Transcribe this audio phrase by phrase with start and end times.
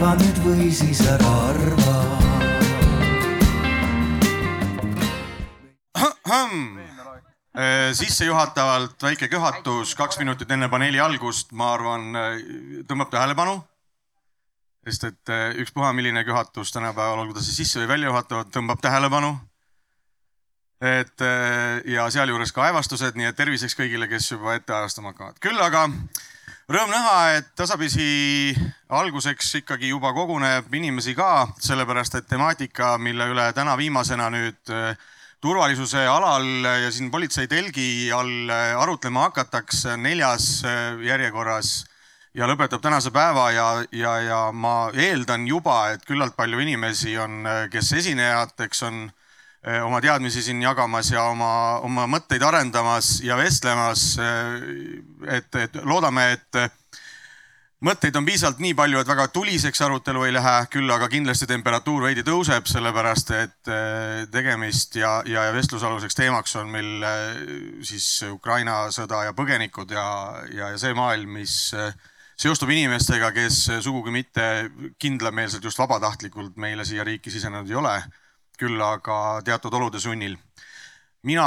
[0.00, 1.98] arva nüüd või siis ära arva
[7.60, 12.38] Äh, sissejuhatavalt väike köhatus, kaks minutit enne paneeli algust, ma arvan, äh,
[12.88, 13.58] tõmbab tähelepanu.
[14.86, 18.80] sest et äh, ükspuha, milline köhatus tänapäeval, olgu ta siis sisse või välja juhatav, tõmbab
[18.80, 19.36] tähelepanu.
[20.80, 21.20] et
[21.84, 25.36] ja sealjuures ka aevastused, nii et terviseks kõigile, kes juba ette ajastama hakkavad.
[25.40, 25.90] küll aga
[26.70, 28.54] rõõm näha, et tasapisi
[28.88, 34.94] alguseks ikkagi juba koguneb inimesi ka, sellepärast et temaatika, mille üle täna viimasena nüüd äh,
[35.42, 36.46] turvalisuse alal
[36.84, 41.80] ja siin politsei telgi all arutlema hakatakse neljas äh, järjekorras
[42.34, 47.42] ja lõpetab tänase päeva ja, ja, ja ma eeldan juba, et küllalt palju inimesi on,
[47.46, 49.19] äh, kes esinejateks on äh,
[49.84, 54.16] oma teadmisi siin jagamas ja oma, oma mõtteid arendamas ja vestlemas.
[55.28, 56.60] et, et loodame, et
[57.84, 62.06] mõtteid on piisavalt nii palju, et väga tuliseks arutelu ei lähe, küll aga kindlasti temperatuur
[62.08, 63.72] veidi tõuseb, sellepärast et
[64.32, 67.04] tegemist ja, ja vestlusaluseks teemaks on meil
[67.84, 70.06] siis Ukraina sõda ja põgenikud ja,
[70.52, 71.56] ja, ja see maailm, mis
[72.40, 74.44] seostub inimestega, kes sugugi mitte
[75.00, 77.96] kindlameelselt just vabatahtlikult meile siia riiki sisenenud ei ole,
[78.60, 80.36] küll aga teatud olude sunnil.
[81.22, 81.46] mina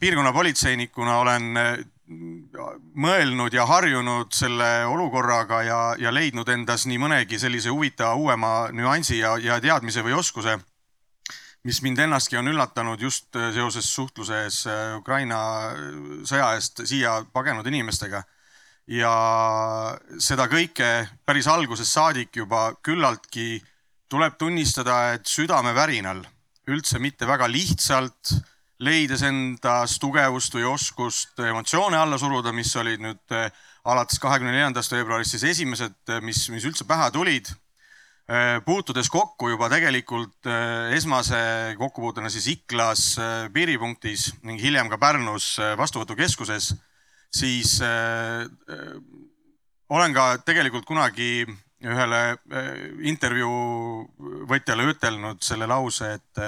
[0.00, 1.44] piirkonna politseinikuna olen
[2.10, 9.20] mõelnud ja harjunud selle olukorraga ja, ja leidnud endas nii mõnegi sellise huvitava uuema nüansi
[9.20, 10.56] ja, ja teadmise või oskuse,
[11.64, 15.40] mis mind ennastki on üllatanud just äh, seoses suhtluses äh, Ukraina
[16.26, 18.24] sõja eest siia pagenud inimestega.
[18.90, 19.10] ja
[20.18, 23.60] seda kõike päris algusest saadik juba küllaltki
[24.10, 26.24] tuleb tunnistada, et südamevärinal
[26.70, 28.34] üldse mitte väga lihtsalt
[28.80, 33.50] leides endas tugevust või oskust emotsioone alla suruda, mis olid nüüd eh,
[33.84, 37.52] alates kahekümne neljandast veebruarist siis esimesed, eh, mis, mis üldse pähe tulid.
[38.30, 40.48] Eh, puutudes kokku juba tegelikult
[40.96, 41.40] esmase
[41.78, 43.04] kokkupuutena siis Iklas
[43.52, 46.72] piiripunktis ning hiljem ka Pärnus vastuvõtukeskuses,
[47.34, 47.80] siis
[49.90, 51.44] olen ka tegelikult kunagi
[51.80, 52.20] ühele
[53.08, 56.44] intervjuu võtjale ütelnud selle lause, et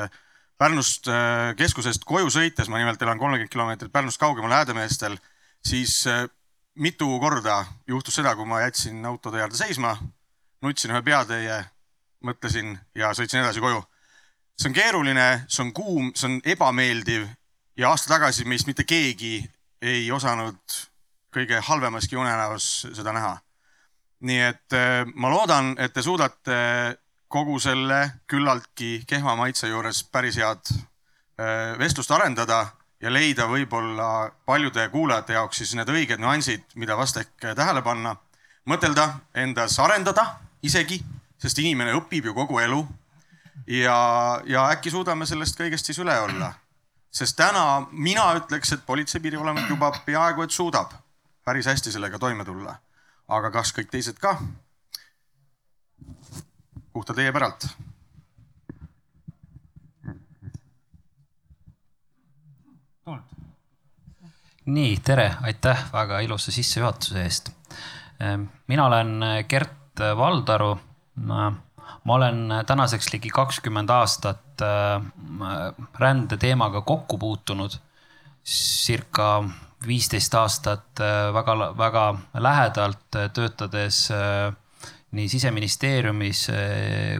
[0.63, 5.17] Pärnust äh, keskusest koju sõites, ma nimelt elan kolmkümmend kilomeetrit Pärnust kaugemal Häädemeestel,
[5.65, 6.05] siis
[6.75, 9.97] mitu korda juhtus seda, kui ma jätsin auto tee äärde seisma,
[10.63, 11.59] nutsin ühe peateie,
[12.25, 13.83] mõtlesin ja sõitsin edasi koju.
[14.57, 17.27] see on keeruline, see on kuum, see on ebameeldiv
[17.77, 19.41] ja aasta tagasi meist mitte keegi
[19.83, 20.77] ei osanud
[21.33, 23.39] kõige halvemaski unenäos seda näha.
[24.23, 26.59] Nii et äh, ma loodan, et te suudate
[27.33, 32.67] kogu selle küllaltki kehva maitse juures päris head äh, vestlust arendada
[33.03, 38.17] ja leida võib-olla paljude kuulajate jaoks siis need õiged nüansid, mida vast ehk tähele panna.
[38.69, 41.01] mõtelda, endas arendada isegi,
[41.43, 42.87] sest inimene õpib ju kogu elu.
[43.67, 46.53] ja, ja äkki suudame sellest kõigest siis üle olla.
[47.11, 50.93] sest täna mina ütleks, et Politsei- ja Piirivalveamet juba peaaegu et suudab
[51.45, 52.77] päris hästi sellega toime tulla.
[53.29, 54.37] Aga kas kõik teised ka?
[56.93, 57.67] puhta teie päralt.
[64.63, 67.49] nii, tere, aitäh väga ilusa sissejuhatuse eest.
[68.23, 70.79] Ehm, mina olen Gert Valdaru.
[72.05, 74.63] ma olen tänaseks ligi kakskümmend aastat
[75.99, 77.71] rändeteemaga kokku puutunud.
[78.45, 79.45] circa
[79.87, 82.05] viisteist aastat ehm, väga, väga
[82.35, 84.07] lähedalt töötades
[85.13, 86.47] nii siseministeeriumis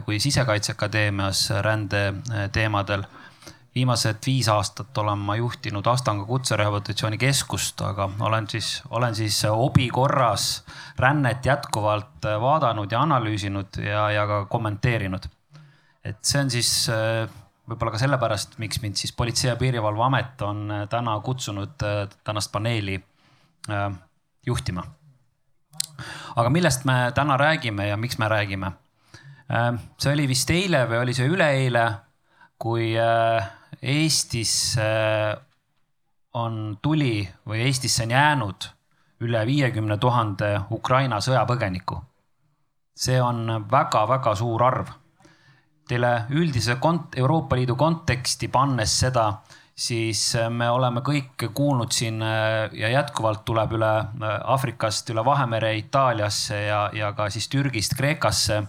[0.05, 3.03] kui Sisekaitseakadeemias rändeteemadel.
[3.75, 9.89] viimased viis aastat olen ma juhtinud Astanga Kutserehabilitatsiooni Keskust, aga olen siis, olen siis hobi
[9.89, 10.63] korras
[10.99, 15.25] rännet jätkuvalt vaadanud ja analüüsinud ja, ja ka kommenteerinud.
[16.03, 16.89] et see on siis
[17.69, 21.87] võib-olla ka sellepärast, miks mind siis Politsei- ja Piirivalveamet on eh, täna kutsunud
[22.23, 22.99] tänast paneeli
[24.45, 24.83] juhtima
[26.35, 28.71] aga millest me täna räägime ja miks me räägime?
[29.51, 31.87] Äh, see oli vist eile või oli see üleeile,
[32.57, 33.51] kui äh,
[33.81, 34.87] Eestisse
[36.39, 38.69] on tuli või Eestisse on jäänud
[39.23, 42.01] üle viiekümne tuhande Ukraina sõjapõgeniku.
[42.95, 44.87] see on väga-väga suur arv.
[45.93, 49.27] Teile üldise kont-, Euroopa Liidu konteksti pannes seda
[49.75, 55.25] siis äh, me oleme kõik kuulnud siin äh, ja jätkuvalt tuleb üle äh, Aafrikast üle
[55.25, 58.63] Vahemere Itaaliasse ja, ja ka siis Türgist Kreekasse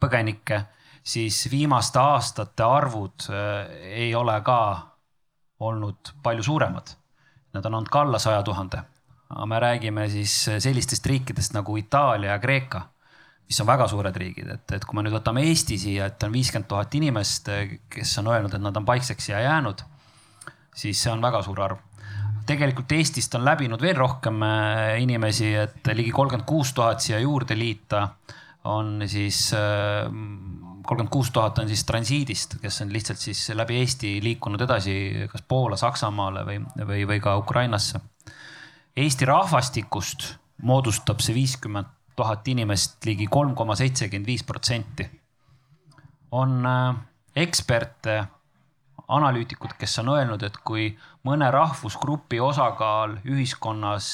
[0.00, 0.62] põgenikke,
[1.04, 3.26] siis viimaste aastate arvud
[3.84, 4.56] ei ole ka
[5.60, 6.94] olnud palju suuremad.
[7.52, 8.80] Nad on olnud ka alla saja tuhande.
[9.28, 12.80] aga me räägime siis sellistest riikidest nagu Itaalia ja Kreeka,
[13.50, 16.30] mis on väga suured riigid, et, et kui me nüüd võtame Eesti siia, et on
[16.30, 17.50] viiskümmend tuhat inimest,
[17.90, 19.82] kes on öelnud, et nad on paikseks siia jäänud,
[20.70, 21.80] siis see on väga suur arv.
[22.46, 27.58] tegelikult Eestist on läbinud veel rohkem äh, inimesi, et ligi kolmkümmend kuus tuhat siia juurde
[27.58, 28.06] liita
[28.70, 30.06] on siis äh,
[30.86, 35.42] kolmkümmend kuus tuhat on siis transiidist, kes on lihtsalt siis läbi Eesti liikunud edasi kas
[35.42, 37.98] Poola, Saksamaale või, või, või ka Ukrainasse.
[38.96, 45.08] Eesti rahvastikust moodustab see viiskümmend tuhat inimest ligi kolm koma seitsekümmend viis protsenti.
[46.30, 46.94] on äh,
[47.36, 48.24] eksperte,
[49.08, 50.92] analüütikud, kes on öelnud, et kui
[51.26, 54.10] mõne rahvusgrupi osakaal ühiskonnas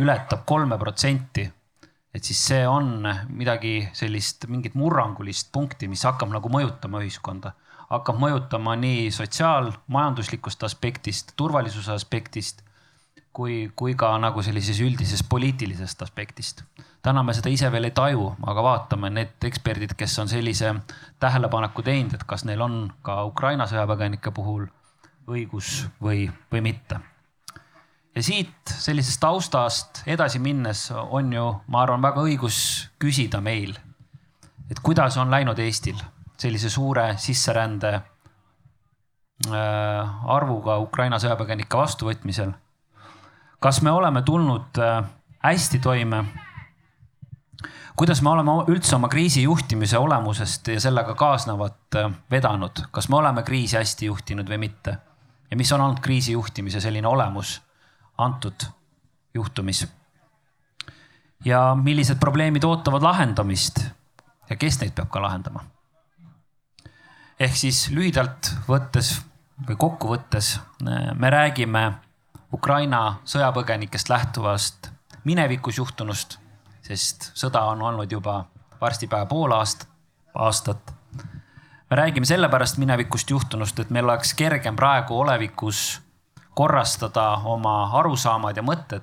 [0.00, 1.44] ületab kolme protsenti,
[2.14, 7.52] et siis see on midagi sellist, mingit murrangulist punkti, mis hakkab nagu mõjutama ühiskonda.
[7.88, 12.60] hakkab mõjutama nii sotsiaalmajanduslikust aspektist, turvalisuse aspektist
[13.38, 16.64] kui, kui ka nagu sellises üldises poliitilisest aspektist.
[17.02, 20.72] täna me seda ise veel ei taju, aga vaatame need eksperdid, kes on sellise
[21.22, 24.66] tähelepaneku teinud, et kas neil on ka Ukraina sõjapõgenike puhul
[25.30, 26.98] õigus või, või mitte.
[28.16, 33.78] ja siit sellisest taustast edasi minnes on ju, ma arvan, väga õigus küsida meil,
[34.66, 35.98] et kuidas on läinud Eestil
[36.38, 38.02] sellise suure sisserände äh,
[40.38, 42.52] arvuga Ukraina sõjapõgenike vastuvõtmisel
[43.60, 45.04] kas me oleme tulnud äh,
[45.44, 46.24] hästi toime?
[47.96, 53.16] kuidas me oleme üldse oma kriisi juhtimise olemusest ja sellega kaasnevat äh, vedanud, kas me
[53.16, 54.98] oleme kriisi hästi juhtinud või mitte?
[55.50, 57.60] ja mis on olnud kriisi juhtimise selline olemus
[58.18, 58.68] antud
[59.34, 59.86] juhtumis?
[61.44, 63.82] ja millised probleemid ootavad lahendamist
[64.50, 65.64] ja kes neid peab ka lahendama?
[67.40, 69.16] ehk siis lühidalt võttes
[69.66, 71.88] või kokkuvõttes äh, me räägime
[72.52, 74.88] Ukraina sõjapõgenikest lähtuvast
[75.24, 76.38] minevikus juhtunust,
[76.82, 78.44] sest sõda on olnud juba
[78.80, 79.88] varsti pea pool aastat,
[80.34, 80.94] aastat.
[81.90, 86.00] me räägime sellepärast minevikust juhtunust, et meil oleks kergem praegu olevikus
[86.54, 89.02] korrastada oma arusaamad ja mõtted,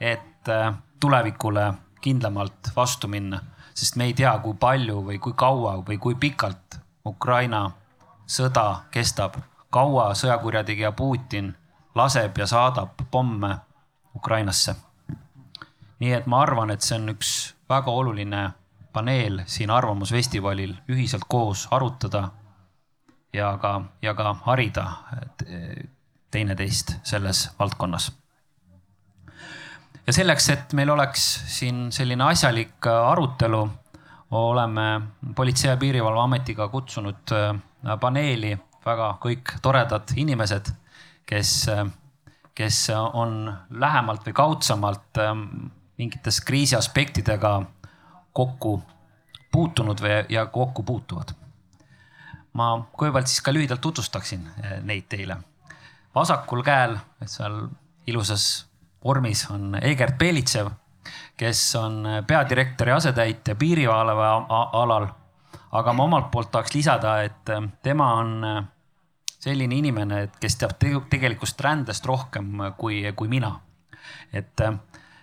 [0.00, 3.40] et äh, tulevikule kindlamalt vastu minna,
[3.74, 7.70] sest me ei tea, kui palju või kui kaua või kui pikalt Ukraina
[8.26, 9.36] sõda kestab,
[9.70, 11.54] kaua sõjakurjategija Putin
[11.94, 13.56] laseb ja saadab pomme
[14.16, 14.74] Ukrainasse.
[15.98, 18.50] nii et ma arvan, et see on üks väga oluline
[18.92, 22.28] paneel siin Arvamusfestivalil ühiselt koos arutada
[23.32, 24.86] ja ka, ja ka harida
[26.30, 28.12] teineteist selles valdkonnas.
[30.06, 33.70] ja selleks, et meil oleks siin selline asjalik arutelu,
[34.30, 35.00] oleme
[35.34, 37.34] Politsei- ja Piirivalveametiga kutsunud
[38.00, 40.72] paneeli väga kõik toredad inimesed
[41.26, 41.66] kes,
[42.54, 42.78] kes
[43.12, 45.46] on lähemalt või kaudsemalt ähm,
[45.98, 47.62] mingites kriisi aspektidega
[48.32, 48.82] kokku
[49.52, 51.34] puutunud või, ja kokku puutuvad.
[52.52, 55.36] ma kõigepealt siis ka lühidalt tutvustaksin äh, neid teile.
[56.14, 56.96] vasakul käel,
[57.26, 57.68] seal
[58.06, 58.66] ilusas
[59.04, 60.68] vormis on Egert Belitsev,
[61.36, 64.28] kes on peadirektori asetäitja piirivalve
[64.72, 65.06] alal.
[65.72, 68.64] aga ma omalt poolt tahaks lisada, et äh, tema on äh,
[69.42, 73.56] selline inimene, kes teab tegelikust rändest rohkem kui, kui mina.
[74.32, 74.60] et,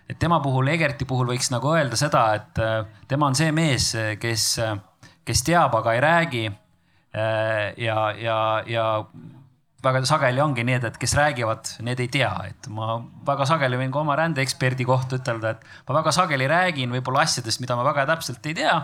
[0.10, 2.62] et tema puhul, Egerti puhul võiks nagu öelda seda, et
[3.08, 4.52] tema on see mees, kes,
[5.26, 6.46] kes teab, aga ei räägi.
[7.80, 8.86] ja, ja, ja
[9.84, 13.92] väga sageli ongi et, et kes räägivad, need ei tea, et ma väga sageli võin
[13.92, 18.06] ka oma rändeeksperdi kohta ütelda, et ma väga sageli räägin võib-olla asjadest, mida ma väga
[18.06, 18.76] täpselt ei tea.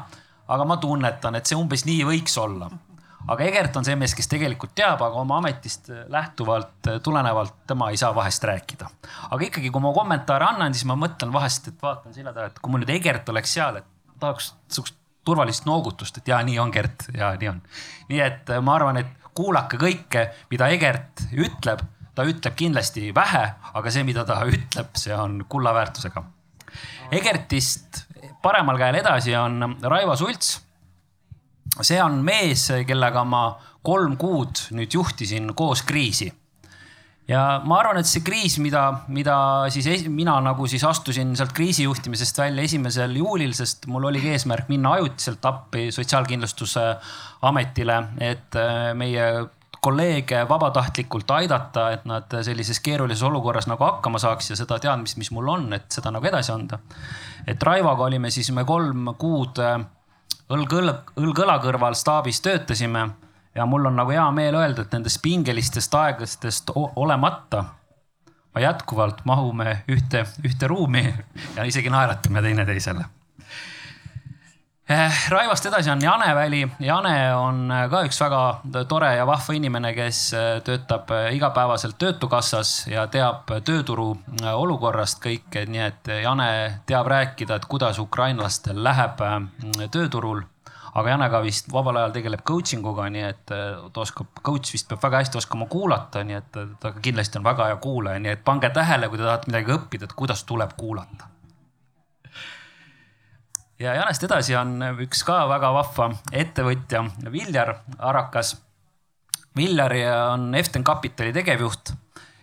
[0.47, 2.69] aga ma tunnetan, et see umbes nii võiks olla
[3.27, 7.97] aga Egert on see mees, kes tegelikult teab, aga oma ametist lähtuvalt, tulenevalt tema ei
[7.97, 8.89] saa vahest rääkida.
[9.31, 12.61] aga ikkagi, kui ma kommentaare annan, siis ma mõtlen vahest, et vaatan selja taha, et
[12.61, 16.71] kui mul nüüd Egert oleks seal, et tahaks sihukest turvalist noogutust, et ja nii on,
[16.71, 17.61] Gert, ja nii on.
[18.11, 21.81] nii et ma arvan, et kuulake kõike, mida Egert ütleb,
[22.15, 26.23] ta ütleb kindlasti vähe, aga see, mida ta ütleb, see on kulla väärtusega.
[27.15, 28.05] Egertist
[28.43, 30.59] paremal käel edasi on Raivo Sults
[31.81, 36.33] see on mees, kellega ma kolm kuud nüüd juhtisin koos kriisi.
[37.27, 42.37] ja ma arvan, et see kriis, mida, mida siis mina nagu siis astusin sealt kriisijuhtimisest
[42.37, 49.49] välja esimesel juulil, sest mul oligi eesmärk minna ajutiselt appi Sotsiaalkindlustusametile, et äh, meie
[49.85, 55.29] kolleege vabatahtlikult aidata, et nad sellises keerulises olukorras nagu hakkama saaks ja seda teadmist, mis
[55.33, 56.79] mul on, et seda nagu edasi anda.
[57.47, 59.77] et Raivoga olime siis me kolm kuud äh,
[60.49, 63.07] õlg õlg, õlg õla kõrval staabis töötasime
[63.55, 67.63] ja mul on nagu hea meel öelda, et nendest pingelistest aegadest olemata
[68.55, 71.03] ma jätkuvalt mahume ühte, ühte ruumi
[71.55, 73.05] ja isegi naeratame teineteisele.
[74.89, 76.67] Eh, Raivast edasi on Jane Väli.
[76.79, 78.41] Jane on eh, ka üks väga
[78.85, 84.11] tore ja vahva inimene, kes eh, töötab igapäevaselt Töötukassas ja teab tööturu
[84.53, 86.49] olukorrast kõike, nii et Jane
[86.85, 89.25] teab rääkida, et kuidas ukrainlastel läheb
[89.89, 90.45] tööturul.
[90.93, 94.85] Aga Jane ka vist vabal ajal tegeleb coaching uga, nii et ta oskab, coach vist
[94.91, 98.45] peab väga hästi oskama kuulata, nii et ta kindlasti on väga hea kuulaja, nii et
[98.45, 101.33] pange tähele, kui te tahate midagi õppida, et kuidas tuleb kuulata
[103.85, 108.55] ja Janest edasi on üks ka väga vahva ettevõtja, Viljar Arakas.
[109.55, 109.93] Viljar
[110.33, 111.93] on Eften Kapitali tegevjuht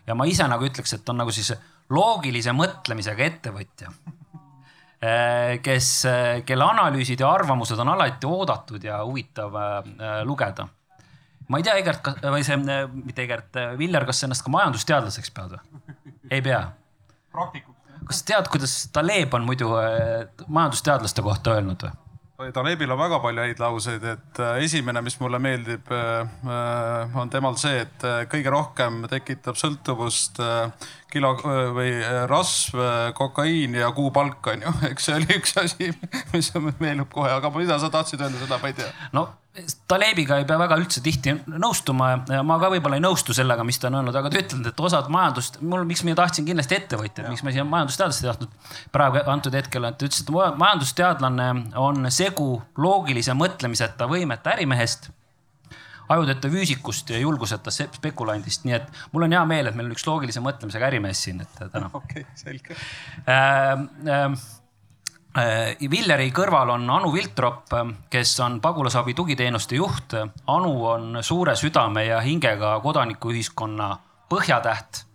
[0.07, 1.53] ja ma ise nagu ütleks, et on nagu siis
[1.93, 3.93] loogilise mõtlemisega ettevõtja.
[5.63, 5.89] Kes,
[6.47, 10.69] kelle analüüsid ja arvamused on alati oodatud ja huvitav eh, lugeda.
[11.51, 12.61] ma ei tea, Egert, või see,
[12.95, 15.83] mitte Egert, Viljar, kas sa ennast ka majandusteadlaseks pead või?
[16.31, 16.63] ei pea?
[17.35, 17.72] praktikum
[18.09, 21.99] kas tead, kuidas Taleb on muidu äh, majandusteadlaste kohta öelnud või?
[22.51, 27.55] Talebil on väga palju häid lauseid, et äh, esimene, mis mulle meeldib, äh, on temal
[27.61, 30.41] see, et kõige rohkem tekitab sõltuvust
[31.13, 31.35] kilo
[31.77, 31.93] või
[32.31, 32.81] rasv,
[33.19, 35.93] kokaiin ja kuupalk on ju, eks see oli üks asi,
[36.33, 36.51] mis
[36.81, 38.91] meenub kohe, aga mida sa tahtsid öelda, seda ma ei tea.
[39.17, 39.29] no
[39.89, 43.77] Talebiga ei pea väga üldse tihti nõustuma ja ma ka võib-olla ei nõustu sellega, mis
[43.77, 47.29] ta on öelnud, aga ta ütelnud, et osad majandust, mul, miks ma tahtsin kindlasti ettevõtjad,
[47.29, 51.51] miks ma siia majandusteadlast ei tahtnud praegu antud hetkel, et ta ütles, et majandusteadlane
[51.85, 55.11] on segu loogilise mõtlemiseta võimete ärimehest
[56.13, 60.07] ajudeta füüsikust ja julguseta spekulandist, nii et mul on hea meel, et meil on üks
[60.09, 61.91] loogilise mõtlemisega ärimees siin, et täna.
[62.01, 62.77] okei okay,, selge
[63.27, 63.87] äh,.
[64.09, 64.43] Äh,
[65.33, 67.71] Äh, Villeri kõrval on Anu Viltrop,
[68.13, 70.13] kes on pagulasabi tugiteenuste juht.
[70.53, 73.89] Anu on suure südame ja hingega kodanikuühiskonna
[74.29, 75.07] põhjatäht,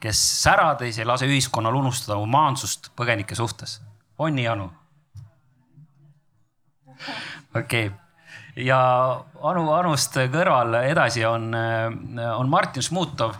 [0.00, 3.80] kes särades ei lase ühiskonnal unustada humaansust põgenike suhtes.
[4.18, 4.70] on nii, Anu?
[7.56, 8.01] okei okay.
[8.56, 8.80] Ja
[9.42, 13.38] Anu, Anust kõrval edasi on, on Martin Šmutov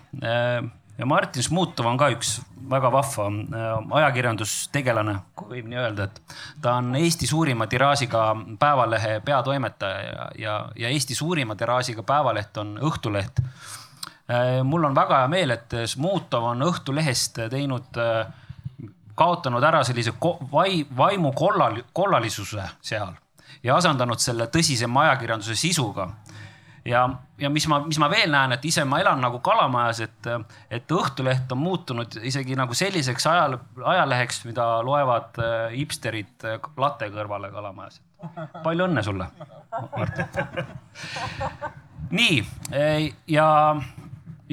[0.99, 2.37] ja Martin Šmutov on ka üks
[2.71, 8.25] väga vahva äh, ajakirjandustegelane, kui võib nii öelda, et ta on Eesti suurima tiraažiga
[8.61, 13.42] Päevalehe peatoimetaja ja, ja, ja Eesti suurima tiraažiga päevaleht on Õhtuleht.
[13.42, 18.88] Äh, mul on väga hea meel, et Šmutov on Õhtulehest teinud, äh,
[19.19, 20.14] kaotanud ära sellise
[20.52, 23.19] vai, vaimu kollal, kollalisuse seal
[23.62, 26.09] ja asendanud selle tõsisema ajakirjanduse sisuga
[26.85, 27.02] ja,
[27.38, 30.30] ja mis ma, mis ma veel näen, et ise ma elan nagu Kalamajas, et,
[30.71, 33.59] et Õhtuleht on muutunud isegi nagu selliseks ajal,
[33.94, 38.00] ajaleheks, mida loevad äh, hipsterid äh, latte kõrvale Kalamajas.
[38.62, 39.28] palju õnne sulle,
[39.97, 40.21] Mart.
[42.18, 42.42] nii
[43.32, 43.47] ja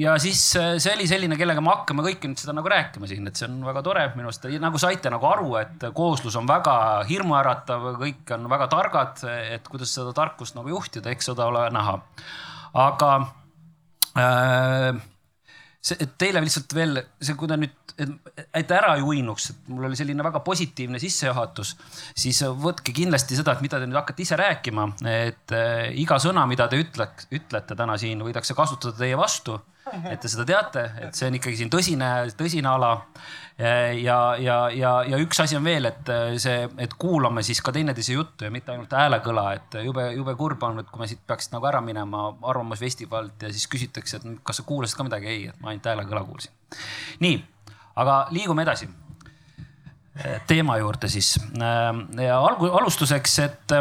[0.00, 3.28] ja siis äh, see oli selline, kellega me hakkame kõike nüüd seda nagu rääkima siin,
[3.28, 6.74] et see on väga tore minu arust, nagu saite nagu aru, et kooslus on väga
[7.10, 9.24] hirmuäratav, kõik on väga targad,
[9.56, 11.98] et kuidas seda tarkust nagu juhtida, eks seda ole näha.
[12.80, 13.10] aga
[14.20, 15.00] äh,
[15.82, 17.76] see, teile lihtsalt veel see, kui te nüüd,
[18.56, 21.74] et ära ei uinuks, et mul oli selline väga positiivne sissejuhatus,
[22.16, 26.46] siis võtke kindlasti seda, et mida te nüüd hakkate ise rääkima, et äh, iga sõna,
[26.48, 29.58] mida te ütleks, ütlete täna siin, võidakse kasutada teie vastu
[30.12, 32.92] et te seda teate, et see on ikkagi siin tõsine, tõsine ala.
[33.60, 38.14] ja, ja, ja, ja üks asi on veel, et see, et kuulame siis ka teineteise
[38.14, 41.50] juttu ja mitte ainult häälekõla, et jube, jube kurb on, et kui me siit peaks
[41.52, 45.60] nagu ära minema Arvamusfestivalilt ja siis küsitakse, et kas sa kuulasid ka midagi, ei, et
[45.60, 46.56] ma ainult häälekõla kuulsin.
[47.20, 47.36] nii,
[48.00, 48.88] aga liigume edasi
[50.46, 53.76] teema juurde siis ja algu-, alustuseks, et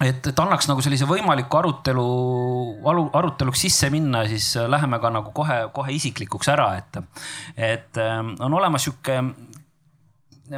[0.00, 2.04] et, et annaks nagu sellise võimaliku arutelu,
[3.18, 7.02] aruteluks sisse minna, siis äh, läheme ka nagu kohe, kohe isiklikuks ära, et,
[7.56, 9.18] et ähm, on olemas sihuke,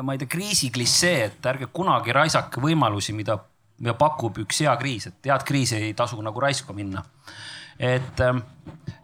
[0.00, 3.38] ma ei tea, kriisi klišee, et ärge kunagi raisake võimalusi, mida,
[3.80, 7.04] mida pakub üks hea kriis, et head kriisi ei tasu nagu raisku minna.
[7.74, 8.38] et, ähm,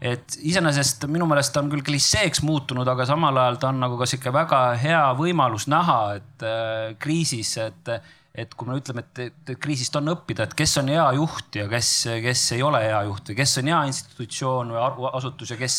[0.01, 4.07] et iseenesest minu meelest on küll klišeeks muutunud, aga samal ajal ta on nagu ka
[4.07, 7.91] sihuke väga hea võimalus näha, et äh, kriisis, et
[8.35, 11.91] et kui me ütleme, et kriisist on õppida, et kes on hea juht ja kes,
[12.23, 15.79] kes ei ole hea juht või kes on hea institutsioon või asutus ja kes,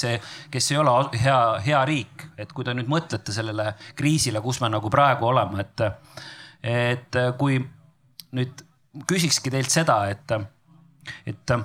[0.52, 2.26] kes ei ole hea, hea riik.
[2.38, 5.86] et kui te nüüd mõtlete sellele kriisile, kus me nagu praegu oleme, et,
[6.74, 7.62] et kui
[8.36, 8.66] nüüd
[9.08, 10.36] küsikski teilt seda, et,
[11.26, 11.56] et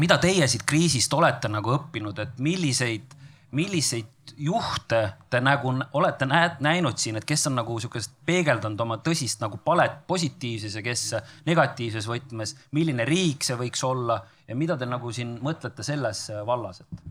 [0.00, 3.16] mida teie siit kriisist olete nagu õppinud, et milliseid,
[3.52, 4.08] milliseid
[4.40, 9.60] juhte te nagu olete näinud siin, et kes on nagu sihukest peegeldanud oma tõsist nagu
[9.64, 11.04] palet positiivses ja kes
[11.48, 16.80] negatiivses võtmes, milline riik see võiks olla ja mida te nagu siin mõtlete selles vallas,
[16.80, 17.04] et?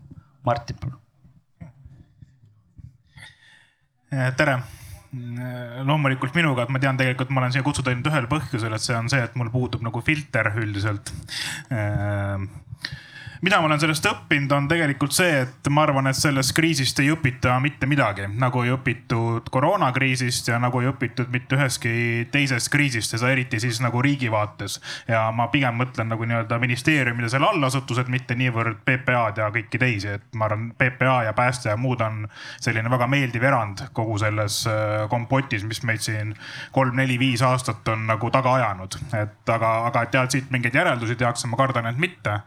[0.46, 1.00] Martin, palun.
[4.36, 4.54] tere,
[5.84, 8.96] loomulikult minuga, et ma tean tegelikult, ma olen siia kutsutud ainult ühel põhjusel, et see
[8.96, 11.12] on see, et mul puudub nagu filter üldiselt
[13.40, 17.08] mida ma olen sellest õppinud, on tegelikult see, et ma arvan, et sellest kriisist ei
[17.14, 21.92] õpita mitte midagi, nagu ei õpitud koroonakriisist ja nagu ei õpitud mitte ühestki
[22.32, 24.80] teisest kriisist ja seda eriti siis nagu riigi vaates.
[25.08, 29.80] ja ma pigem mõtlen nagu nii-öelda ministeeriumid ja selle allasutused, mitte niivõrd PPA-d ja kõiki
[29.80, 32.26] teisi, et ma arvan, PPA ja pääste ja muud on
[32.60, 36.34] selline väga meeldiv erand kogu selles äh, kompotis, mis meid siin
[36.76, 38.98] kolm-neli-viis aastat on nagu taga ajanud.
[39.16, 42.40] et aga, aga et jah, siit mingeid järeldusi tehakse, ma kardan, et mitte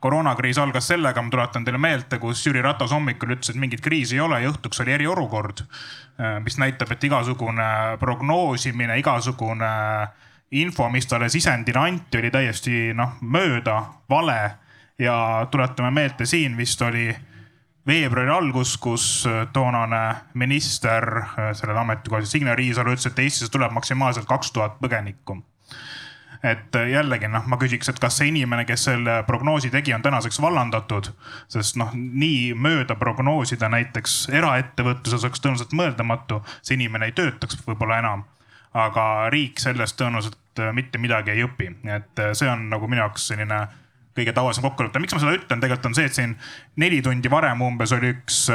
[0.00, 4.16] koroonakriis algas sellega, ma tuletan teile meelde, kus Jüri Ratas hommikul ütles, et mingit kriisi
[4.16, 5.64] ei ole ja õhtuks oli eriolukord.
[6.20, 9.72] Äh, mis näitab, et igasugune prognoosimine, igasugune
[10.56, 14.40] info, mis talle sisendina anti, oli täiesti noh mööda, vale.
[15.00, 17.06] ja tuletame meelde, siin vist oli
[17.88, 19.04] veebruari algus, kus
[19.52, 20.00] toonane
[20.34, 25.40] minister, äh, sellel ametikohal Signe Riisalo ütles, et Eestisse tuleb maksimaalselt kaks tuhat põgenikku
[26.42, 30.02] et äh, jällegi noh, ma küsiks, et kas see inimene, kes selle prognoosi tegi, on
[30.02, 31.10] tänaseks vallandatud.
[31.48, 37.98] sest noh, nii mööda prognoosida näiteks eraettevõtluses oleks tõenäoliselt mõeldamatu, see inimene ei töötaks võib-olla
[37.98, 38.24] enam.
[38.74, 39.04] aga
[39.34, 43.28] riik sellest tõenäoliselt äh, mitte midagi ei õpi, et äh, see on nagu minu jaoks
[43.32, 43.66] selline
[44.16, 44.98] kõige tavalisem kokkulepe.
[44.98, 46.36] miks ma seda ütlen, tegelikult on see, et siin
[46.76, 48.46] neli tundi varem umbes oli üks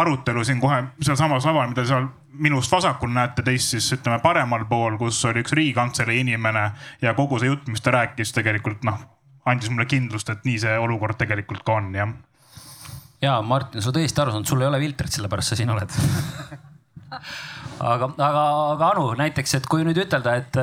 [0.00, 4.98] arutelu siin kohe sealsamas laval, mida seal minust vasakul näete teist siis ütleme paremal pool,
[5.00, 6.70] kus oli üks riigikantselei inimene
[7.02, 9.00] ja kogu see jutt, mis ta rääkis, tegelikult noh,
[9.48, 12.14] andis mulle kindlust, et nii see olukord tegelikult ka on, jah.
[13.24, 15.96] ja Martin, sa tõesti aru saanud, sul ei ole filtrit, sellepärast sa siin oled
[17.10, 20.58] aga, aga, aga Anu näiteks, et kui nüüd ütelda, et,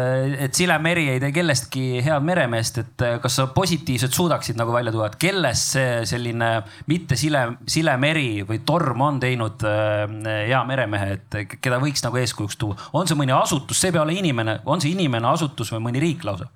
[0.48, 5.10] et silemeri ei tee kellestki head meremeest, et kas sa positiivselt suudaksid nagu välja tuua,
[5.12, 6.50] et kellest see selline
[6.92, 10.04] mitte sile, silemeri või torm on teinud äh,
[10.50, 12.80] hea meremehe, et keda võiks nagu eeskujuks tuua?
[12.94, 16.04] on see mõni asutus, see ei pea olema inimene, on see inimene, asutus või mõni
[16.04, 16.50] riik lausa?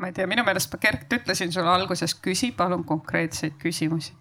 [0.00, 4.14] ma ei tea, minu meelest ma Gert ütlesin sulle alguses, küsi palun konkreetseid küsimusi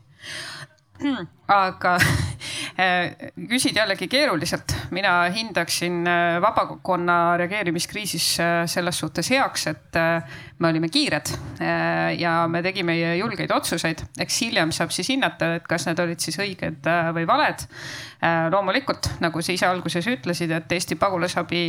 [1.50, 1.94] aga
[2.84, 10.00] äh, küsid jällegi keeruliselt, mina hindaksin äh, vabakonna reageerimiskriisis äh, selles suhtes heaks, et
[10.60, 11.32] me olime kiired
[12.20, 14.04] ja me tegime julgeid otsuseid.
[14.20, 17.64] eks hiljem saab siis hinnata, et kas need olid siis õiged või valed.
[18.52, 21.64] loomulikult, nagu sa ise alguses ütlesid, et Eesti pagulasabi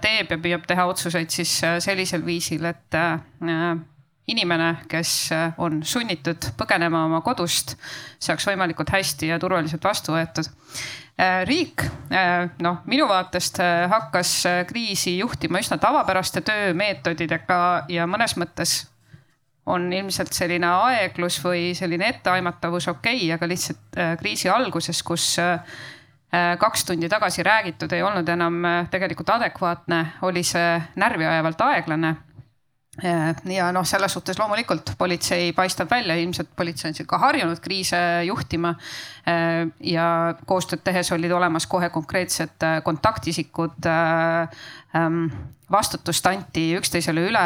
[0.00, 3.00] teeb ja püüab teha otsuseid siis sellisel viisil, et
[4.28, 7.76] inimene, kes äh, on sunnitud põgenema oma kodust,
[8.20, 10.50] saaks võimalikult hästi ja turvaliselt vastu võetud.
[11.18, 13.60] Äh, riik, äh, noh, minu vaatest
[13.90, 14.34] hakkas
[14.68, 17.60] kriisi juhtima üsna tavapäraste töömeetodidega
[17.92, 18.82] ja mõnes mõttes
[19.68, 25.34] on ilmselt selline aeglus või selline etteaimatavus okei okay,, aga lihtsalt kriisi alguses, kus
[26.60, 32.27] kaks tundi tagasi räägitud ei olnud enam tegelikult adekvaatne, oli see närviajavalt aeglane Äh,
[33.02, 38.74] ja noh, selles suhtes loomulikult politsei paistab välja, ilmselt politsei on ka harjunud kriise juhtima.
[39.28, 43.86] Äh, ja koostööd tehes olid olemas kohe konkreetsed äh, kontaktisikud.
[43.86, 45.30] Ähm,
[45.70, 47.42] vastutust anti üksteisele üle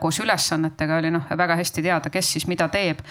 [0.00, 3.02] koos ülesannetega oli noh, väga hästi teada, kes siis mida teeb.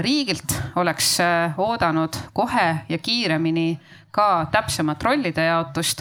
[0.00, 1.18] riigilt oleks
[1.60, 3.74] oodanud kohe ja kiiremini
[4.10, 6.00] ka täpsemat rollide jaotust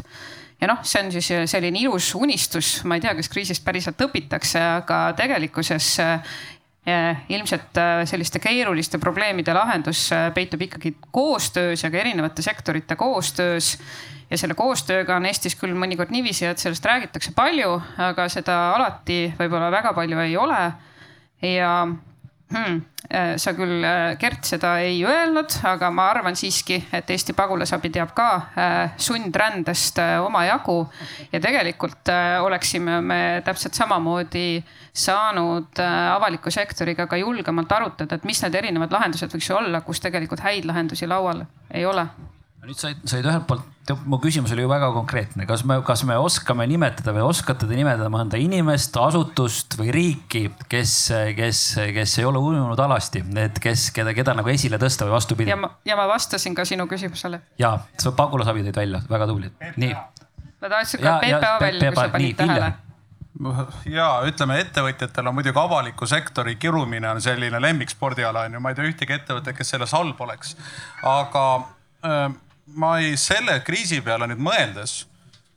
[0.62, 4.62] ja noh, see on siis selline ilus unistus, ma ei tea, kas kriisist päriselt õpitakse,
[4.82, 12.46] aga tegelikkuses eh, ilmselt eh, selliste keeruliste probleemide lahendus peitub ikkagi koostöös ja ka erinevate
[12.46, 13.78] sektorite koostöös.
[14.30, 19.34] ja selle koostööga on Eestis küll mõnikord niiviisi, et sellest räägitakse palju, aga seda alati
[19.40, 20.62] võib-olla väga palju ei ole.
[21.42, 21.74] ja
[22.54, 27.36] hmm, äh, sa küll, äh, Gert, seda ei öelnud, aga ma arvan siiski, et Eesti
[27.38, 30.80] pagulasabi teab ka äh, sundrändest omajagu.
[31.32, 32.10] ja tegelikult
[32.42, 35.80] oleksime me täpselt samamoodi saanud
[36.16, 40.66] avaliku sektoriga ka julgemalt arutada, et mis need erinevad lahendused võiks olla, kus tegelikult häid
[40.66, 42.08] lahendusi laual ei ole
[42.68, 43.64] nüüd said, said ühelt poolt,
[44.10, 47.78] mu küsimus oli ju väga konkreetne, kas me, kas me oskame nimetada või oskate te
[47.78, 50.96] nimetada mõnda inimest, asutust või riiki, kes,
[51.38, 51.62] kes,
[51.96, 55.54] kes ei ole ujunud alasti, et kes, keda, keda nagu esile tõsta või vastupidi?
[55.54, 57.42] ja ma, ja ma vastasin ka sinu küsimusele.
[57.62, 59.96] ja, sa pagulasabi tõid välja, väga tublid, nii.
[60.60, 62.70] ma tahtsin ka PPA välja, kui sa panid tähele
[63.88, 68.78] ja ütleme, ettevõtjatel on muidugi avaliku sektori kirumine on selline lemmikspordiala on ju, ma ei
[68.78, 70.58] tea ühtegi ettevõtet, kes selles halb oleks.
[71.08, 71.44] aga
[72.04, 72.26] äh,
[72.74, 75.04] ma ei, selle kriisi peale nüüd mõeldes,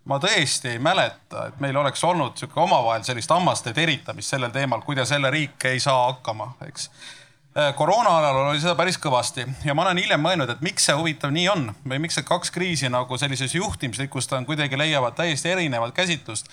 [0.09, 4.83] ma tõesti ei mäleta, et meil oleks olnud sihuke omavahel sellist hammaste teritamist sellel teemal,
[4.87, 6.89] kuidas jälle riik ei saa hakkama, eks.
[7.77, 11.35] koroona ajal oli seda päris kõvasti ja ma olen hiljem mõelnud, et miks see huvitav
[11.35, 15.95] nii on või miks need kaks kriisi nagu sellises juhtimislikust on kuidagi leiavad täiesti erinevat
[15.95, 16.49] käsitlust.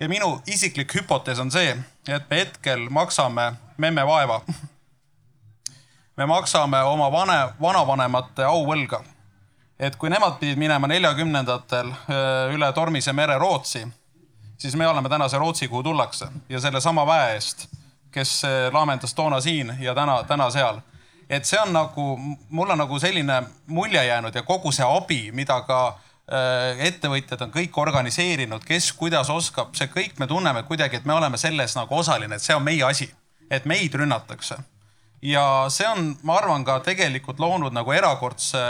[0.00, 1.76] ja minu isiklik hüpotees on see,
[2.08, 4.40] et me hetkel maksame memme vaeva.
[6.16, 9.02] me maksame oma vane, vanavanemate auvõlga.
[9.78, 11.90] Et kui nemad pidid minema neljakümnendatel
[12.54, 13.86] üle tormise mere Rootsi,
[14.58, 17.66] siis me oleme täna see Rootsi, kuhu tullakse ja sellesama väe eest
[18.14, 20.80] kes laamendas toona siin ja täna, täna seal.
[21.30, 22.04] et see on nagu,
[22.50, 27.54] mul on nagu selline mulje jäänud ja kogu see abi, mida ka äh, ettevõtjad on
[27.54, 31.96] kõik organiseerinud, kes kuidas oskab, see kõik me tunneme kuidagi, et me oleme selles nagu
[31.96, 33.08] osaline, et see on meie asi,
[33.50, 34.58] et meid rünnatakse.
[35.22, 38.60] ja see on, ma arvan, ka tegelikult loonud nagu erakordse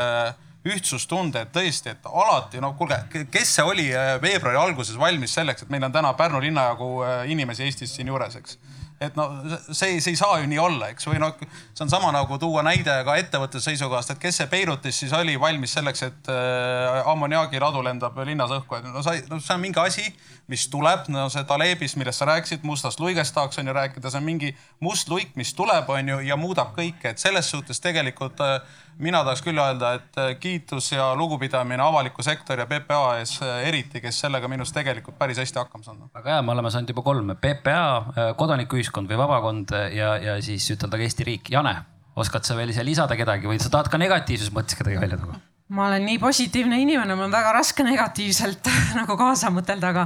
[0.64, 5.64] ühtsustunde, et tõesti, et alati, no kuulge, kes see oli äh, veebruari alguses valmis selleks,
[5.64, 8.58] et meil on täna Pärnu linna jagu äh, inimesi Eestis siin juures, eks?
[9.02, 9.26] Et no
[9.74, 11.34] see, see ei saa ju nii olla, eks, või noh,
[11.74, 15.34] see on sama nagu tuua näide ka ettevõtte seisukohast, et kes see Beirutis siis oli
[15.40, 19.82] valmis selleks, et äh, ammoniaagiladu lendab linnas õhku, et no sa, no see on mingi
[19.82, 20.06] asi,
[20.48, 24.22] mis tuleb, no see Talebis, millest sa rääkisid, mustast luigest tahaks on ju rääkida, see
[24.22, 28.40] on mingi must luik, mis tuleb, on ju, ja muudab kõike, et selles suhtes tegelikult
[28.46, 28.60] äh,
[28.98, 33.62] mina tahaks küll öelda, et äh, kiitus ja lugupidamine avaliku sektori ja PPA ees äh,
[33.68, 36.10] eriti, kes sellega minu arust tegelikult päris hästi hakkama saanud.
[36.14, 40.68] väga hea, me oleme saanud juba kolm, PPA, äh, kodanikuühiskond või vabakond ja, ja siis
[40.76, 41.50] ütelda ka Eesti riik.
[41.54, 41.74] Jane,
[42.16, 45.40] oskad sa veel ise lisada kedagi või sa tahad ka negatiivses mõttes kedagi välja tuua?
[45.68, 50.02] Ma olen nii positiivne inimene, mul on väga raske negatiivselt nagu kaasa mõtelda, aga,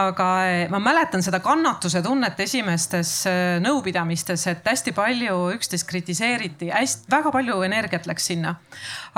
[0.00, 6.70] aga eh, ma mäletan seda kannatuse tunnet esimestes eh, nõupidamistes, et hästi palju üksteist kritiseeriti,
[6.72, 8.54] hästi, väga palju energiat läks sinna.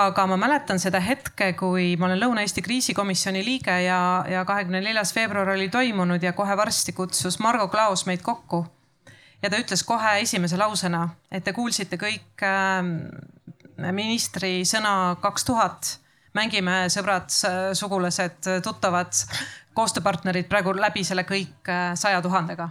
[0.00, 5.14] aga ma mäletan seda hetke, kui ma olen Lõuna-Eesti kriisikomisjoni liige ja, ja kahekümne neljas
[5.14, 8.66] veebruar oli toimunud ja kohe varsti kutsus Margo Klaos meid kokku.
[9.42, 12.82] ja ta ütles kohe esimese lausena, et te kuulsite kõik äh,
[13.92, 15.96] ministri sõna kaks tuhat.
[16.34, 17.26] mängime sõbrad,
[17.74, 19.14] sugulased, tuttavad,
[19.74, 22.68] koostööpartnerid praegu läbi selle kõik äh, saja tuhandega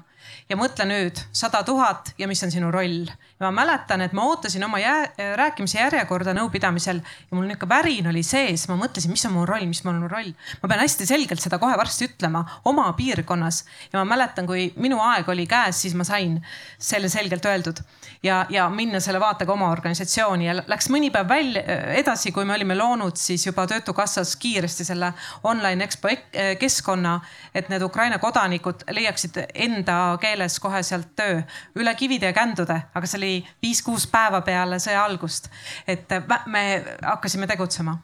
[0.49, 3.09] ja mõtle nüüd sada tuhat ja mis on sinu roll.
[3.39, 5.05] Ja ma mäletan, et ma ootasin oma jää,
[5.39, 9.63] rääkimise järjekorda nõupidamisel ja mul nihuke värin oli sees, ma mõtlesin, mis on mu roll,
[9.69, 10.33] mis on mu roll.
[10.59, 13.63] ma pean hästi selgelt seda kohe varsti ütlema oma piirkonnas.
[13.93, 16.35] Ja ma mäletan, kui minu aeg oli käes, siis ma sain
[16.77, 17.79] selle selgelt öeldud.
[18.23, 20.49] Ja, ja minna selle vaatega oma organisatsiooni.
[20.49, 21.63] Ja läks mõni päev välja
[21.95, 25.13] edasi, kui me olime loonud siis juba Töötukassas kiiresti selle
[25.47, 26.11] online EXPO
[26.59, 27.15] keskkonna,
[27.55, 31.39] et need Ukraina kodanikud leiaksid enda keeles kohe sealt töö.
[31.79, 33.28] Üle kivide ja kändude, aga see oli
[33.63, 35.49] viis-kuus päeva peale sõja algust.
[35.87, 36.09] et
[36.45, 36.63] me
[37.03, 37.97] hakkasime tegutsema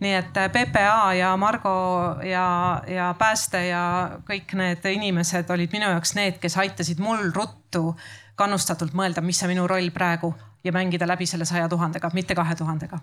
[0.00, 1.74] nii et PPA ja Margo
[2.26, 2.46] ja,
[2.86, 3.84] ja pääste ja
[4.28, 7.94] kõik need inimesed olid minu jaoks need, kes aitasid mul ruttu
[8.36, 10.34] kannustatult mõelda, mis see minu roll praegu
[10.64, 12.98] ja mängida läbi selle saja tuhandega, mitte kahe tuhandega.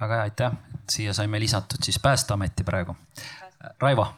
[0.00, 0.56] väga hea, aitäh,
[0.90, 2.96] siia saime lisatud siis Päästeameti praegu.
[3.80, 4.08] Raivo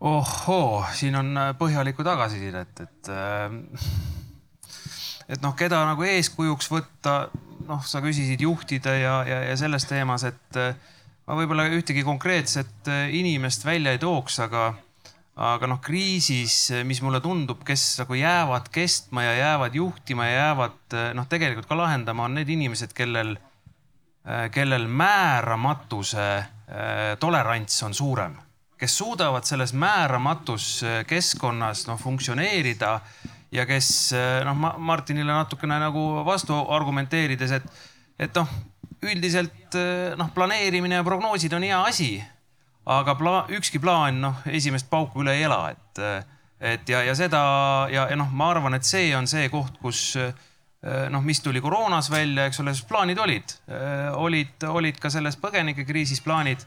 [0.00, 3.50] ohoo, siin on äh, põhjalikku tagasisidet, et äh,
[5.28, 7.16] et noh, keda nagu eeskujuks võtta,
[7.68, 10.76] noh, sa küsisid juhtide ja, ja, ja selles teemas, et äh,
[11.26, 14.70] ma võib-olla ühtegi konkreetset inimest välja ei tooks, aga,
[15.50, 20.98] aga noh, kriisis, mis mulle tundub, kes nagu jäävad kestma ja jäävad juhtima ja jäävad
[21.18, 23.36] noh, tegelikult ka lahendama, on need inimesed, kellel,
[24.54, 26.16] kellel määramatus
[27.20, 28.38] tolerants on suurem
[28.78, 33.00] kes suudavad selles määramatus äh, keskkonnas noh funktsioneerida
[33.52, 37.68] ja kes äh, noh, Martinile natukene nagu vastu argumenteerides, et,
[38.18, 38.50] et noh,
[39.02, 42.12] üldiselt äh, noh, planeerimine ja prognoosid on hea asi,
[42.86, 46.02] aga pla, ükski plaan noh, esimest pauku üle ei ela, et,
[46.60, 47.40] et ja, ja seda
[47.92, 50.14] ja, ja noh, ma arvan, et see on see koht, kus
[51.10, 53.54] noh, mis tuli koroonas välja, eks ole, plaanid olid,
[54.14, 56.62] olid, olid ka selles põgenikekriisis plaanid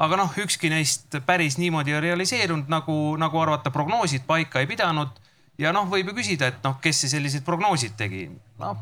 [0.00, 5.12] aga noh, ükski neist päris niimoodi ei realiseerunud, nagu, nagu arvata, prognoosid paika ei pidanud.
[5.60, 8.28] ja noh, võib ju küsida, et noh, kes see sellised prognoosid tegi.
[8.62, 8.80] noh,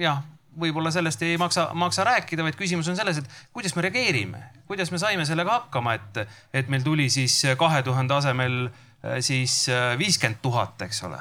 [0.00, 0.22] jah,
[0.60, 4.90] võib-olla sellest ei maksa, maksa rääkida, vaid küsimus on selles, et kuidas me reageerime, kuidas
[4.90, 9.94] me saime sellega hakkama, et, et meil tuli siis kahe tuhande asemel äh, siis äh,
[9.98, 11.20] viiskümmend tuhat, eks ole.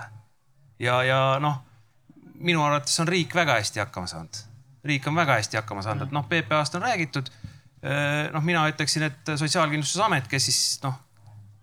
[0.79, 1.61] ja, ja noh,
[2.39, 4.43] minu arvates on riik väga hästi hakkama saanud.
[4.89, 7.29] riik on väga hästi hakkama saanud, et noh, PPA-st on räägitud
[8.33, 10.97] noh, mina ütleksin, et Sotsiaalkindlustusamet, kes siis noh,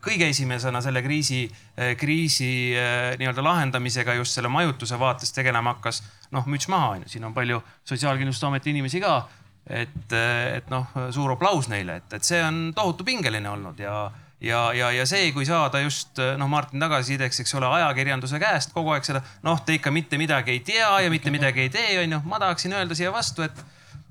[0.07, 1.44] kõige esimesena selle kriisi,
[1.79, 6.02] äh, kriisi äh, nii-öelda lahendamisega just selle majutuse vaates tegelema hakkas.
[6.35, 9.16] noh, müts maha, on ju, siin on palju Sotsiaalkindlustusameti inimesi ka.
[9.66, 14.61] et, et noh, suur aplaus neile, et, et see on tohutu pingeline olnud ja, ja,
[14.72, 19.09] ja, ja see, kui saada just noh, Martin tagasisideks, eks ole, ajakirjanduse käest kogu aeg
[19.09, 22.22] seda, noh, te ikka mitte midagi ei tea ja mitte midagi ei tee, onju.
[22.31, 23.64] ma tahaksin öelda siia vastu, et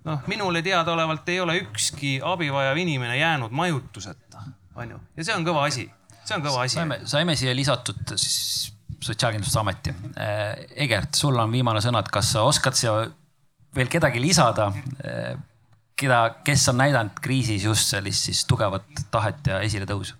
[0.05, 4.99] noh, minule teadaolevalt ei ole ükski abi vajav inimene jäänud majutuseta, onju.
[5.17, 5.87] ja see on kõva asi,
[6.23, 6.79] see on kõva asi.
[6.79, 8.71] saime, saime siia lisatud siis
[9.05, 9.91] Sotsiaalkindlustusameti.
[10.81, 12.93] Egert, sul on viimane sõna, et kas sa oskad siia
[13.75, 14.71] veel kedagi lisada,
[15.99, 20.15] keda, kes on näidanud kriisis just sellist siis tugevat tahet ja esiletõusu?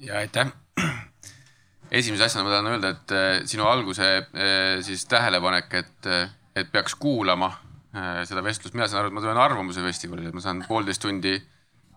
[0.00, 0.50] ja aitäh.
[2.00, 6.10] esimese asjana ma tahan öelda, et äh, sinu alguse äh, siis tähelepanek, et,
[6.56, 10.42] et peaks kuulama äh, seda vestlust, mina saan aru, et ma tulen Arvamuse festivalile, ma
[10.44, 11.34] saan poolteist tundi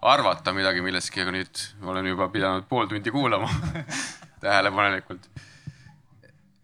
[0.04, 3.50] arvata midagi millestki, aga nüüd olen juba pidanud pool tundi kuulama
[4.44, 5.30] tähelepanelikult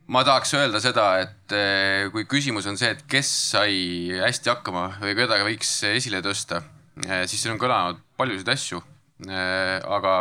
[0.10, 3.76] ma tahaks öelda seda, et eh, kui küsimus on see, et kes sai
[4.24, 6.64] hästi hakkama või keda võiks esile tõsta,
[7.06, 8.82] eh, siis siin on kõlanud paljusid asju.
[9.20, 10.14] Aga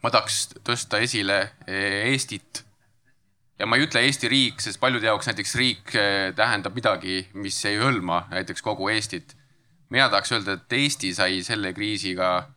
[0.00, 1.36] ma tahaks tõsta esile
[1.68, 2.62] Eestit.
[3.58, 5.94] Ja ma ei ütle Eesti riik, sest paljude jaoks näiteks riik
[6.36, 9.36] tähendab midagi, mis ei hõlma näiteks kogu Eestit.
[9.90, 12.48] mina tahaks öelda, et Eesti sai selle kriisiga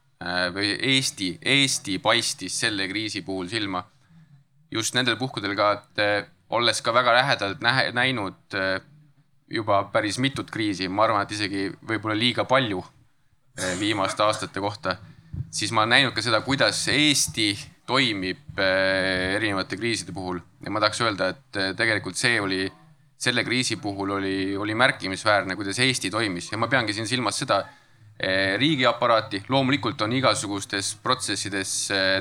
[0.54, 3.84] või Eesti, Eesti paistis selle kriisi puhul silma
[4.72, 8.80] just nendel puhkudel ka, et eh, olles ka väga lähedalt nähe, näinud eh,
[9.52, 14.98] juba päris mitut kriisi, ma arvan, et isegi võib-olla liiga palju eh, viimaste aastate kohta,
[15.52, 17.54] siis ma olen näinud ka seda, kuidas Eesti
[17.88, 20.42] toimib erinevate kriiside puhul.
[20.64, 22.68] Ja ma tahaks öelda, et tegelikult see oli,
[23.18, 26.52] selle kriisi puhul oli, oli märkimisväärne, kuidas Eesti toimis.
[26.52, 27.62] Ja ma peangi siin silmas seda
[28.58, 31.74] riigiaparaati, loomulikult on igasugustes protsessides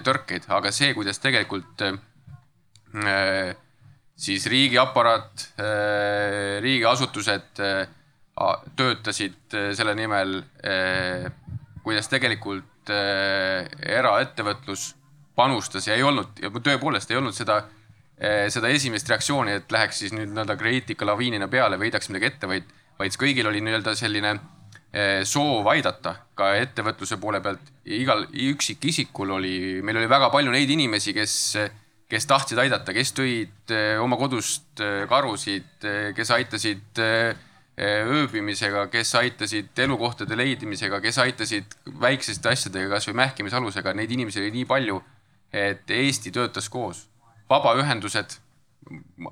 [0.05, 1.81] tõrkeid, aga see, kuidas tegelikult
[4.17, 5.47] siis riigiaparaat,
[6.65, 7.63] riigiasutused
[8.77, 10.39] töötasid selle nimel,
[11.83, 14.91] kuidas tegelikult eraettevõtlus
[15.37, 17.61] panustas ja ei olnud ja tõepoolest ei olnud seda,
[18.49, 22.49] seda esimest reaktsiooni, et läheks siis nüüd nii-öelda kriitika laviinina peale või heidaks midagi ette,
[22.49, 24.39] vaid, vaid kõigil oli nii-öelda selline
[25.29, 27.61] soov aidata ka ettevõtluse poole pealt.
[27.85, 31.37] igal üksikisikul oli, meil oli väga palju neid inimesi, kes
[32.11, 37.05] kes tahtsid aidata, kes tõid eh, oma kodust eh, karusid, eh, kes aitasid
[37.77, 44.65] ööbimisega, kes aitasid elukohtade leidimisega, kes aitasid väikseste asjadega, kasvõi mähkimisalusega, neid inimesi oli nii
[44.71, 44.97] palju,
[45.57, 47.07] et Eesti töötas koos.
[47.51, 48.39] vabaühendused,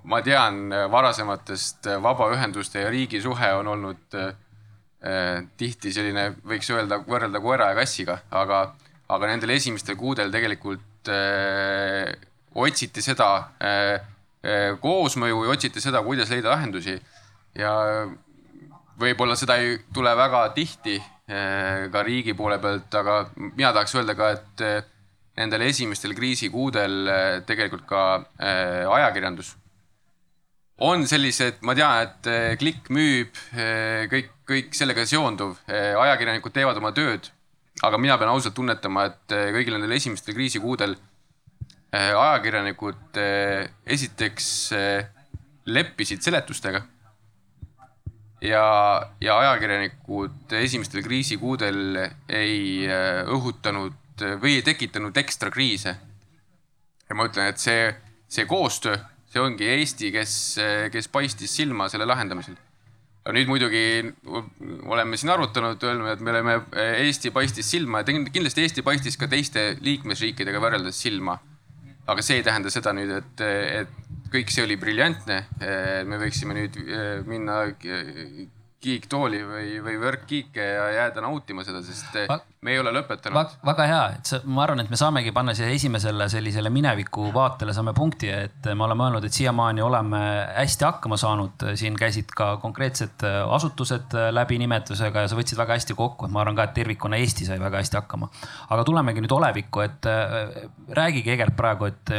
[0.04, 7.40] ma tean varasematest vabaühenduste ja riigi suhe on olnud eh, tihti selline, võiks öelda, võrrelda
[7.42, 8.60] koera ja kassiga, aga,
[9.08, 12.14] aga nendel esimestel kuudel tegelikult eh,
[12.54, 13.98] otsiti seda äh,
[14.44, 17.00] äh, koosmõju ja otsiti seda, kuidas leida lahendusi.
[17.54, 17.72] ja
[18.98, 24.14] võib-olla seda ei tule väga tihti äh, ka riigi poole pealt, aga mina tahaks öelda
[24.18, 24.92] ka, et
[25.34, 27.08] nendel esimestel kriisikuudel
[27.46, 28.02] tegelikult ka
[28.38, 29.54] ajakirjandus
[30.84, 33.34] on sellised, ma tean, et klikk müüb,
[34.10, 37.30] kõik, kõik sellega seonduv, ajakirjanikud teevad oma tööd.
[37.82, 40.96] aga mina pean ausalt tunnetama, et kõigil nendel esimestel kriisikuudel
[41.94, 45.04] Äh, ajakirjanikud äh, esiteks äh,
[45.66, 46.82] leppisid seletustega.
[48.42, 48.64] ja,
[49.20, 52.88] ja ajakirjanikud esimestel kriisikuudel ei
[53.32, 53.94] õhutanud
[54.42, 55.96] või ei tekitanud ekstra kriise.
[57.08, 57.88] ja ma ütlen, et see,
[58.28, 58.96] see koostöö,
[59.30, 60.36] see ongi Eesti, kes,
[60.92, 62.56] kes paistis silma selle lahendamisel
[63.24, 63.84] aga nüüd muidugi
[64.84, 66.58] oleme siin arutanud, öelnud, et me oleme,
[67.00, 71.38] Eesti paistis silma ja kindlasti Eesti paistis ka teiste liikmesriikidega võrreldes silma
[72.06, 73.44] aga see ei tähenda seda nüüd, et,
[73.80, 75.44] et kõik see oli briljantne.
[76.08, 76.78] me võiksime nüüd
[77.28, 77.62] minna
[78.84, 83.44] kiiktooli või, või võrkkiike ja jääda nautima seda, sest va me ei ole lõpetanud va.
[83.68, 87.74] väga hea, et sa, ma arvan, et me saamegi panna siia esimesele sellisele mineviku vaatele
[87.76, 90.20] saame punkti, et me oleme öelnud, et siiamaani oleme
[90.56, 91.66] hästi hakkama saanud.
[91.76, 93.26] siin käisid ka konkreetsed
[93.58, 97.20] asutused läbi nimetusega ja sa võtsid väga hästi kokku, et ma arvan ka, et tervikuna
[97.20, 98.30] Eesti sai väga hästi hakkama.
[98.70, 100.68] aga tulemegi nüüd olevikku, et äh,
[101.00, 102.14] räägige Egert praegu, et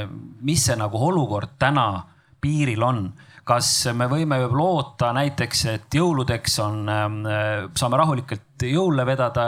[0.45, 2.06] mis see nagu olukord täna
[2.41, 3.08] piiril on
[3.45, 7.19] kas me võime loota näiteks, et jõuludeks on, ähm,
[7.77, 9.45] saame rahulikult jõule vedada,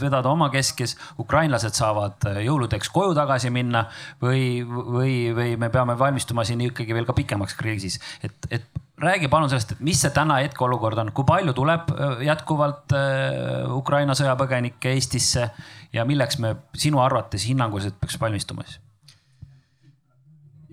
[0.00, 3.86] vedada omakeskis, ukrainlased saavad jõuludeks koju tagasi minna
[4.22, 8.70] või, või, või me peame valmistuma siin ikkagi veel ka pikemaks kriisis, et, et
[9.00, 13.66] räägi palun sellest, et mis see täna hetkeolukord on, kui palju tuleb äh, jätkuvalt äh,
[13.74, 15.48] Ukraina sõjapõgenikke Eestisse
[15.94, 18.83] ja milleks me sinu arvates hinnanguliselt peaks valmistuma siis?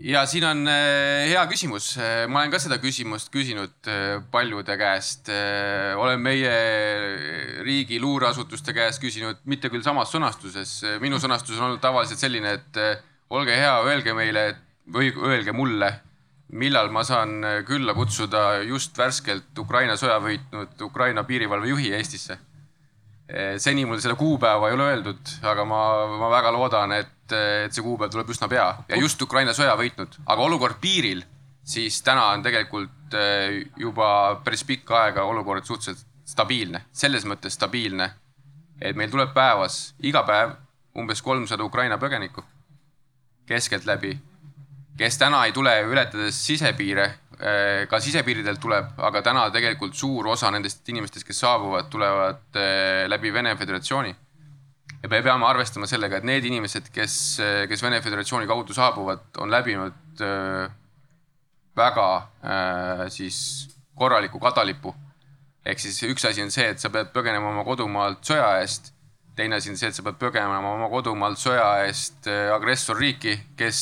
[0.03, 1.93] Ja siin on äh, hea küsimus,
[2.29, 5.29] ma olen ka seda küsimust küsinud äh, paljude käest.
[5.97, 6.51] olen meie
[7.65, 10.81] riigi luureasutuste käest küsinud, mitte küll samas sõnastuses.
[11.01, 12.81] minu sõnastus on olnud tavaliselt selline, et
[13.29, 14.45] olge hea, öelge meile
[14.91, 15.93] või öelge mulle,
[16.51, 22.39] millal ma saan külla kutsuda just värskelt Ukraina sõja võitnud Ukraina piirivalvejuhi Eestisse
[23.63, 25.81] seni mul seda kuupäeva ei ole öeldud, aga ma,
[26.19, 28.67] ma väga loodan, et et, et see kuupäev tuleb üsna pea.
[28.89, 31.23] Ja just Ukraina sõja võitnud, aga olukord piiril,
[31.63, 38.09] siis täna on tegelikult eh, juba päris pikka aega olukord suhteliselt stabiilne, selles mõttes stabiilne,
[38.81, 40.55] et meil tuleb päevas, iga päev
[40.97, 42.43] umbes kolmsada Ukraina põgenikku
[43.47, 44.13] keskeltläbi,
[44.99, 47.30] kes täna ei tule ületades sisepiire, eh,
[47.89, 53.33] ka sisepiiridelt tuleb, aga täna tegelikult suur osa nendest inimestest, kes saabuvad, tulevad eh, läbi
[53.33, 54.13] Vene Föderatsiooni
[55.01, 57.15] ja me peame arvestama sellega, et need inimesed, kes,
[57.69, 60.69] kes Vene Föderatsiooni kaudu saabuvad, on läbinud äh,
[61.77, 64.93] väga äh, siis korraliku kadalipu.
[65.65, 68.93] ehk siis üks asi on see, et sa pead põgenema oma kodumaalt sõja eest.
[69.35, 73.81] teine asi on see, et sa pead põgenema oma kodumaalt sõja eest äh, agressorriiki, kes,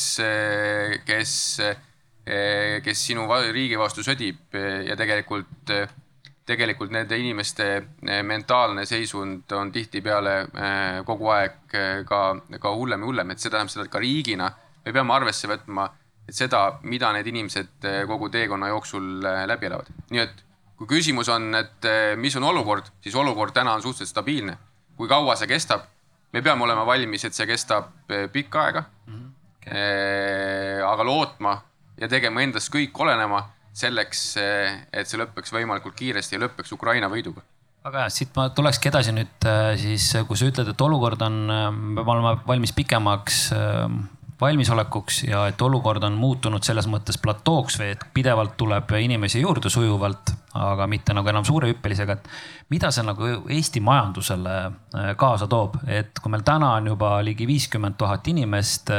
[1.06, 1.34] kes,
[2.84, 4.54] kes sinu riigi vastu sõdib
[4.86, 5.70] ja tegelikult
[6.50, 12.20] tegelikult nende inimeste eh, mentaalne seisund on tihtipeale eh, kogu aeg eh, ka,
[12.60, 14.50] ka hullem ja hullem, et see tähendab seda, et ka riigina
[14.84, 15.86] me peame arvesse võtma
[16.30, 19.88] seda, mida need inimesed kogu teekonna jooksul läbi elavad.
[20.14, 20.44] nii et
[20.78, 24.56] kui küsimus on, et mis on olukord, siis olukord täna on suhteliselt stabiilne.
[24.96, 25.88] kui kaua see kestab,
[26.32, 27.90] me peame olema valmis, et see kestab
[28.32, 29.14] pikka aega mm.
[29.14, 29.28] -hmm.
[29.60, 30.82] Okay.
[30.82, 31.58] aga lootma
[32.00, 33.44] ja tegema endast kõik olenema
[33.76, 37.44] selleks, et see lõpeks võimalikult kiiresti ja lõpeks Ukraina võiduga.
[37.84, 41.36] Väga hea, siit ma tulekski edasi nüüd äh, siis, kui sa ütled, et olukord on,
[41.48, 43.44] äh, peab olema valmis pikemaks
[44.40, 49.72] valmisolekuks ja et olukord on muutunud selles mõttes platooks või et pidevalt tuleb inimesi juurde
[49.72, 54.56] sujuvalt, aga mitte nagu enam suurehüppelisega, et mida see nagu Eesti majandusele
[55.20, 58.92] kaasa toob, et kui meil täna on juba ligi viiskümmend tuhat inimest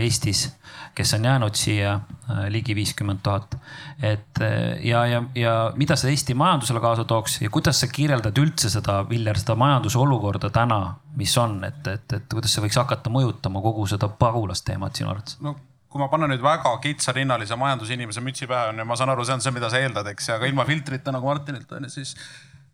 [0.00, 0.46] Eestis
[0.94, 3.56] kes on jäänud siia äh, ligi viiskümmend tuhat.
[4.02, 8.38] et äh, ja, ja, ja mida see Eesti majandusele kaasa tooks ja kuidas sa kirjeldad
[8.38, 12.80] üldse seda, Viljar, seda majanduse olukorda täna, mis on, et, et, et kuidas see võiks
[12.80, 15.38] hakata mõjutama kogu seda pagulasteemat sinu arvates?
[15.40, 15.56] no
[15.92, 19.36] kui ma panen nüüd väga kitsarinnalise majandusinimese mütsi pähe on ju, ma saan aru, see
[19.36, 22.14] on see, mida sa eeldad, eks, aga ilma filtrita nagu Martinilt on ju, siis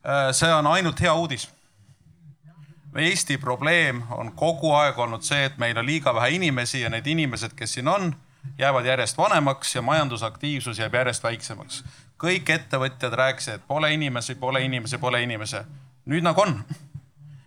[0.06, 1.48] äh, see on ainult hea uudis
[2.96, 7.06] Eesti probleem on kogu aeg olnud see, et meil on liiga vähe inimesi ja need
[7.06, 8.14] inimesed, kes siin on,
[8.58, 11.84] jäävad järjest vanemaks ja majandusaktiivsus jääb järjest väiksemaks.
[12.18, 15.56] kõik ettevõtjad rääkisid, et pole inimesi, pole inimesi, pole inimesi.
[16.06, 16.64] nüüd nagu on.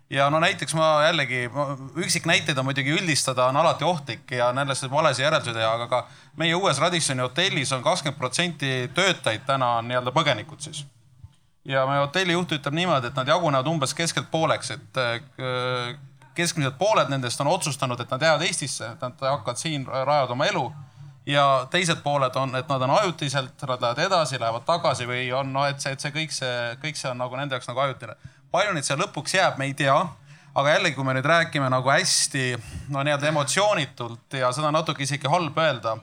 [0.09, 1.49] ja no näiteks ma jällegi,
[1.97, 6.55] üksiknäiteid on muidugi üldistada on alati ohtlik ja nendest valesid järeldusi teha, aga ka meie
[6.55, 10.85] uues Radissoni hotellis on kakskümmend protsenti töötajaid täna on nii-öelda põgenikud siis
[11.65, 15.97] ja meie hotellijuht ütleb niimoodi, et nad jagunevad umbes keskelt pooleks, et äh,
[16.37, 20.47] keskmiselt pooled nendest on otsustanud, et nad jäävad Eestisse, et nad hakkavad siin rajada oma
[20.49, 20.71] elu.
[21.25, 25.53] ja teised pooled on, et nad on ajutiselt, nad lähevad edasi, lähevad tagasi või on
[25.53, 28.15] noh, et see, et see kõik see, kõik see on nagu nende jaoks nagu ajutine.
[28.51, 29.99] palju neid seal lõpuks jääb, me ei tea
[30.55, 32.57] aga jällegi, kui me nüüd räägime nagu hästi
[32.89, 35.95] no nii-öelda emotsioonitult ja seda natuke isegi halb öelda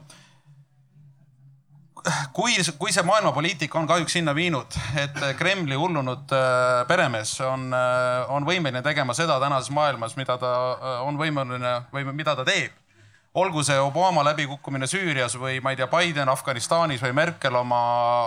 [2.33, 8.31] kui, kui see maailmapoliitika on kahjuks sinna viinud, et Kremli hullunud äh, peremees on, äh,
[8.33, 12.71] on võimeline tegema seda tänases maailmas, mida ta äh, on võimeline või mida ta teeb.
[13.33, 17.81] olgu see Obama läbikukkumine Süürias või ma ei tea, Biden Afganistanis või Merkel oma,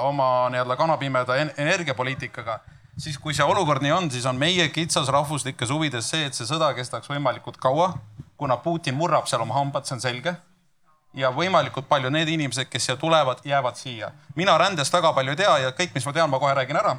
[0.06, 2.60] oma nii-öelda kanapimeda energiapoliitikaga
[2.96, 6.46] siis kui see olukord nii on, siis on meie kitsas rahvuslikes huvides see, et see
[6.46, 7.94] sõda kestaks võimalikult kaua,
[8.36, 10.36] kuna Putin murrab seal oma hambad, see on selge
[11.14, 14.10] ja võimalikult palju need inimesed, kes siia tulevad, jäävad siia.
[14.34, 16.96] mina rändest väga palju ei tea ja kõik, mis ma tean, ma kohe räägin ära.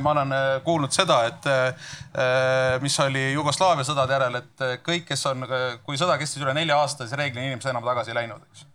[0.00, 5.26] ma olen äh, kuulnud seda, et äh, mis oli Jugoslaavia sõdade järel, et kõik, kes
[5.26, 5.46] on,
[5.84, 8.66] kui sõda kestis üle nelja aasta, siis reeglina inimesed enam tagasi ei läinud, eks.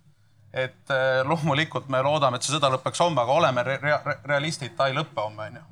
[0.54, 0.94] et
[1.26, 4.98] loomulikult me loodame, et see sõda lõpeks homme, aga oleme re re realistid, ta ei
[4.98, 5.66] lõpe homme, onju.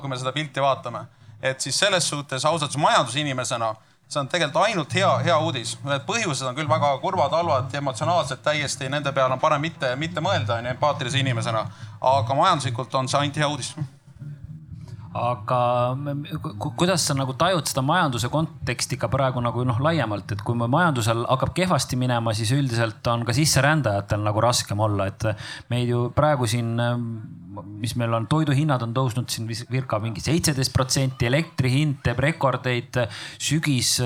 [0.00, 1.06] kui me seda pilti vaatame,
[1.42, 3.74] et siis selles suhtes ausalt öeldes majandusinimesena
[4.10, 5.76] see on tegelikult ainult hea, hea uudis.
[5.86, 10.24] Need põhjused on küll väga kurvad, halvad, emotsionaalsed täiesti, nende peale on parem mitte, mitte
[10.24, 11.64] mõelda onju empaatilise inimesena.
[12.00, 13.74] aga majanduslikult on see ainult hea uudis
[15.10, 15.96] aga
[16.78, 21.24] kuidas sa nagu tajud seda majanduse konteksti ka praegu nagu noh, laiemalt, et kui majandusel
[21.26, 25.26] hakkab kehvasti minema, siis üldiselt on ka sisserändajatel nagu raskem olla, et
[25.72, 26.76] meid ju praegu siin
[27.50, 32.98] mis meil on, toiduhinnad on tõusnud siin circa mingi seitseteist protsenti, elektri hind teeb rekordeid.
[33.40, 33.96] sügis,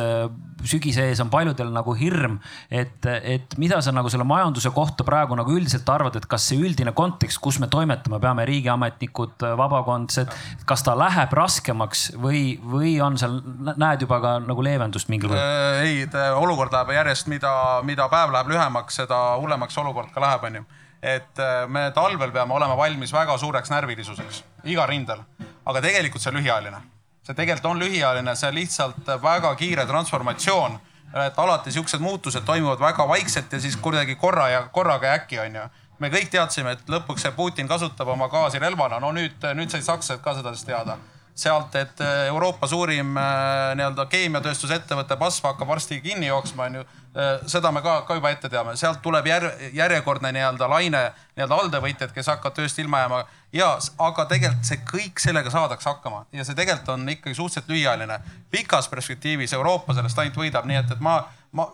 [0.65, 2.39] sügise ees on paljudel nagu hirm,
[2.71, 6.61] et, et mida sa nagu selle majanduse kohta praegu nagu üldiselt arvad, et kas see
[6.61, 10.33] üldine kontekst, kus me toimetame peame, riigiametnikud, vabakondsed,
[10.69, 13.41] kas ta läheb raskemaks või, või on seal,
[13.75, 15.43] näed juba ka nagu leevendust mingil kujul?
[15.43, 16.07] Äh, ei,
[16.39, 17.53] olukord läheb järjest, mida,
[17.85, 20.67] mida päev läheb lühemaks, seda hullemaks olukord ka läheb, onju
[21.05, 24.43] et äh, me talvel peame olema valmis väga suureks närvilisuseks
[24.73, 25.21] igal rindel,
[25.69, 26.81] aga tegelikult see on lühiajaline.
[27.25, 30.79] see tegelikult on lühiajaline, see on lihtsalt väga kiire transformatsioon,
[31.27, 35.69] et alati siuksed muutused toimuvad väga vaikselt ja siis kuidagi korra ja korraga äkki onju.
[35.99, 39.85] Me kõik teadsime, et lõpuks see Putin kasutab oma gaasi relvana, no nüüd, nüüd said
[39.87, 40.97] sakslased ka seda siis teada
[41.35, 46.85] sealt, et äh, Euroopa suurim äh, nii-öelda keemiatööstusettevõte BASF hakkab varsti kinni jooksma, onju.
[47.15, 51.01] Äh, seda me ka, ka juba ette teame, sealt tuleb jär, järjekordne nii-öelda laine
[51.35, 53.25] nii-öelda alltöövõtjad, kes hakkavad tööst ilma jääma.
[53.53, 58.21] ja, aga tegelikult see kõik sellega saadakse hakkama ja see tegelikult on ikkagi suhteliselt lühiajaline.
[58.51, 61.25] pikas perspektiivis Euroopa sellest ainult võidab, nii et, et ma
[61.55, 61.67] ma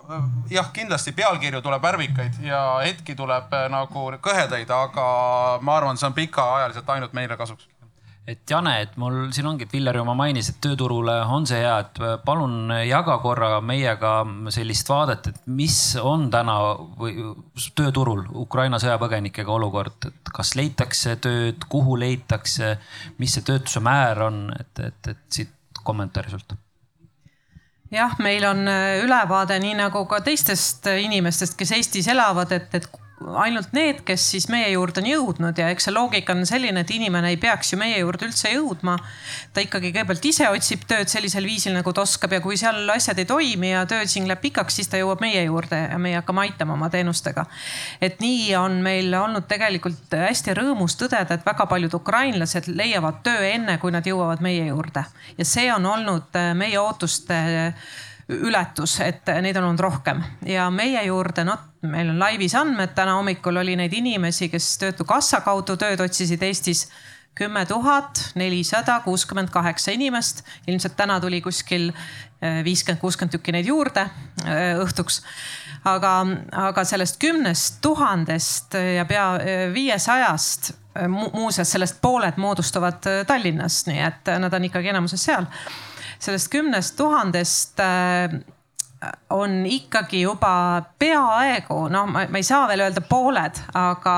[0.53, 5.05] jah, kindlasti pealkirju tuleb värvikaid ja hetki tuleb nagu kõhedaid, aga
[5.61, 7.70] ma arvan, see on pikaajaliselt ainult meile kasuks
[8.31, 11.75] et Jane, et mul siin ongi, et Viljar juba mainis, et tööturule on see hea,
[11.83, 14.13] et palun jaga korra meiega
[14.55, 16.57] sellist vaadet, et mis on täna
[17.01, 17.17] või
[17.79, 22.77] tööturul Ukraina sõjapõgenikega olukord, et kas leitakse tööd, kuhu leitakse,
[23.19, 26.55] mis see töötuse määr on, et, et, et siit kommentaari sult.
[27.91, 28.69] Jah, meil on
[29.03, 32.87] ülevaade nii nagu ka teistest inimestest, kes Eestis elavad, et, et
[33.21, 36.93] ainult need, kes siis meie juurde on jõudnud ja eks see loogika on selline, et
[36.95, 38.97] inimene ei peaks ju meie juurde üldse jõudma.
[39.53, 43.19] ta ikkagi kõigepealt ise otsib tööd sellisel viisil, nagu ta oskab ja kui seal asjad
[43.21, 46.47] ei toimi ja töö siin läheb pikaks, siis ta jõuab meie juurde ja meie hakkame
[46.47, 47.45] aitama oma teenustega.
[48.01, 53.45] et nii on meil olnud tegelikult hästi rõõmus tõdeda, et väga paljud ukrainlased leiavad töö
[53.53, 55.05] enne, kui nad jõuavad meie juurde
[55.37, 57.41] ja see on olnud meie ootuste
[58.31, 60.23] ületus, et neid on olnud rohkem.
[60.47, 65.43] Ja meie juurde, noh, meil on laivis andmed, täna hommikul oli neid inimesi, kes Töötukassa
[65.47, 66.87] kaudu tööd otsisid Eestis.
[67.35, 70.43] Kümme tuhat nelisada kuuskümmend kaheksa inimest.
[70.67, 74.09] ilmselt täna tuli kuskil eh, viiskümmend, kuuskümmend tükki neid juurde
[74.45, 75.23] eh, õhtuks.
[75.85, 80.73] aga, aga sellest kümnest tuhandest ja pea eh, viiesajast
[81.09, 85.47] muuseas sellest pooled moodustuvad Tallinnas, nii et nad on ikkagi enamuses seal
[86.21, 88.41] sellest kümnest tuhandest äh,
[89.31, 94.15] on ikkagi juba peaaegu, noh, ma ei saa veel öelda pooled, aga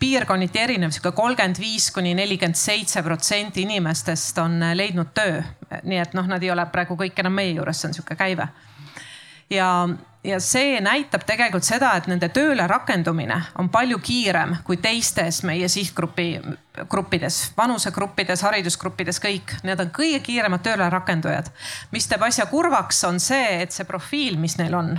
[0.00, 5.42] piirkonniti erinev, sihuke kolmkümmend viis kuni nelikümmend seitse protsenti inimestest on leidnud töö.
[5.84, 8.48] nii et noh, nad ei ole praegu kõik enam meie juures, see on sihuke käive.
[9.50, 9.88] Ja
[10.24, 15.68] ja see näitab tegelikult seda, et nende tööle rakendumine on palju kiirem kui teistes meie
[15.70, 16.26] sihtgrupi,
[16.90, 19.54] gruppides, vanusegruppides, haridusgruppides, kõik.
[19.64, 21.50] Need on kõige kiiremad tööle rakendujad.
[21.92, 24.98] mis teeb asja kurvaks, on see, et see profiil, mis neil on,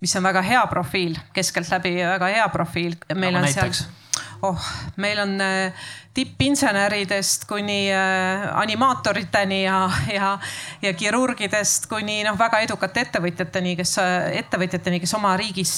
[0.00, 2.96] mis on väga hea profiil, keskeltläbi väga hea profiil.
[3.14, 3.84] meil on näiteks?
[3.84, 3.96] seal
[4.42, 5.72] oh, meil on äh,
[6.14, 10.38] tippinseneridest kuni äh, animaatoriteni ja, ja,
[10.82, 15.74] ja kirurgidest kuni noh, väga edukate ettevõtjateni, kes, äh, ettevõtjateni, kes oma riigis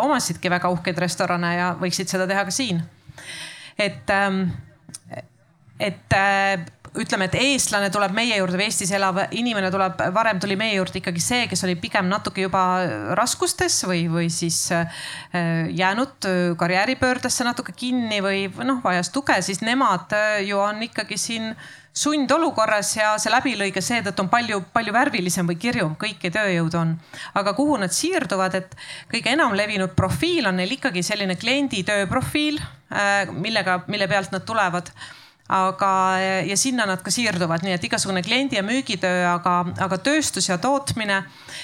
[0.00, 2.82] omasidki väga uhkeid restorane ja võiksid seda teha ka siin.
[3.78, 4.46] et, ähm,
[5.80, 6.18] et
[7.00, 11.00] ütleme, et eestlane tuleb meie juurde või Eestis elav inimene tuleb, varem tuli meie juurde
[11.00, 12.64] ikkagi see, kes oli pigem natuke juba
[13.18, 15.04] raskustes või, või siis äh,
[15.74, 16.28] jäänud
[16.60, 21.54] karjääripöördesse natuke kinni või noh, vajas tuge, siis nemad äh, ju on ikkagi siin
[21.94, 26.94] sundolukorras ja see läbilõige seetõttu on palju-palju värvilisem või kirjum, kõiki tööjõud on.
[27.38, 28.74] aga kuhu nad siirduvad, et
[29.10, 32.58] kõige enam levinud profiil on neil ikkagi selline kliendi tööprofiil,
[32.94, 34.90] äh, millega, mille pealt nad tulevad
[35.48, 36.18] aga,
[36.48, 40.56] ja sinna nad ka siirduvad, nii et igasugune kliendi ja müügitöö, aga, aga tööstus ja
[40.58, 41.18] tootmine.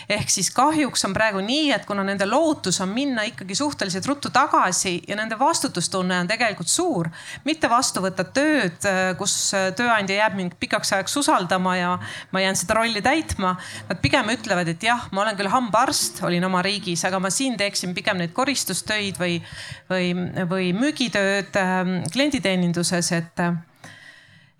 [0.08, 4.30] ehk siis kahjuks on praegu nii, et kuna nende lootus on minna ikkagi suhteliselt ruttu
[4.30, 7.08] tagasi ja nende vastutustunne on tegelikult suur.
[7.44, 8.84] mitte vastu võtta tööd,
[9.16, 11.98] kus tööandja jääb mind pikaks ajaks usaldama ja
[12.32, 13.56] ma jään seda rolli täitma.
[13.88, 17.56] Nad pigem ütlevad, et jah, ma olen küll hambaarst, olin oma riigis, aga ma siin
[17.56, 19.40] teeksin pigem neid koristustöid või,
[19.88, 20.12] või,
[20.52, 23.44] või müügitööd ähm, klienditeeninduses, et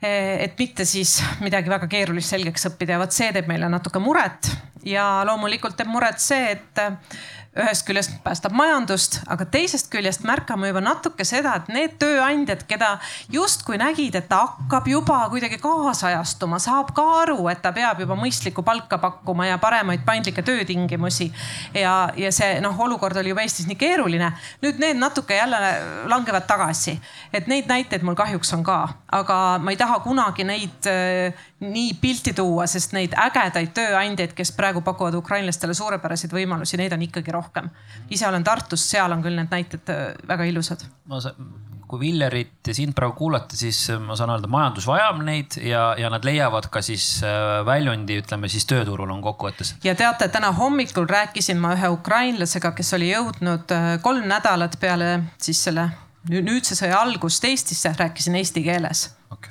[0.02, 4.48] et mitte siis midagi väga keerulist selgeks õppida ja vot see teeb meile natuke muret.
[4.84, 6.80] ja loomulikult teeb muret see, et
[7.58, 12.90] ühest küljest päästab majandust, aga teisest küljest märkame juba natuke seda, et need tööandjad, keda
[13.32, 18.14] justkui nägid, et ta hakkab juba kuidagi kaasajastuma, saab ka aru, et ta peab juba
[18.20, 21.32] mõistlikku palka pakkuma ja paremaid paindlikke töötingimusi.
[21.74, 24.30] ja, ja see noh, olukord oli juba Eestis nii keeruline.
[24.62, 25.58] nüüd need natuke jälle
[26.06, 27.00] langevad tagasi,
[27.32, 28.78] et neid näiteid mul kahjuks on ka,
[29.10, 34.52] aga ma ei taha kunagi neid äh, nii pilti tuua, sest neid ägedaid tööandjaid, kes
[34.56, 37.68] praegu pakuvad ukrainlastele suurepäraseid võimalusi, neid on ikkagi rohkem
[38.10, 40.84] ise olen Tartust, seal on küll need näited äh, väga ilusad.
[41.10, 41.36] ma saan,
[41.90, 45.90] kui Villerit ja sind praegu kuulata, siis äh, ma saan öelda, majandus vajab neid ja,
[45.98, 49.76] ja nad leiavad ka siis äh, väljundi, ütleme siis tööturul on kokkuvõttes.
[49.84, 55.64] ja teate, täna hommikul rääkisin ma ühe ukrainlasega, kes oli jõudnud kolm nädalat peale siis
[55.68, 55.90] selle
[56.30, 59.08] nüüdse sõja algust Eestisse, rääkisin eesti keeles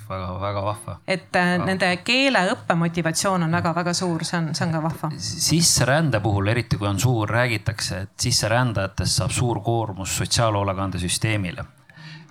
[0.10, 0.98] okei okay,, väga-väga vahva.
[1.08, 1.66] et äh, wow.
[1.66, 5.12] nende keeleõppe motivatsioon on väga-väga suur, see on, see on ka vahva.
[5.18, 11.66] sisserände puhul, eriti kui on suur, räägitakse, et sisserändajatest saab suur koormus sotsiaalhoolekandesüsteemile.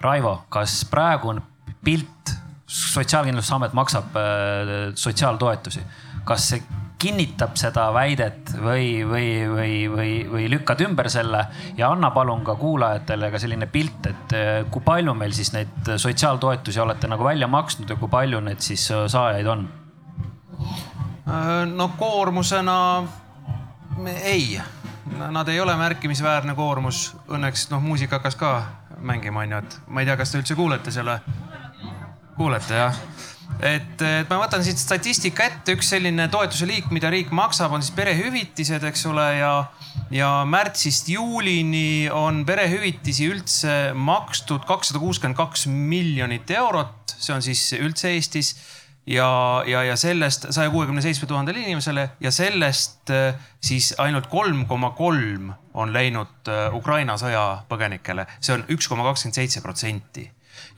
[0.01, 1.43] Raivo, kas praegu on
[1.85, 2.37] pilt,
[2.68, 5.81] Sotsiaalkindlustusamet maksab äh, sotsiaaltoetusi,
[6.29, 6.62] kas see
[6.99, 11.44] kinnitab seda väidet või, või, või, või, või lükkad ümber selle
[11.78, 15.92] ja anna palun ka kuulajatele ka selline pilt, et eh, kui palju meil siis neid
[15.96, 19.68] sotsiaaltoetusi olete nagu välja maksnud ja kui palju neid siis eh, saajaid on?
[21.28, 22.78] Äh, no koormusena
[24.22, 24.61] ei,
[25.30, 27.12] nad ei ole märkimisväärne koormus.
[27.28, 28.53] Õnneks noh, muusika hakkas ka
[28.99, 31.20] mängima, onju, et ma ei tea, kas te üldse kuulete selle?
[32.38, 32.99] kuulete jah?
[33.61, 37.84] Et, et ma võtan siit statistika ette, üks selline toetuse liik, mida riik maksab, on
[37.84, 39.52] siis perehüvitised, eks ole, ja,
[40.14, 47.70] ja märtsist juulini on perehüvitisi üldse makstud kakssada kuuskümmend kaks miljonit eurot, see on siis
[47.78, 48.56] üldse Eestis.
[49.09, 54.66] Ja, ja, ja sellest saja kuuekümne seitsme tuhandele inimesele ja sellest eh, siis ainult kolm
[54.68, 55.48] koma kolm
[55.80, 60.26] on läinud eh, Ukraina sõjapõgenikele, see on üks koma kakskümmend seitse protsenti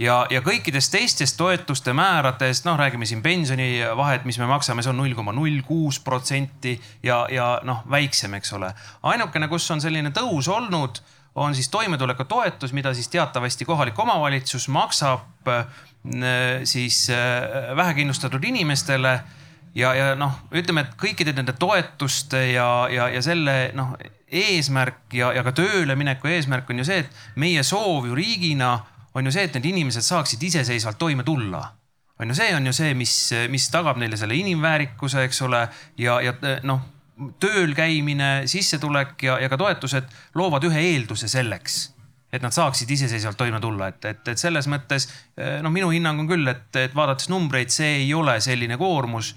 [0.00, 5.00] ja, ja kõikidest teistest toetuste määradest, noh, räägime siin pensionivahet, mis me maksame, see on
[5.02, 6.76] null koma null kuus protsenti
[7.06, 8.72] ja, ja noh, väiksem, eks ole.
[9.02, 11.02] ainukene, kus on selline tõus olnud,
[11.40, 15.66] on siis toimetulekutoetus, mida siis teatavasti kohalik omavalitsus maksab äh,
[16.64, 19.20] siis äh, vähekindlustatud inimestele
[19.74, 23.94] ja, ja noh, ütleme, et kõikide nende toetuste ja, ja, ja selle noh,
[24.30, 28.78] eesmärk ja, ja ka tööle mineku eesmärk on ju see, et meie soov ju riigina
[29.14, 31.62] on ju see, et need inimesed saaksid iseseisvalt toime tulla.
[32.20, 33.14] on ju, see on ju see, mis,
[33.48, 35.62] mis tagab neile selle inimväärikuse, eks ole,
[35.98, 36.34] ja, ja
[36.68, 36.82] noh,
[37.40, 41.88] tööl käimine, sissetulek ja, ja ka toetused loovad ühe eelduse selleks
[42.32, 45.08] et nad saaksid iseseisvalt toime tulla, et, et, et selles mõttes
[45.64, 49.32] noh, minu hinnang on küll, et, et vaadates numbreid, see ei ole selline koormus,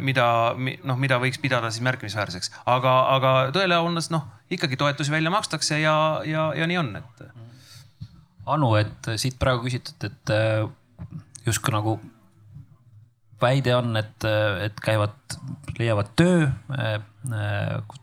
[0.00, 5.32] mida noh, mida võiks pidada siis märkimisväärseks, aga, aga tõele aunas noh, ikkagi toetusi välja
[5.32, 5.94] makstakse ja,
[6.28, 7.24] ja, ja nii on, et
[8.46, 10.64] Anu, et siit praegu küsitud, et äh,
[11.46, 11.96] justkui nagu
[13.42, 14.26] väide on, et,
[14.66, 15.14] et käivad,
[15.78, 16.96] leiavad töö, äh,
[17.30, 18.00] äh,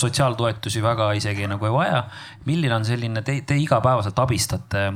[0.00, 2.00] sotsiaaltoetusi väga isegi nagu ei vaja.
[2.48, 4.88] milline on selline, te, te igapäevaselt abistate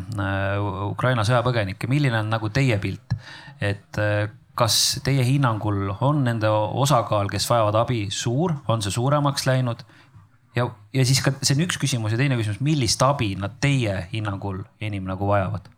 [0.89, 3.15] Ukraina sõjapõgenikke, milline on nagu teie pilt,
[3.61, 4.01] et
[4.57, 9.85] kas teie hinnangul on nende osakaal, kes vajavad abi, suur, on see suuremaks läinud
[10.57, 14.07] ja, ja siis ka see on üks küsimus ja teine küsimus, millist abi nad teie
[14.13, 15.69] hinnangul enim nagu vajavad?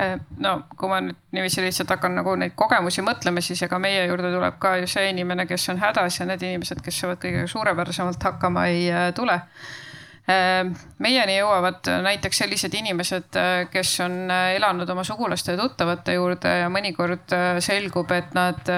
[0.00, 4.06] Äh, no kui ma nüüd niiviisi lihtsalt hakkan nagu neid kogemusi mõtlema, siis ega meie
[4.08, 7.44] juurde tuleb ka ju see inimene, kes on hädas ja need inimesed, kes saavad kõige
[7.52, 9.36] suurepärasemalt hakkama, ei äh, tule.
[10.32, 10.62] Äh,
[11.02, 13.36] meieni jõuavad näiteks sellised inimesed,
[13.72, 18.72] kes on elanud oma sugulaste ja tuttavate juurde ja mõnikord selgub, et nad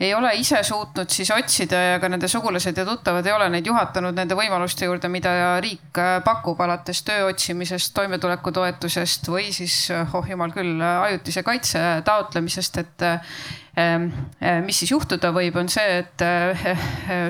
[0.00, 3.66] ei ole ise suutnud siis otsida ja ka nende sugulased ja tuttavad ei ole neid
[3.68, 10.14] juhatanud nende võimaluste juurde, mida riik äh, pakub, alates töö otsimisest, toimetulekutoetusest või siis, äh,
[10.16, 14.08] oh jumal küll, ajutise kaitse taotlemisest, et ähm,
[14.40, 16.24] äh, mis siis juhtuda võib, on see, et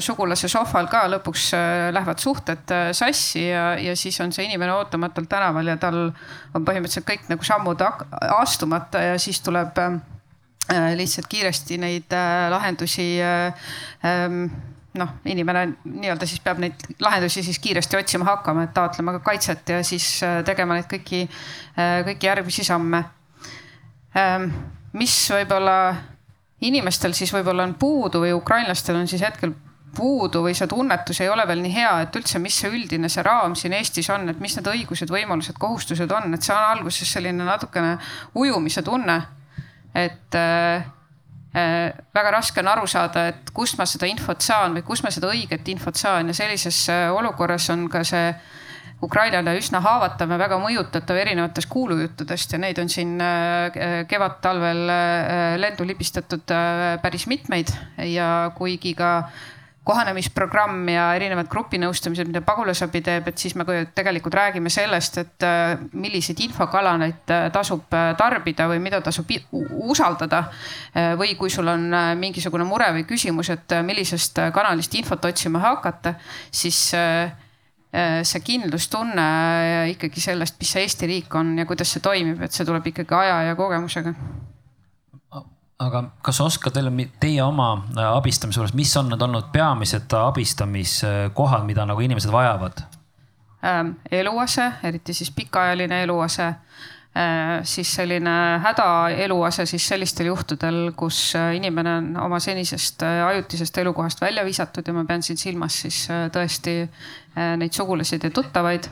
[0.06, 1.50] sugulase sohval ka lõpuks
[1.96, 7.10] lähevad suhted sassi ja, ja siis on see inimene ootamatult tänaval ja tal on põhimõtteliselt
[7.10, 7.82] kõik nagu sammud
[8.38, 10.19] astumata ja siis tuleb Äh,
[10.96, 13.54] lihtsalt kiiresti neid äh, lahendusi äh,
[14.04, 14.44] ähm,
[14.98, 19.68] noh, inimene nii-öelda siis peab neid lahendusi siis kiiresti otsima hakkama, et taotlema ka kaitset
[19.68, 20.06] ja siis
[20.44, 21.22] tegema neid kõiki,
[21.78, 23.04] kõiki järgmisi samme.
[24.18, 24.48] Ähm,
[24.98, 25.76] mis võib-olla
[26.66, 29.54] inimestel siis võib-olla on puudu või ukrainlastel on siis hetkel
[29.94, 33.22] puudu või see tunnetus ei ole veel nii hea, et üldse, mis see üldine see
[33.26, 37.14] raam siin Eestis on, et mis need õigused, võimalused, kohustused on, et see on alguses
[37.14, 37.96] selline natukene
[38.38, 39.18] ujumise tunne
[39.94, 40.84] et äh,
[41.54, 45.12] äh, väga raske on aru saada, et kust ma seda infot saan või kust ma
[45.14, 46.30] seda õiget infot saan.
[46.30, 48.32] Ja sellises äh, olukorras on ka see
[49.00, 52.52] Ukrainale üsna haavatav ja väga mõjutatav erinevatest kuulujuttudest.
[52.52, 53.14] Ja neid on siin
[54.10, 54.82] kevad-talvel
[55.56, 56.52] lendu libistatud
[57.00, 57.72] päris mitmeid.
[58.04, 59.14] Ja kuigi ka
[59.84, 63.64] kohanemisprogramm ja erinevad grupinõustamised, mida pagulasabi teeb, et siis me
[63.96, 70.44] tegelikult räägime sellest, et äh, milliseid infokanaleid äh, tasub äh, tarbida või mida tasub usaldada.
[71.16, 71.84] või kui sul on
[72.18, 76.14] mingisugune mure või küsimus, et millisest kanalist infot otsima hakata,
[76.50, 79.26] siis see kindlustunne
[79.94, 83.16] ikkagi sellest, mis see Eesti riik on ja kuidas see toimib, et see tuleb ikkagi
[83.22, 84.14] aja ja kogemusega
[85.80, 91.66] aga kas oskad veel teie oma äh, abistamise juures, mis on need olnud peamised abistamiskohad,
[91.68, 92.82] mida nagu inimesed vajavad
[93.64, 93.94] ähm,?
[94.12, 97.62] eluase, eriti siis pikaajaline eluase äh,.
[97.64, 104.20] siis selline hädaeluase siis sellistel juhtudel, kus äh, inimene on oma senisest äh, ajutisest elukohast
[104.20, 108.90] välja visatud ja ma pean siin silmas siis äh, tõesti äh, neid sugulasid ja tuttavaid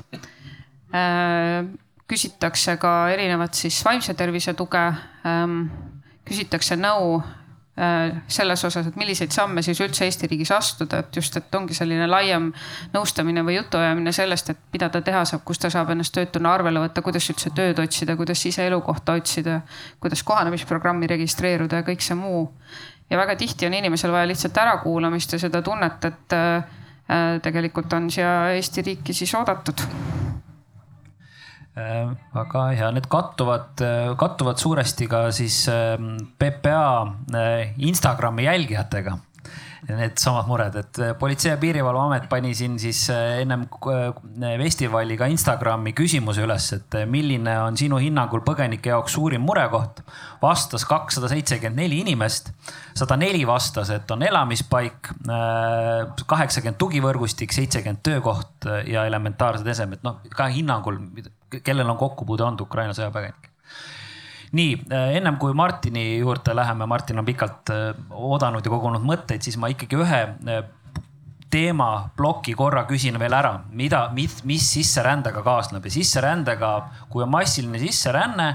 [0.95, 1.69] äh,.
[2.09, 4.81] küsitakse ka erinevat siis vaimse tervise tuge
[5.29, 5.67] ähm,
[6.29, 11.37] küsitakse nõu äh, selles osas, et milliseid samme siis üldse Eesti riigis astuda, et just,
[11.41, 12.51] et ongi selline laiem
[12.95, 16.83] nõustamine või jutuajamine sellest, et mida ta teha saab, kus ta saab ennast töötuna arvele
[16.85, 19.61] võtta, kuidas üldse tööd otsida, kuidas ise elukohta otsida,
[20.03, 22.49] kuidas kohanemisprogrammi registreeruda ja kõik see muu.
[23.11, 26.79] ja väga tihti on inimesel vaja lihtsalt ärakuulamist ja seda tunnet, et äh,
[27.43, 30.28] tegelikult on siia Eesti riiki siis oodatud Äh,
[32.35, 36.91] väga hea, need kattuvad, äh, kattuvad suuresti ka siis ähm, PPA
[37.35, 39.19] äh, Instagrami jälgijatega.
[39.87, 45.29] Needsamad mured, et äh, Politsei- ja Piirivalveamet pani siin siis äh, ennem äh, festivali ka
[45.31, 50.03] Instagrami küsimuse üles, et milline on sinu hinnangul põgenike jaoks suurim murekoht.
[50.43, 52.53] vastas kakssada seitsekümmend neli inimest,
[52.95, 55.09] sada neli vastas, et on elamispaik,
[56.31, 61.01] kaheksakümmend tugivõrgustik, seitsekümmend töökoht ja elementaarsed esemed, noh ka hinnangul,
[61.63, 63.49] kellel on kokkupuude olnud Ukraina sõjapõgenikega
[64.57, 69.45] nii äh, ennem kui Martini juurde läheme, Martin on pikalt äh, oodanud ja kogunud mõtteid,
[69.45, 70.63] siis ma ikkagi ühe äh,
[71.53, 75.85] teemaploki korra küsin veel ära, mida, mis, mis sisserändega kaasneb?
[75.85, 76.73] Ja sisserändega,
[77.13, 78.51] kui on massiline sisseränne,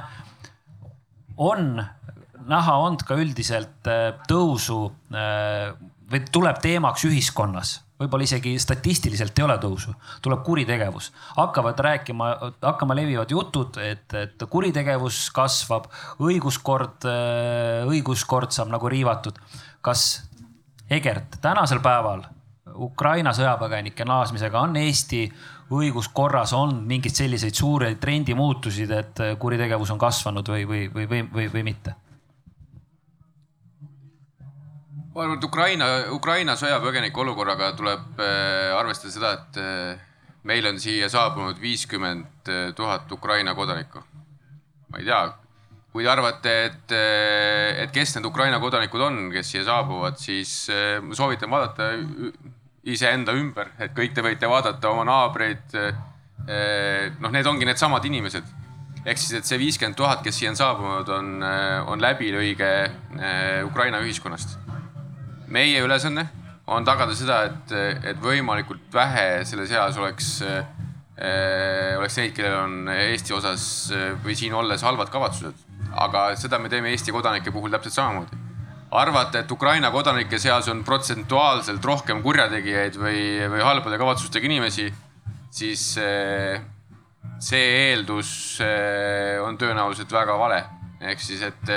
[1.41, 1.81] on
[2.43, 3.87] näha olnud ka üldiselt
[4.29, 4.77] tõusu
[5.09, 11.11] või tuleb teemaks ühiskonnas võib-olla isegi statistiliselt ei ole tõusu, tuleb kuritegevus.
[11.37, 12.29] hakkavad rääkima,
[12.61, 15.89] hakkama levivad jutud, et, et kuritegevus kasvab,
[16.19, 17.07] õiguskord,
[17.89, 19.39] õiguskord saab nagu riivatud.
[19.81, 20.23] kas
[20.93, 22.25] Egert tänasel päeval
[22.75, 25.25] Ukraina sõjapõgenike naasmisega on Eesti
[25.73, 31.49] õiguskorras on mingeid selliseid suuri trendimuutusid, et kuritegevus on kasvanud või, või, või, või, või,
[31.53, 31.95] või mitte?
[35.13, 40.01] Ma arvan, et Ukraina, Ukraina sõjapõgenike olukorraga tuleb äh, arvestada seda, et äh,
[40.49, 44.01] meil on siia saabunud viiskümmend tuhat Ukraina kodanikku.
[44.89, 45.21] ma ei tea,
[45.93, 50.67] kui te arvate, et, äh, et kes need Ukraina kodanikud on, kes siia saabuvad, siis
[51.01, 51.93] ma soovitan vaadata
[52.83, 55.77] iseenda ümber, et kõik te võite vaadata oma naabreid.
[57.23, 58.43] noh, need ongi needsamad inimesed
[59.05, 61.45] ehk siis, et see viiskümmend tuhat, kes siia on saabunud, on,
[61.87, 62.73] on läbilõige
[63.63, 64.57] Ukraina ühiskonnast
[65.53, 66.27] meie ülesanne
[66.73, 67.73] on tagada seda, et,
[68.13, 70.63] et võimalikult vähe selles eas oleks äh,,
[71.99, 73.65] oleks neid, kellel on Eesti osas
[74.23, 75.69] või siin olles halvad kavatsused.
[75.93, 78.39] aga seda me teeme Eesti kodanike puhul täpselt samamoodi.
[78.91, 84.87] arvata, et Ukraina kodanike seas on protsentuaalselt rohkem kurjategijaid või, või halbade kavatsustega inimesi,
[85.51, 86.61] siis äh,
[87.39, 90.63] see eeldus äh, on tõenäoliselt väga vale.
[91.03, 91.69] ehk siis, et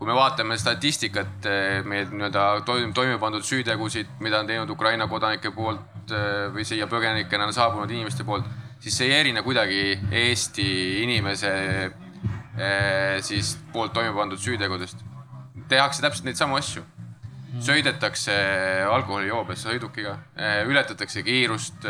[0.00, 5.04] kui me vaatame statistikat, eh, meil nii-öelda toime, toime pandud süütegusid, mida on teinud Ukraina
[5.10, 8.46] kodanike poolt eh, või siia põgenikena saabunud inimeste poolt,
[8.80, 10.70] siis see ei erine kuidagi Eesti
[11.02, 11.52] inimese
[11.84, 15.04] eh, siis poolt toime pandud süütegudest.
[15.68, 16.82] tehakse täpselt neid samu asju.
[17.60, 18.32] sõidetakse
[18.88, 20.16] alkoholijoobes sõidukiga,
[20.70, 21.84] ületatakse kiirust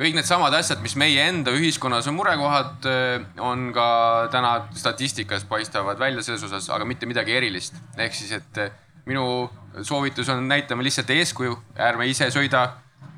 [0.00, 3.88] kõik needsamad asjad, mis meie enda ühiskonnas on murekohad, eh, on ka
[4.32, 7.74] täna statistikas paistavad välja selles osas, aga mitte midagi erilist.
[7.96, 8.70] ehk siis, et eh,
[9.06, 9.50] minu
[9.82, 12.62] soovitus on, näitame lihtsalt eeskuju, ärme ise sõida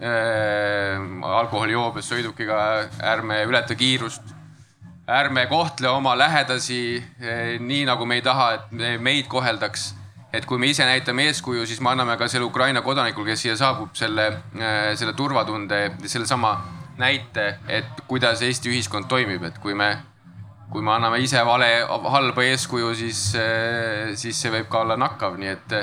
[0.03, 0.99] äh,
[1.39, 2.59] alkoholijoobes sõidukiga,
[3.01, 4.22] ärme ületa kiirust.
[5.07, 9.93] ärme kohtle oma lähedasi äh, nii, nagu me ei taha, et meid koheldaks
[10.33, 13.57] et kui me ise näitame eeskuju, siis me anname ka selle Ukraina kodanikul, kes siia
[13.61, 16.55] saabub, selle, äh, selle turvatunde, sellesama
[16.99, 19.93] näite, et kuidas Eesti ühiskond toimib, et kui me
[20.72, 23.18] kui me anname ise vale, halba eeskuju, siis,
[24.16, 25.74] siis see võib ka olla nakkav, nii et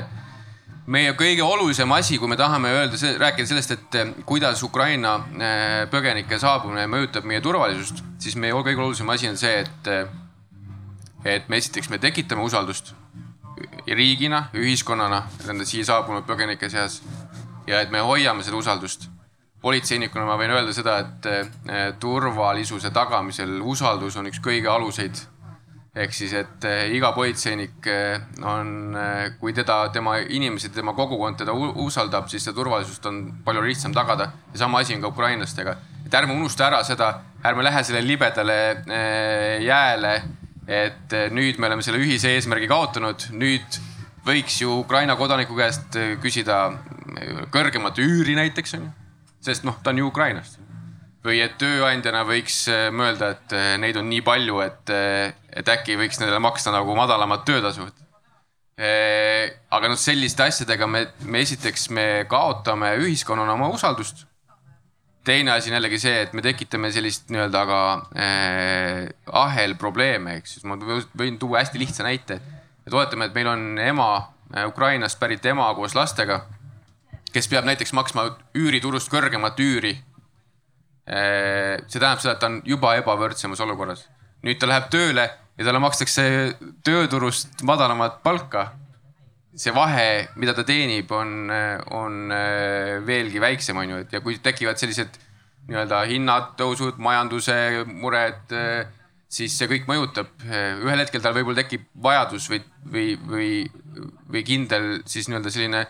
[0.90, 5.12] meie kõige olulisem asi, kui me tahame öelda, rääkida sellest, et kuidas Ukraina
[5.92, 9.92] põgenike saabumine mõjutab meie turvalisust, siis meie kõige olulisem asi on see, et,
[11.36, 12.90] et me esiteks, me tekitame usaldust
[13.86, 17.00] riigina, ühiskonnana nende siia saabunud põgenike seas
[17.66, 19.08] ja et me hoiame seda usaldust
[19.60, 25.26] politseinikuna ma võin öelda seda, et eh, turvalisuse tagamisel usaldus on üks kõige aluseid.
[25.90, 28.96] ehk siis, et eh, iga politseinik eh, on,
[29.40, 34.32] kui teda, tema inimesed, tema kogukond teda usaldab, siis seda turvalisust on palju lihtsam tagada.
[34.52, 37.12] ja sama asi on ka ukrainlastega, et ärme unusta ära seda,
[37.44, 38.60] ärme lähe sellele libedale
[39.60, 40.14] jääle,
[40.68, 43.80] et nüüd me oleme selle ühise eesmärgi kaotanud, nüüd
[44.26, 46.62] võiks ju Ukraina kodaniku käest küsida
[47.54, 48.90] kõrgemat üüri näiteks onju
[49.44, 50.58] sest noh, ta on ju Ukrainast.
[51.20, 52.62] või et tööandjana võiks
[52.96, 53.52] mõelda, et
[53.82, 54.92] neid on nii palju, et,
[55.52, 57.90] et äkki võiks nendele maksta nagu madalamat töötasu.
[59.76, 64.24] aga noh, selliste asjadega me, me esiteks me kaotame ühiskonnana oma usaldust.
[65.30, 67.80] Teine asi on jällegi see, et me tekitame sellist nii-öelda ka
[68.18, 69.08] äh,
[69.44, 72.40] ahelprobleeme, eks siis ma võin tuua hästi lihtsa näite.
[72.86, 74.10] et oletame, et meil on ema,
[74.66, 76.40] Ukrainast pärit ema koos lastega
[77.32, 78.26] kes peab näiteks maksma
[78.58, 79.94] üüriturust kõrgemat üüri.
[81.10, 84.08] see tähendab seda, et ta on juba ebavõrdsemas olukorras.
[84.42, 86.22] nüüd ta läheb tööle ja talle makstakse
[86.84, 88.72] tööturust madalamat palka.
[89.56, 91.50] See vahe, mida ta teenib, on,
[91.96, 92.30] on
[93.06, 95.18] veelgi väiksem, on ju, et ja kui tekivad sellised
[95.70, 97.56] nii-öelda hinnad, tõusud, majanduse
[97.90, 98.54] mured,
[99.30, 100.30] siis see kõik mõjutab.
[100.46, 102.62] ühel hetkel tal võib-olla tekib vajadus või,
[102.94, 103.50] või, või,
[104.30, 105.84] või kindel siis nii-öelda selline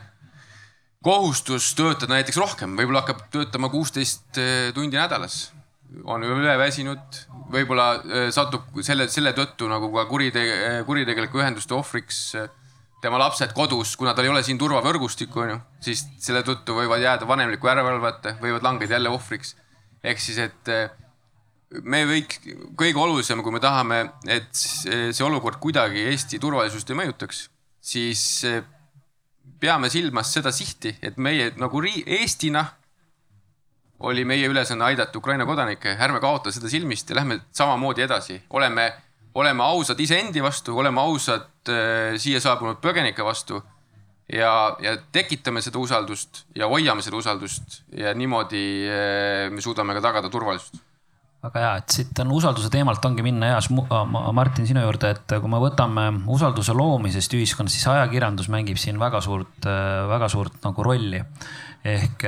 [1.05, 5.51] kohustus töötada näiteks rohkem, võib-olla hakkab töötama kuusteist eh, tundi nädalas,
[6.05, 7.87] on üleväsinud, võib-olla
[8.35, 12.21] satub selle, selle tõttu nagu ka kurite-, eh, kuritegeliku ühenduste ohvriks
[13.01, 17.29] tema lapsed kodus, kuna tal ei ole siin turvavõrgustikku, onju, siis selle tõttu võivad jääda
[17.29, 19.57] vanemliku järelevalvete, võivad langeda jälle ohvriks.
[20.05, 20.69] ehk siis, et
[21.71, 22.41] me võiks,
[22.79, 27.47] kõige olulisem, kui me tahame, et see olukord kuidagi Eesti turvalisust ei mõjutaks,
[27.81, 28.25] siis
[29.61, 32.65] peame silmas seda sihti, et meie nagu rii-, Eestina
[34.01, 38.91] oli meie ülesanne aidata Ukraina kodanikke, ärme kaota seda silmist ja lähme samamoodi edasi, oleme,
[39.35, 43.63] oleme ausad iseendi vastu, oleme ausad äh, siia saabunud põgenike vastu.
[44.31, 50.05] ja, ja tekitame seda usaldust ja hoiame seda usaldust ja niimoodi äh, me suudame ka
[50.11, 50.79] tagada turvalisust
[51.41, 54.03] väga hea, et siit on usalduse teemalt ongi minna hea,
[54.37, 59.23] Martin, sinu juurde, et kui me võtame usalduse loomisest ühiskonnas, siis ajakirjandus mängib siin väga
[59.25, 59.65] suurt,
[60.11, 61.23] väga suurt nagu rolli.
[61.85, 62.25] Ehk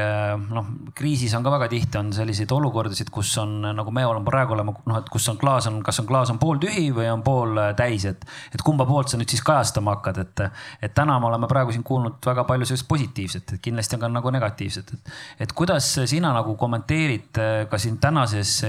[0.49, 4.57] noh, kriisis on ka väga tihti on selliseid olukordasid, kus on nagu me oleme praegu
[4.57, 7.61] oleme, noh, et kus on klaas on, kas on klaas on pooltühi või on pool
[7.77, 8.25] täis, et,
[8.55, 10.45] et kumba poolt sa nüüd siis kajastama hakkad, et,
[10.89, 14.11] et täna me oleme praegu siin kuulnud väga palju sellist positiivset, et kindlasti on ka
[14.15, 15.13] nagu negatiivset, et,
[15.45, 18.63] et kuidas sina nagu kommenteerid ka siin tänases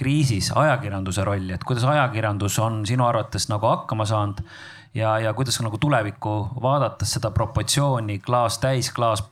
[0.00, 4.44] kriisis ajakirjanduse rolli, et kuidas ajakirjandus on sinu arvates nagu hakkama saanud
[4.94, 9.22] ja, ja kuidas nagu tulevikku vaadates seda proportsiooni klaas täis, klaas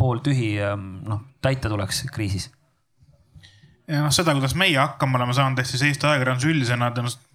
[0.00, 2.50] pooltühi, ähm, noh täita tuleks kriisis?
[3.88, 7.28] ja noh, seda, kuidas meie hakkama oleme saanud, ehk siis Eesti ajakirjandus üldisena tõenäoliselt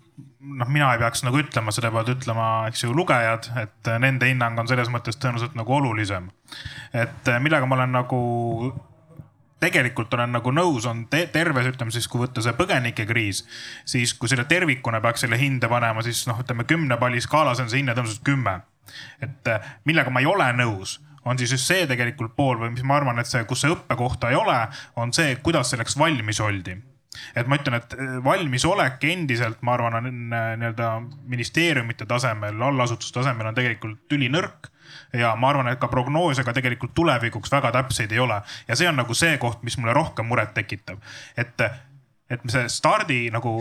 [0.45, 4.59] noh, mina ei peaks nagu ütlema, seda peavad ütlema, eks ju, lugejad, et nende hinnang
[4.61, 6.29] on selles mõttes tõenäoliselt nagu olulisem.
[6.93, 8.19] et millega ma olen nagu
[9.59, 13.43] tegelikult olen nagu nõus, on te terves, ütleme siis, kui võtta see põgenikekriis,
[13.87, 17.71] siis kui selle tervikuna peaks selle hinde panema, siis noh, ütleme kümne palli skaalas on
[17.71, 18.61] see hinne tõenäoliselt kümme.
[19.21, 22.83] et äh, millega ma ei ole nõus, on siis just see tegelikult pool või mis
[22.85, 24.57] ma arvan, et see, kus see õppekohta ei ole,
[25.01, 26.77] on see, kuidas selleks valmis oldi.
[27.35, 30.91] Et ma ütlen, et äh, valmisolek endiselt, ma arvan, on äh, nii-öelda
[31.31, 34.71] ministeeriumite tasemel, allasutuste tasemel on tegelikult ülinõrk
[35.15, 38.41] ja ma arvan, et ka prognoose ka tegelikult tulevikuks väga täpseid ei ole.
[38.67, 40.99] ja see on nagu see koht, mis mulle rohkem muret tekitab,
[41.37, 41.67] et
[42.29, 43.51] et see stardi nagu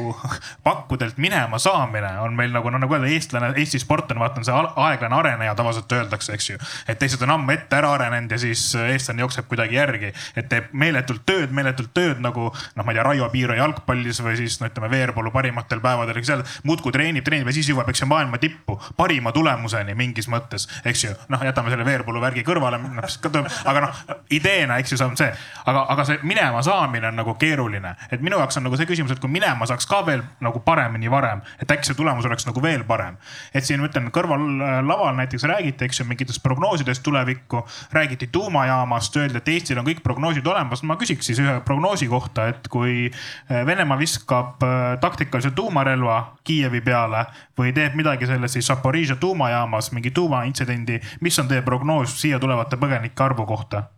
[0.64, 4.46] pakkudelt minema saamine on meil nagu noh, nagu öelda, eestlane, Eesti sport on vaata on
[4.48, 6.56] see aeglane areneja tavaliselt öeldakse, eks ju.
[6.88, 10.72] et teised on ammu ette ära arenenud ja siis eestlane jookseb kuidagi järgi, et teeb
[10.72, 14.70] meeletult tööd, meeletult tööd nagu noh, ma ei tea, Raio Piiro jalgpallis või siis no
[14.70, 18.78] ütleme, Veerpalu parimatel päevadel, seal muudkui treenib, treenib ja siis jõuab, eks ju, maailma tippu
[18.96, 21.12] parima tulemuseni mingis mõttes, eks ju.
[21.28, 24.02] noh, jätame selle Veerpalu värgi kõrvale no,, aga noh,
[24.32, 25.30] ideena, eks ju, see on see,
[25.68, 28.86] aga, aga see minema saamine on nagu keeruline, et minu jaoks jaoks on nagu see
[28.88, 32.46] küsimus, et kui minema saaks ka veel nagu paremini varem, et äkki see tulemus oleks
[32.46, 33.16] nagu veel parem.
[33.54, 39.16] et siin ma ütlen kõrval äh, näiteks räägiti, eks ju, mingitest prognoosidest tulevikku, räägiti tuumajaamast,
[39.16, 40.82] öeldi, et Eestil on kõik prognoosid olemas.
[40.82, 46.80] ma küsiks siis ühe prognoosi kohta, et kui äh, Venemaa viskab äh, taktikalise tuumarelva Kiievi
[46.80, 47.26] peale
[47.58, 52.76] või teeb midagi selles siis Zaporižžja tuumajaamas, mingi tuumaintsidendi, mis on teie prognoos siia tulevate
[52.76, 53.88] põgenike arvu kohta?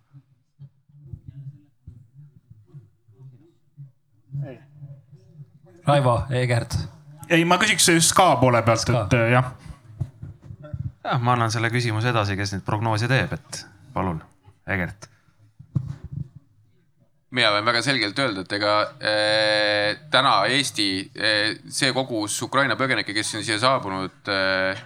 [5.87, 6.74] Raivo Eegert.
[7.30, 9.53] ei, ma küsiks SKA poole pealt, et äh, jah.
[11.05, 13.61] jah, ma annan selle küsimuse edasi, kes neid prognoose teeb, et
[13.95, 14.18] palun,
[14.66, 15.07] Egert.
[17.37, 23.14] mina võin väga selgelt öelda, et ega äh, täna Eesti äh,, see kogus Ukraina põgenikke,
[23.14, 24.82] kes on siia saabunud äh,,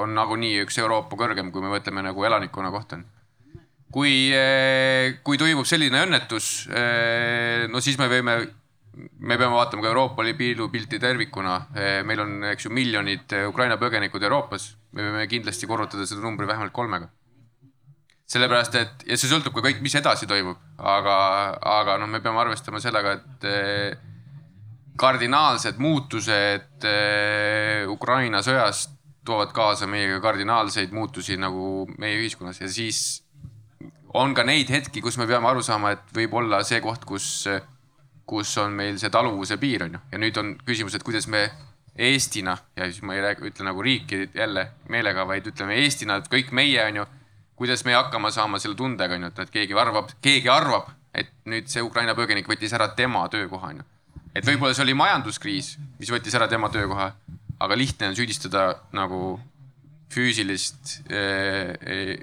[0.00, 3.02] on nagunii üks Euroopa kõrgem, kui me mõtleme nagu elanikkonna kohta.
[3.92, 8.38] kui äh,, kui toimub selline õnnetus äh,, no siis me võime
[8.96, 11.60] me peame vaatama ka Euroopa Liidu pilti tervikuna.
[12.04, 14.76] meil on, eks ju, miljonid Ukraina põgenikud Euroopas.
[14.92, 17.08] me võime kindlasti korrutada seda numbri vähemalt kolmega.
[18.26, 21.14] sellepärast, et ja see sõltub ka kõik, mis edasi toimub, aga,
[21.66, 23.96] aga noh, me peame arvestama sellega, et eh,
[24.96, 28.94] kardinaalsed muutused eh, Ukraina sõjast
[29.26, 33.22] toovad kaasa meiega kardinaalseid muutusi nagu meie ühiskonnas ja siis
[34.14, 37.46] on ka neid hetki, kus me peame aru saama, et võib olla see koht, kus
[38.30, 40.00] kus on meil see taluvuse piir, on ju.
[40.12, 41.48] ja nüüd on küsimus, et kuidas me
[42.00, 46.30] Eestina ja siis ma ei räägi, ütle nagu riiki jälle meelega, vaid ütleme Eestina, et
[46.32, 47.06] kõik meie, on ju,
[47.58, 51.68] kuidas me hakkama saama selle tundega, on ju, et keegi arvab, keegi arvab, et nüüd
[51.72, 53.88] see Ukraina põgenik võttis ära tema töökoha, on ju.
[54.34, 57.10] et võib-olla see oli majanduskriis, mis võttis ära tema töökoha,
[57.60, 59.40] aga lihtne on süüdistada nagu
[60.10, 62.16] füüsilist äh,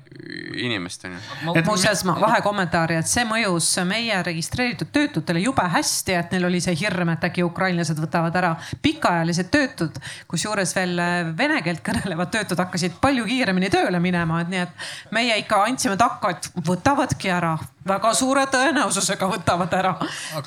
[0.60, 1.54] inimest on ju.
[1.66, 6.76] muuseas ma vahekommentaari, et see mõjus meie registreeritud töötutele jube hästi, et neil oli see
[6.82, 10.02] hirm, et äkki ukrainlased võtavad ära pikaajalised töötud.
[10.28, 11.00] kusjuures veel
[11.38, 15.98] vene keelt kõnelevad töötud hakkasid palju kiiremini tööle minema, et nii et meie ikka andsime
[16.00, 17.56] takka, et võtavadki ära
[17.88, 19.94] väga suure tõenäosusega võtavad ära.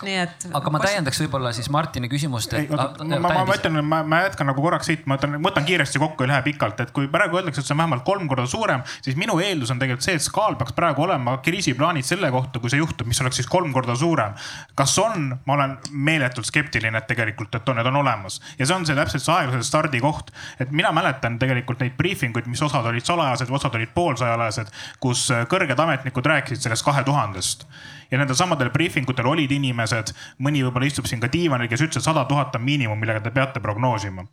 [0.02, 0.46] nii et.
[0.54, 2.54] aga ma täiendaks võib-olla siis Martini küsimust.
[2.70, 6.24] ma, ma, ma ütlen, ma, ma jätkan nagu korraks siit, ma ütlen, võtan kiiresti kokku,
[6.24, 9.18] ei lähe pikalt, et kui praegu öeldakse, et see on vähemalt kolm korda suurem, siis
[9.20, 12.80] minu eeldus on tegelikult see, et SKA-l peaks praegu olema kriisiplaanid selle kohta, kui see
[12.82, 14.36] juhtub, mis oleks siis kolm korda suurem.
[14.74, 18.76] kas on, ma olen meeletult skeptiline, et tegelikult, et on, need on olemas ja see
[18.76, 22.86] on see täpselt see aeglase stardi koht, et mina mäletan tegelikult neid briifinguid, mis osad
[22.90, 24.72] olid salajased, osad olid poolsalajased,
[25.02, 27.66] kus kõrged ametnikud rääkisid sellest kahe tuhande tuhandest
[28.10, 30.12] ja nendel samadel briifingutel olid inimesed,
[30.42, 33.30] mõni võib-olla istub siin ka diivanil, kes ütles, et sada tuhat on miinimum, millega te
[33.30, 34.26] peate prognoosima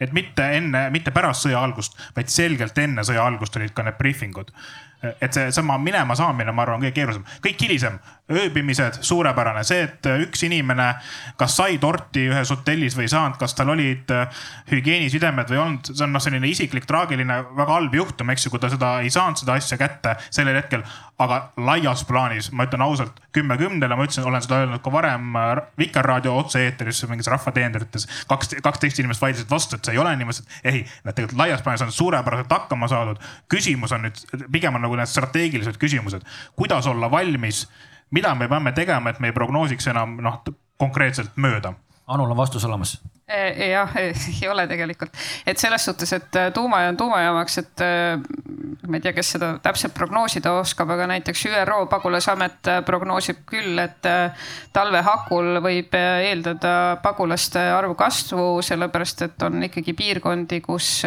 [0.00, 3.98] et mitte enne, mitte pärast sõja algust, vaid selgelt enne sõja algust olid ka need
[3.98, 4.52] briifingud.
[5.20, 7.98] et seesama minema saamine, ma arvan, kõige keerulisem, kõik hilisem,
[8.32, 10.88] ööbimised, suurepärane, see, et üks inimene
[11.38, 14.10] kas sai torti ühes hotellis või ei saanud, kas tal olid
[14.70, 18.62] hügieenisidemed või olnud, see on noh, selline isiklik, traagiline, väga halb juhtum, eks ju, kui
[18.62, 20.82] ta seda ei saanud, seda asja kätte sellel hetkel.
[21.16, 25.30] aga laias plaanis, ma ütlen ausalt, kümme kümnele, ma ütlesin, olen seda öelnud ka varem
[25.78, 28.04] Vikerraadio otse-eetris mingis rahvateenrites.
[28.28, 31.62] kaks, kaksteist inimest vaidlesid vastu, et see ei ole niimoodi, et ei, nad tegelikult laias
[31.64, 33.20] plaanis on suurepäraselt hakkama saadud.
[33.52, 34.22] küsimus on nüüd,
[34.52, 36.26] pigem on nagu need strateegilised küsimused,
[36.56, 37.66] kuidas olla valmis
[38.10, 40.40] mida me peame tegema, et me ei prognoosiks enam noh,
[40.78, 41.74] konkreetselt mööda?
[42.06, 43.00] Anul on vastus olemas.
[43.26, 45.10] Eh, jah, ei ole tegelikult,
[45.46, 47.82] et selles suhtes, et tuumajaam tuumajaamaks, et
[48.86, 54.06] ma ei tea, kes seda täpselt prognoosida oskab, aga näiteks ÜRO pagulasamet prognoosib küll, et
[54.76, 61.00] talve hakul võib eeldada pagulaste arvu kasvu, sellepärast et on ikkagi piirkondi, kus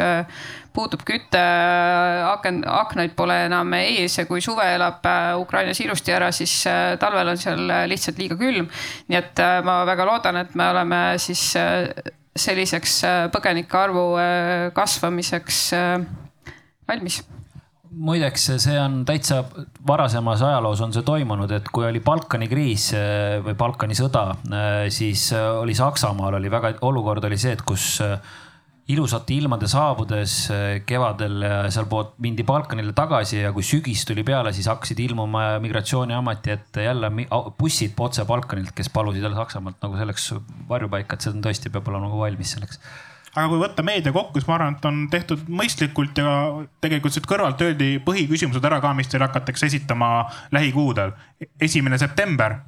[0.80, 1.42] puudub küte,
[2.30, 5.04] aken, aknaid pole enam ees ja kui suve elab
[5.42, 6.62] Ukrainas ilusti ära, siis
[7.02, 8.70] talvel on seal lihtsalt liiga külm.
[9.12, 11.52] nii et ma väga loodan, et me oleme siis
[12.40, 16.00] selliseks äh, põgenike arvu äh, kasvamiseks äh,
[16.90, 17.22] valmis
[17.90, 19.42] muideks, see on täitsa
[19.88, 22.92] varasemas ajaloos on see toimunud, et kui oli Balkani kriis
[23.44, 24.28] või Balkani sõda,
[24.94, 27.98] siis oli Saksamaal oli väga, olukord oli see, et kus
[28.90, 34.70] ilusate ilmade saabudes eh, kevadel sealpoolt mindi Balkanile tagasi ja kui sügis tuli peale, siis
[34.72, 37.12] hakkasid ilmuma migratsiooniameti ette jälle
[37.60, 40.34] bussid otse Balkanilt, kes palusid jälle Saksamaalt nagu selleks
[40.70, 42.82] varjupaika, et see on tõesti, peab olema nagu valmis selleks
[43.36, 46.32] aga kui võtta meedia kokku, siis ma arvan, et on tehtud mõistlikult ja
[46.82, 50.10] tegelikult siit kõrvalt öeldi põhiküsimused ära ka, mis teile hakatakse esitama
[50.56, 51.14] lähikuudel.
[51.62, 52.60] esimene september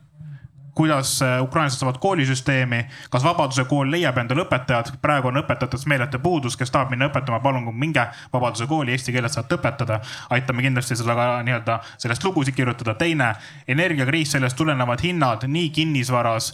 [0.73, 6.19] kuidas äh, ukrainlased saavad koolisüsteemi, kas Vabaduse kool leiab endale õpetajad, praegu on õpetajatest meeletu
[6.19, 9.99] puudus, kes tahab minna õpetama, palun minge Vabaduse kooli, eesti keeles saate õpetada.
[10.29, 12.93] aitame kindlasti seda ka nii-öelda sellest lugusid kirjutada.
[12.93, 13.33] teine,
[13.67, 16.53] energiakriis, sellest tulenevad hinnad nii kinnisvaras,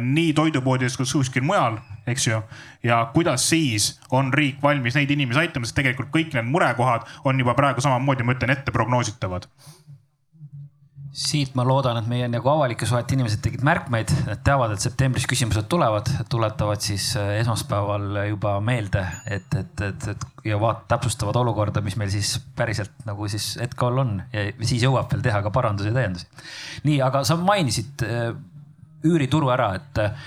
[0.00, 2.42] nii toidupoodides kui kuskil mujal, eks ju.
[2.82, 7.38] ja kuidas siis on riik valmis neid inimesi aitama, sest tegelikult kõik need murekohad on
[7.40, 9.48] juba praegu samamoodi, ma ütlen ette, prognoositavad
[11.16, 15.24] siit ma loodan, et meie nagu avalike suhete inimesed tegid märkmeid, et teavad, et septembris
[15.28, 21.38] küsimused tulevad, tuletavad siis äh, esmaspäeval juba meelde, et, et, et, et ja vaat-, täpsustavad
[21.40, 25.54] olukorda, mis meil siis päriselt nagu siis hetkel on ja siis jõuab veel teha ka
[25.54, 26.28] parandusi ja täiendusi.
[26.84, 28.34] nii, aga sa mainisid äh,
[29.06, 30.26] üürituru ära, et äh,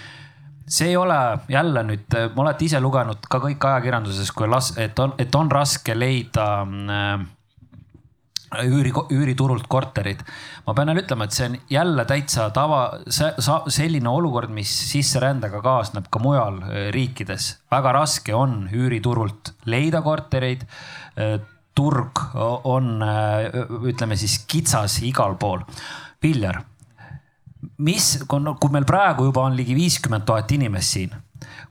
[0.70, 1.20] see ei ole
[1.54, 5.94] jälle nüüd, olete ise lugenud ka kõik ajakirjanduses, kui las-, et on, et on raske
[5.94, 7.30] leida äh,
[8.58, 10.22] üüri, üüriturult korterid.
[10.66, 12.82] ma pean jälle ütlema, et see on jälle täitsa tava,
[13.70, 17.58] selline olukord, mis sisserändega kaasneb ka mujal äh, riikides.
[17.72, 20.66] väga raske on üüriturult leida kortereid.
[21.18, 21.39] Äh,
[21.76, 22.20] turg
[22.68, 23.45] on, äh,
[23.88, 25.62] ütleme siis kitsas igal pool.
[26.24, 26.60] Viljar,
[27.78, 31.14] mis, kui meil praegu juba on ligi viiskümmend tuhat inimest siin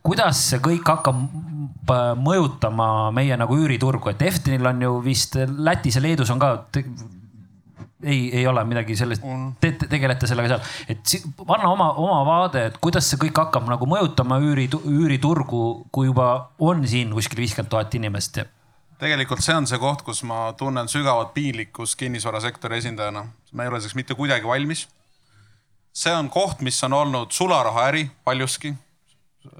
[0.02, 1.20] kuidas see kõik hakkab
[2.22, 6.52] mõjutama meie nagu üüriturgu, et Eftenil on ju vist Lätis ja Leedus on ka
[8.02, 9.24] ei, ei ole midagi sellest
[9.60, 11.14] te,, te tegelete sellega seal, et
[11.48, 16.28] anna oma, oma vaade, et kuidas see kõik hakkab nagu mõjutama üüri, üüriturgu, kui juba
[16.58, 18.44] on siin kuskil viiskümmend tuhat inimest
[18.98, 23.26] tegelikult see on see koht, kus ma tunnen sügavat piinlikkust kinnisvarasektori esindajana.
[23.52, 24.88] ma ei ole selleks mitte kuidagi valmis.
[25.92, 28.74] see on koht, mis on olnud sularahaäri paljuski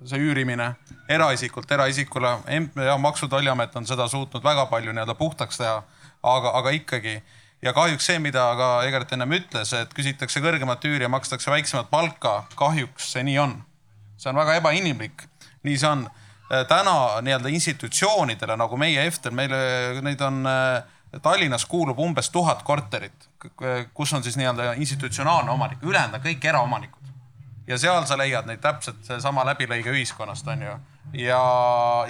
[0.05, 0.72] see üürimine
[1.09, 2.39] eraisikult eraisikule,
[2.87, 5.83] ja Maksu- ja Tolliamet on seda suutnud väga palju nii-öelda puhtaks teha,
[6.22, 7.22] aga, aga ikkagi.
[7.62, 11.91] ja kahjuks see, mida ka Egert ennem ütles, et küsitakse kõrgemat üüri ja makstakse väiksemat
[11.91, 13.62] palka, kahjuks see nii on.
[14.16, 15.26] see on väga ebainimlik,
[15.62, 16.09] nii see on.
[16.49, 20.47] täna nii-öelda institutsioonidele nagu meie EFTEL, meile neid on
[21.22, 23.29] Tallinnas kuulub umbes tuhat korterit,
[23.95, 26.97] kus on siis nii-öelda institutsionaalne omanik, ülejäänud on kõik eraomanikud
[27.69, 30.77] ja seal sa leiad neid täpselt seesama läbilõige ühiskonnast, on ju.
[31.21, 31.43] ja,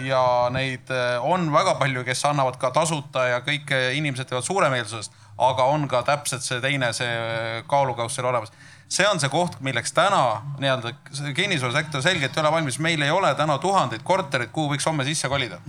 [0.05, 0.23] ja
[0.55, 5.69] neid eh, on väga palju, kes annavad ka tasuta ja kõik inimesed teevad suuremeelsusest, aga
[5.71, 8.55] on ka täpselt see teine, see kaalukauss seal olemas
[8.89, 10.23] see on see koht, milleks täna
[10.61, 10.95] nii-öelda
[11.37, 15.29] kinnisvarasektor selgelt ei ole valmis, meil ei ole täna tuhandeid korterid, kuhu võiks homme sisse
[15.29, 15.61] kolida.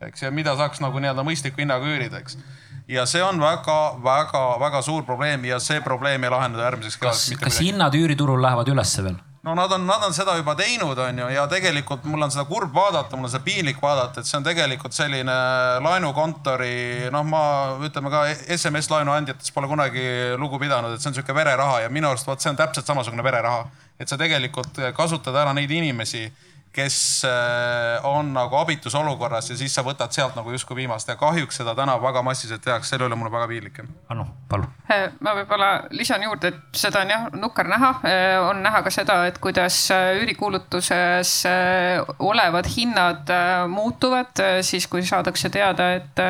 [0.00, 2.36] eks ja mida saaks nagu nii-öelda mõistliku hinnaga üürida, eks.
[2.88, 7.30] ja see on väga-väga-väga suur probleem ja see probleem ei lahenda järgmiseks kevadeks.
[7.32, 9.16] kas, kas hinnad üüriturul lähevad ülesse veel?
[9.46, 12.44] No nad on, nad on seda juba teinud, on ju, ja tegelikult mul on seda
[12.48, 15.36] kurb vaadata, mul on seda piinlik vaadata, et see on tegelikult selline
[15.84, 16.72] laenukontori,
[17.14, 17.42] noh, ma
[17.86, 18.24] ütleme ka
[18.56, 20.02] SMS laenuandjatest pole kunagi
[20.40, 23.22] lugu pidanud, et see on sihuke vereraha ja minu arust vot see on täpselt samasugune
[23.26, 23.68] vereraha.
[23.96, 26.26] et sa tegelikult kasutad ära neid inimesi
[26.76, 31.16] kes äh, on nagu abitus olukorras ja siis sa võtad sealt nagu justkui viimast ja
[31.20, 33.80] kahjuks seda täna väga massiliselt tehakse, selle üle mul on väga piinlik.
[34.12, 34.68] Anu, palun.
[34.92, 38.92] Äh, ma võib-olla lisan juurde, et seda on jah nukker näha, äh, on näha ka
[38.92, 39.78] seda, et kuidas
[40.20, 41.32] üürikuulutuses
[42.18, 43.30] olevad hinnad
[43.72, 46.24] muutuvad siis, kui saadakse teada, et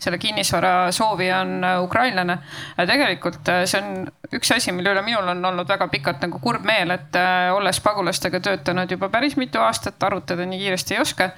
[0.00, 2.38] selle kinnisvara soovija on ukrainlane.
[2.76, 6.90] tegelikult see on üks asi, mille üle minul on olnud väga pikalt nagu kurb meel,
[6.94, 7.18] et
[7.54, 11.30] olles pagulastega töötanud juba päris mitu aastat, arutada nii kiiresti ei oska.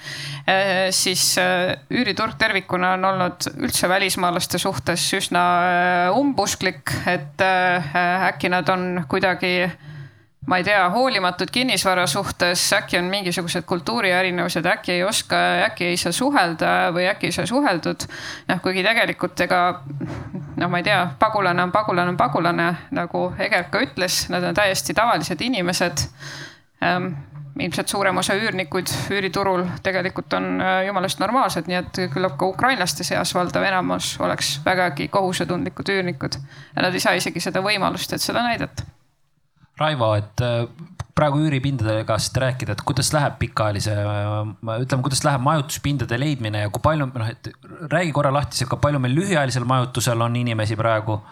[0.95, 1.25] Siis
[1.95, 5.45] üüriturg tervikuna on olnud üldse välismaalaste suhtes üsna
[6.17, 9.69] umbusklik, et äkki nad on kuidagi
[10.49, 15.37] ma ei tea, hoolimatud kinnisvara suhtes, äkki on mingisugused kultuurierinevused, äkki ei oska,
[15.67, 18.09] äkki ei saa suhelda või äkki ei saa suheldud.
[18.49, 19.61] noh, kuigi tegelikult ega
[20.57, 24.57] noh, ma ei tea, pagulane on pagulane on pagulane, nagu Egert ka ütles, nad on
[24.57, 26.07] täiesti tavalised inimesed
[26.85, 27.13] ähm,
[27.61, 33.05] ilmselt suurem osa üürnikuid üüriturul tegelikult on äh, jumalast normaalsed, nii et küllap ka ukrainlaste
[33.05, 36.41] seas valdav enamus oleks vägagi kohusetundlikud üürnikud.
[36.77, 38.89] ja nad ei saa isegi seda võimalust, et seda näidata.
[39.79, 40.65] Raivo, et äh,
[41.19, 46.73] praegu üüripindadega siit rääkida, et kuidas läheb pikaajalise, äh, ütleme, kuidas läheb majutuspindade leidmine ja
[46.75, 47.53] kui palju, noh, et
[47.93, 51.23] räägi korra lahti kui palju meil lühiajalisel majutusel on inimesi praegu.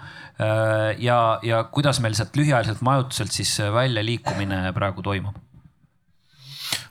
[1.01, 5.39] ja, ja kuidas meil sealt lühiajaliselt majutuselt siis väljaliikumine praegu toimub?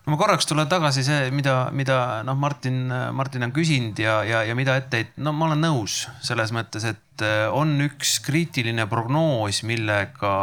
[0.06, 2.86] no ma korraks tulen tagasi see, mida, mida noh, Martin,
[3.18, 6.86] Martin on küsinud ja, ja, ja mida ette heit-, no ma olen nõus selles mõttes,
[6.88, 10.36] et äh, on üks kriitiline prognoos, millega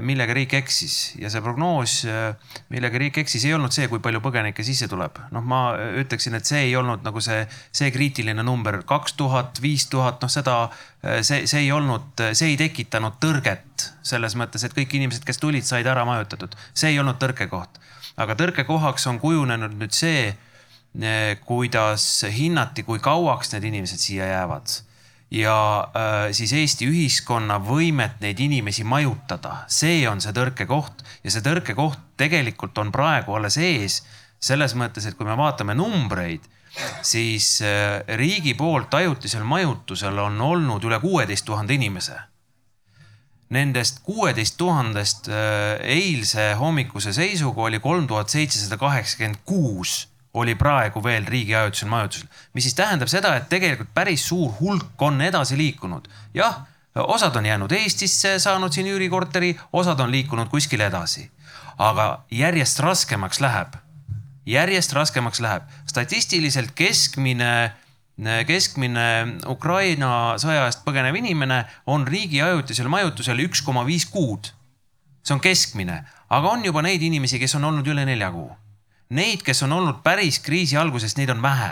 [0.00, 1.98] millega riik eksis ja see prognoos,
[2.72, 5.18] millega riik eksis, ei olnud see, kui palju põgenikke sisse tuleb.
[5.34, 7.42] noh, ma ütleksin, et see ei olnud nagu see,
[7.76, 10.56] see kriitiline number, kaks tuhat, viis tuhat, noh seda,
[11.20, 15.66] see, see ei olnud, see ei tekitanud tõrget selles mõttes, et kõik inimesed, kes tulid,
[15.68, 16.56] said ära majutatud.
[16.72, 17.80] see ei olnud tõrkekoht.
[18.16, 20.30] aga tõrkekohaks on kujunenud nüüd see,
[21.44, 24.80] kuidas hinnati, kui kauaks need inimesed siia jäävad
[25.30, 31.44] ja äh, siis Eesti ühiskonna võimet neid inimesi majutada, see on see tõrkekoht ja see
[31.44, 34.02] tõrkekoht tegelikult on praegu alles ees.
[34.40, 36.40] selles mõttes, et kui me vaatame numbreid,
[37.02, 42.16] siis äh, riigi poolt ajutisel majutusel on olnud üle kuueteist tuhande inimese.
[43.50, 51.02] Nendest kuueteist tuhandest äh, eilse hommikuse seisuga oli kolm tuhat seitsesada kaheksakümmend kuus oli praegu
[51.02, 55.58] veel riigi ajutisel majutusel, mis siis tähendab seda, et tegelikult päris suur hulk on edasi
[55.58, 56.08] liikunud.
[56.34, 56.62] jah,
[56.94, 61.30] osad on jäänud Eestisse, saanud siin üürikorteri, osad on liikunud kuskile edasi.
[61.78, 63.74] aga järjest raskemaks läheb,
[64.46, 65.62] järjest raskemaks läheb.
[65.86, 67.72] statistiliselt keskmine,
[68.46, 74.54] keskmine Ukraina sõja eest põgenev inimene on riigi ajutisel majutusel üks koma viis kuud.
[75.22, 78.50] see on keskmine, aga on juba neid inimesi, kes on olnud üle nelja kuu
[79.10, 81.70] Neid, kes on olnud päris kriisi algusest, neid on vähe,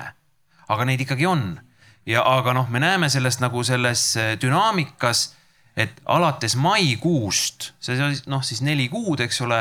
[0.69, 1.61] aga neid ikkagi on.
[2.09, 5.35] ja aga noh, me näeme sellest nagu selles äh, dünaamikas,
[5.77, 9.61] et alates maikuust, see noh, siis neli kuud, eks ole,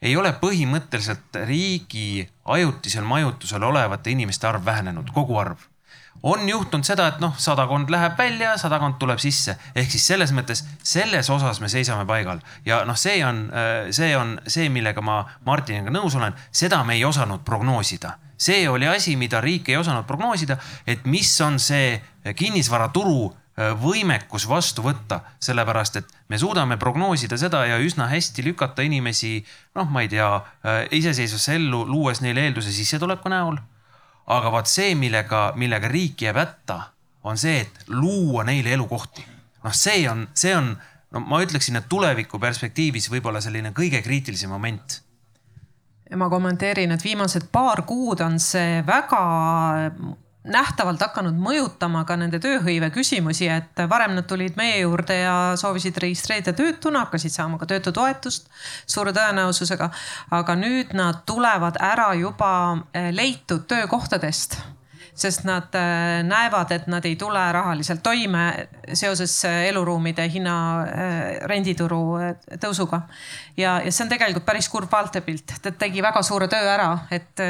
[0.00, 5.67] ei ole põhimõtteliselt riigi ajutisel majutusel olevate inimeste arv vähenenud, kogu arv
[6.22, 10.64] on juhtunud seda, et noh, sadakond läheb välja, sadakond tuleb sisse, ehk siis selles mõttes
[10.82, 12.42] selles osas me seisame paigal.
[12.66, 16.98] Ja noh, see on, äh, see on see, millega ma Martiniga nõus olen, seda me
[16.98, 18.16] ei osanud prognoosida.
[18.38, 21.98] See oli asi, mida riik ei osanud prognoosida, et mis on see
[22.38, 28.82] kinnisvaraturu äh, võimekus vastu võtta, sellepärast et me suudame prognoosida seda ja üsna hästi lükata
[28.86, 29.38] inimesi,
[29.78, 30.30] noh, ma ei tea,
[30.66, 33.58] äh, iseseisvasse ellu, luues neile eelduse sissetuleku näol
[34.28, 36.78] aga vaat see, millega, millega riik jääb hätta,
[37.24, 39.24] on see, et luua neile elukohti.
[39.64, 40.72] noh, see on, see on,
[41.12, 45.02] no ma ütleksin, et tuleviku perspektiivis võib-olla selline kõige kriitilisem moment
[46.16, 49.22] ma kommenteerin, et viimased paar kuud on see väga
[50.44, 55.98] nähtavalt hakanud mõjutama ka nende tööhõive küsimusi, et varem nad tulid meie juurde ja soovisid
[56.02, 58.48] registreerida töötuna, hakkasid saama ka töötutoetust
[58.86, 59.90] suure tõenäosusega.
[60.30, 62.50] aga nüüd nad tulevad ära juba
[62.92, 64.60] eh, leitud töökohtadest
[65.18, 70.54] sest nad äh, näevad, et nad ei tule rahaliselt toime seoses äh, eluruumide hinna,
[71.50, 72.00] rendituru
[72.62, 73.02] tõusuga.
[73.58, 77.46] Ja, ja see on tegelikult päris kurb vaatepilt, ta tegi väga suure töö ära, et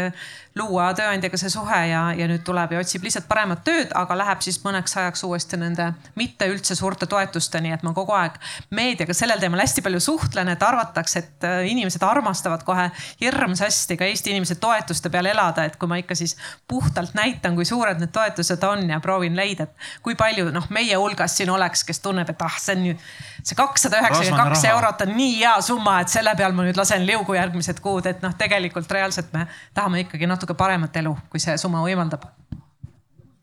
[0.59, 4.43] luua tööandjaga see suhe ja, ja nüüd tuleb ja otsib lihtsalt paremat tööd, aga läheb
[4.45, 8.39] siis mõneks ajaks uuesti nende mitte üldse suurte toetusteni, et ma kogu aeg
[8.75, 12.89] meediaga sellel teemal hästi palju suhtlen, et arvatakse, et inimesed armastavad kohe
[13.21, 16.37] hirmsasti ka Eesti inimese toetuste peal elada, et kui ma ikka siis
[16.69, 20.97] puhtalt näitan, kui suured need toetused on ja proovin leida, et kui palju noh, meie
[20.99, 22.99] hulgas siin oleks, kes tunneb, et ah, see on ju,
[23.43, 27.07] see kakssada üheksakümmend kaks eurot on nii hea summa, et selle peal ma nüüd lasen
[27.09, 31.57] liugu järgmised kuud, et noh, tegelikult reaalselt me tahame ikkagi natuke paremat elu, kui see
[31.61, 32.27] summa võimaldab.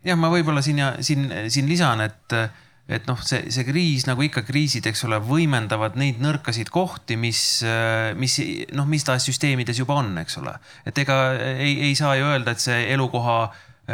[0.06, 2.39] jah, ma võib-olla siin ja siin, siin lisan, et
[2.86, 7.39] et noh, see, see kriis nagu ikka kriisid, eks ole, võimendavad neid nõrkasid kohti, mis,
[8.22, 8.36] mis
[8.78, 10.54] noh, mis tahes süsteemides juba on, eks ole.
[10.86, 11.18] et ega
[11.56, 13.39] ei, ei saa ju öelda, et see elukoha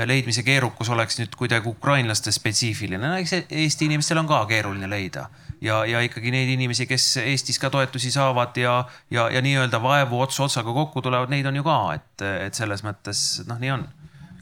[0.08, 5.28] leidmise keerukus oleks nüüd kuidagi ukrainlaste spetsiifiline, no eks Eesti inimestel on ka keeruline leida
[5.62, 8.84] ja, ja ikkagi neid inimesi, kes Eestis ka toetusi saavad ja,
[9.14, 12.86] ja, ja nii-öelda vaevu ots otsaga kokku tulevad, neid on ju ka, et, et selles
[12.86, 13.89] mõttes noh, nii on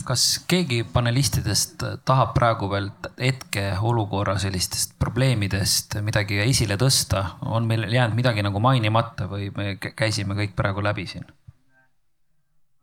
[0.06, 2.88] kas keegi panelistidest tahab praegu veel
[3.20, 10.38] hetkeolukorra sellistest probleemidest midagi esile tõsta, on meil jäänud midagi nagu mainimata või me käisime
[10.40, 11.28] kõik praegu läbi siin?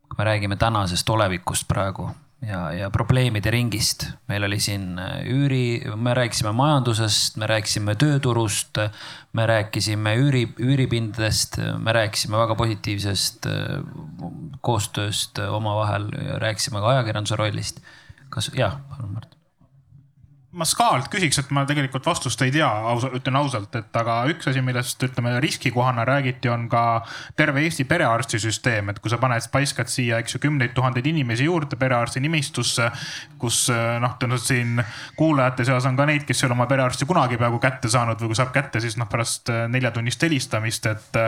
[0.07, 2.11] kui me räägime tänasest olevikust praegu
[2.45, 4.07] ja, ja probleemide ringist.
[4.29, 8.81] meil oli siin äh, üüri, me rääkisime majandusest, me rääkisime tööturust,
[9.33, 13.81] me rääkisime üüri, üüripindadest, me rääkisime väga positiivsest äh,
[14.61, 16.11] koostööst omavahel,
[16.43, 17.81] rääkisime ka ajakirjanduse rollist.
[18.29, 19.36] kas, jah, palun Mart
[20.57, 24.49] ma Skaalt küsiks, et ma tegelikult vastust ei tea, ausa, ütlen ausalt, et aga üks
[24.49, 26.83] asi, millest ütleme riskikohana räägiti, on ka
[27.37, 31.77] terve Eesti perearstisüsteem, et kui sa paned, paiskad siia, eks ju, kümneid tuhandeid inimesi juurde
[31.81, 32.89] perearsti nimistusse,
[33.43, 34.83] kus noh, tõenäoliselt siin
[35.19, 38.33] kuulajate seas on ka neid, kes ei ole oma perearsti kunagi peaaegu kätte saanud või
[38.33, 41.23] kui saab kätte, siis noh, pärast neljatunnist helistamist, et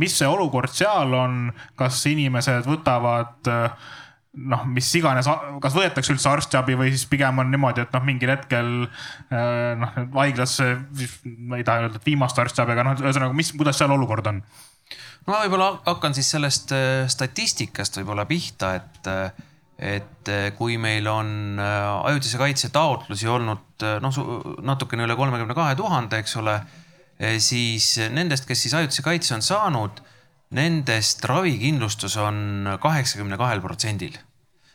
[0.00, 1.44] mis see olukord seal on,
[1.80, 3.54] kas inimesed võtavad
[4.34, 5.28] noh, mis iganes,
[5.62, 8.70] kas võetakse üldse arstiabi või siis pigem on niimoodi, et noh, mingil hetkel
[9.80, 10.70] noh, haiglasse,
[11.38, 14.42] ma ei taha öelda, et viimast arstiabi, aga noh, ühesõnaga, mis, kuidas seal olukord on?
[15.28, 19.44] ma võib-olla hakkan siis sellest äh, statistikast võib-olla pihta, et, äh,
[19.96, 24.18] et äh, kui meil on ajutise kaitse taotlusi olnud noh,
[24.64, 26.58] natukene üle kolmekümne kahe tuhande, eks ole,
[27.42, 30.00] siis nendest, kes siis ajutise kaitse on saanud
[30.54, 34.16] nendest ravikindlustus on kaheksakümne kahel protsendil.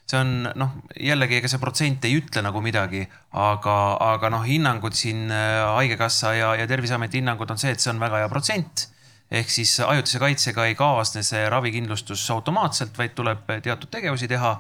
[0.10, 3.04] see on noh, jällegi ega see protsent ei ütle nagu midagi,
[3.38, 7.92] aga, aga noh, hinnangud siin äh, Haigekassa ja, ja Terviseameti hinnangud on see, et see
[7.94, 8.88] on väga hea protsent.
[9.30, 14.56] ehk siis ajutise kaitsega ei kaasne see ravikindlustus automaatselt, vaid tuleb teatud tegevusi teha.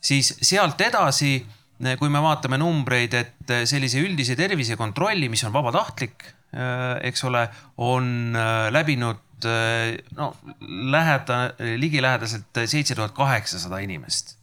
[0.00, 1.34] siis sealt edasi,
[1.98, 7.48] kui me vaatame numbreid, et sellise üldise tervisekontrolli, mis on vabatahtlik, äh, eks ole,
[7.82, 9.31] on äh, läbinud
[10.16, 10.32] no
[10.92, 11.38] läheda,
[11.76, 14.36] ligilähedaselt seitse tuhat kaheksasada inimest,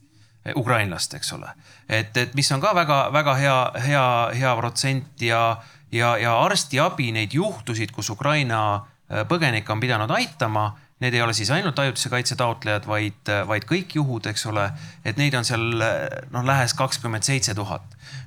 [0.46, 1.50] eh, ukrainlast, eks ole.
[1.90, 4.06] et, et mis on ka väga-väga hea, hea,
[4.42, 5.62] hea protsent ja,
[5.92, 8.62] ja, ja arstiabi neid juhtusid, kus Ukraina
[9.10, 13.64] eh, põgenikke on pidanud aitama need ei ole siis ainult ajutise kaitse taotlejad, vaid, vaid
[13.68, 14.66] kõik juhud, eks ole,
[15.08, 17.86] et neid on seal noh, lähes kakskümmend seitse tuhat.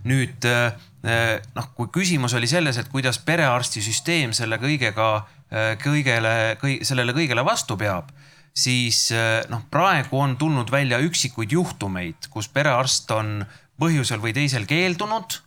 [0.09, 0.47] nüüd
[1.55, 5.11] noh, kui küsimus oli selles, et kuidas perearstisüsteem selle kõigega
[5.83, 8.11] kõigele, kõi-, sellele kõigele vastu peab,
[8.55, 13.41] siis äh, noh, praegu on tulnud välja üksikuid juhtumeid, kus perearst on
[13.81, 15.39] põhjusel või teisel keeldunud,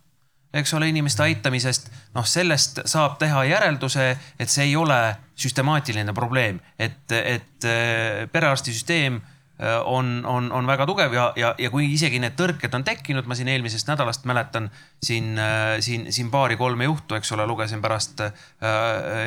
[0.56, 1.90] eks ole, inimeste aitamisest.
[2.14, 9.20] noh, sellest saab teha järelduse, et see ei ole süstemaatiline probleem, et, et äh, perearstisüsteem
[9.20, 9.35] Äh,
[9.84, 13.36] on, on, on väga tugev ja, ja, ja kui isegi need tõrked on tekkinud, ma
[13.38, 14.68] siin eelmisest nädalast mäletan
[15.02, 18.34] siin, äh, siin, siin paari-kolme juhtu, eks ole, lugesin pärast äh,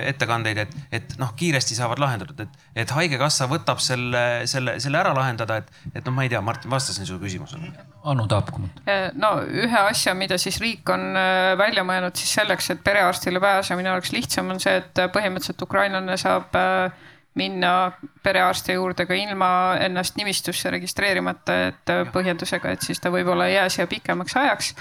[0.10, 5.15] ettekandeid, et, et noh, kiiresti saavad lahendatud, et, et haigekassa võtab selle, selle, selle ära
[5.18, 7.73] lahendada, et, et noh, ma ei tea, Martin, vastasin su küsimusele.
[8.10, 9.11] Anu tahab kommenteerida.
[9.19, 11.11] no ühe asja, mida siis riik on
[11.60, 16.56] välja mõelnud siis selleks, et perearstile pääsemine oleks lihtsam, on see, et põhimõtteliselt ukrainlane saab
[16.56, 17.09] äh,
[17.40, 17.91] minna
[18.24, 19.49] perearsti juurde ka ilma
[19.80, 24.72] ennast nimistusse registreerimata, et põhjendusega, et siis ta võib-olla ei jää siia pikemaks ajaks.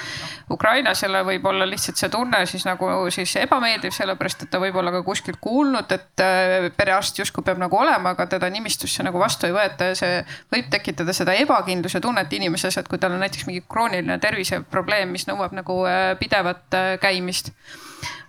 [0.51, 4.93] Ukrainasele võib olla lihtsalt see tunne siis nagu siis ebameeldiv, sellepärast et ta võib olla
[4.95, 9.49] ka kuskilt kuulnud, et äh, perearst justkui peab nagu olema, aga teda nimistusse nagu vastu
[9.49, 10.23] ei võeta ja see
[10.55, 15.29] võib tekitada seda ebakindluse tunnet inimeses, et kui tal on näiteks mingi krooniline terviseprobleem, mis
[15.31, 17.55] nõuab nagu äh, pidevat äh, käimist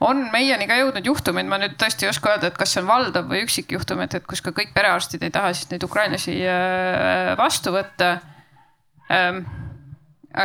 [0.05, 2.89] on meieni ka jõudnud juhtumeid, ma nüüd tõesti ei oska öelda, et kas see on
[2.89, 7.33] valdav või üksikjuhtum, et, et kus ka kõik perearstid ei taha siis neid ukrainlasi äh,
[7.39, 8.13] vastu võtta.
[9.11, 9.43] Ähm,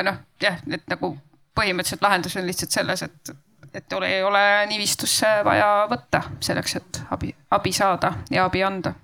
[0.09, 1.15] noh, jah, et nagu
[1.55, 3.35] põhimõtteliselt lahendus on lihtsalt selles, et,
[3.75, 8.95] et ole, ei ole nivistusse vaja võtta selleks, et abi, abi saada ja abi anda.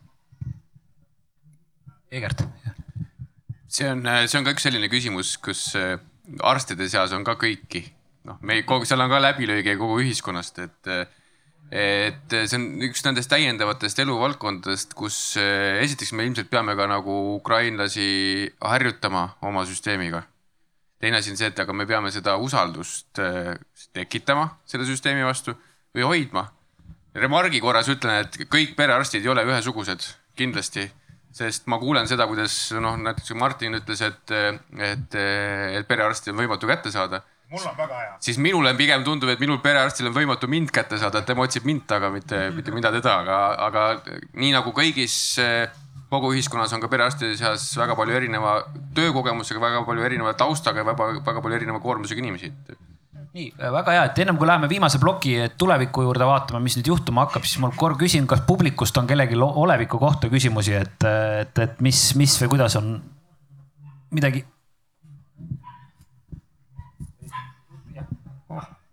[2.10, 2.42] Egert.
[3.70, 5.94] see on, see on ka üks selline küsimus, kus äh,
[6.42, 7.84] arstide seas on ka kõiki
[8.28, 10.90] noh, me kogu, seal on ka läbilõige kogu ühiskonnast, et,
[11.70, 18.50] et see on üks nendest täiendavatest eluvaldkondadest, kus esiteks me ilmselt peame ka nagu ukrainlasi
[18.60, 20.24] harjutama oma süsteemiga.
[21.00, 23.54] teine asi on see, et aga me peame seda usaldust äh,
[23.96, 25.54] tekitama selle süsteemi vastu
[25.96, 26.50] või hoidma.
[27.16, 30.04] Remargi korras ütlen, et kõik perearstid ei ole ühesugused,
[30.36, 30.84] kindlasti
[31.34, 34.32] sest ma kuulen seda, kuidas noh, näiteks Martin ütles, et,
[34.76, 38.16] et, et perearsti on võimatu kätte saada mul on väga hea.
[38.22, 41.66] siis minule pigem tundub, et minul perearstil on võimatu mind kätte saada, et tema otsib
[41.68, 43.86] mind taga, mitte, mitte mina teda, aga, aga
[44.38, 45.16] nii nagu kõigis
[46.10, 48.54] kogu ühiskonnas on ka perearstide seas väga palju erineva
[48.96, 52.52] töökogemusega, väga palju erineva taustaga ja väga, väga palju erineva koormusega inimesi.
[53.30, 57.28] nii väga hea, et ennem kui läheme viimase ploki tuleviku juurde vaatama, mis nüüd juhtuma
[57.28, 61.06] hakkab, siis ma korra küsin, kas publikust on kellelgi oleviku kohta küsimusi, et,
[61.42, 62.96] et, et mis, mis või kuidas on
[64.10, 64.42] midagi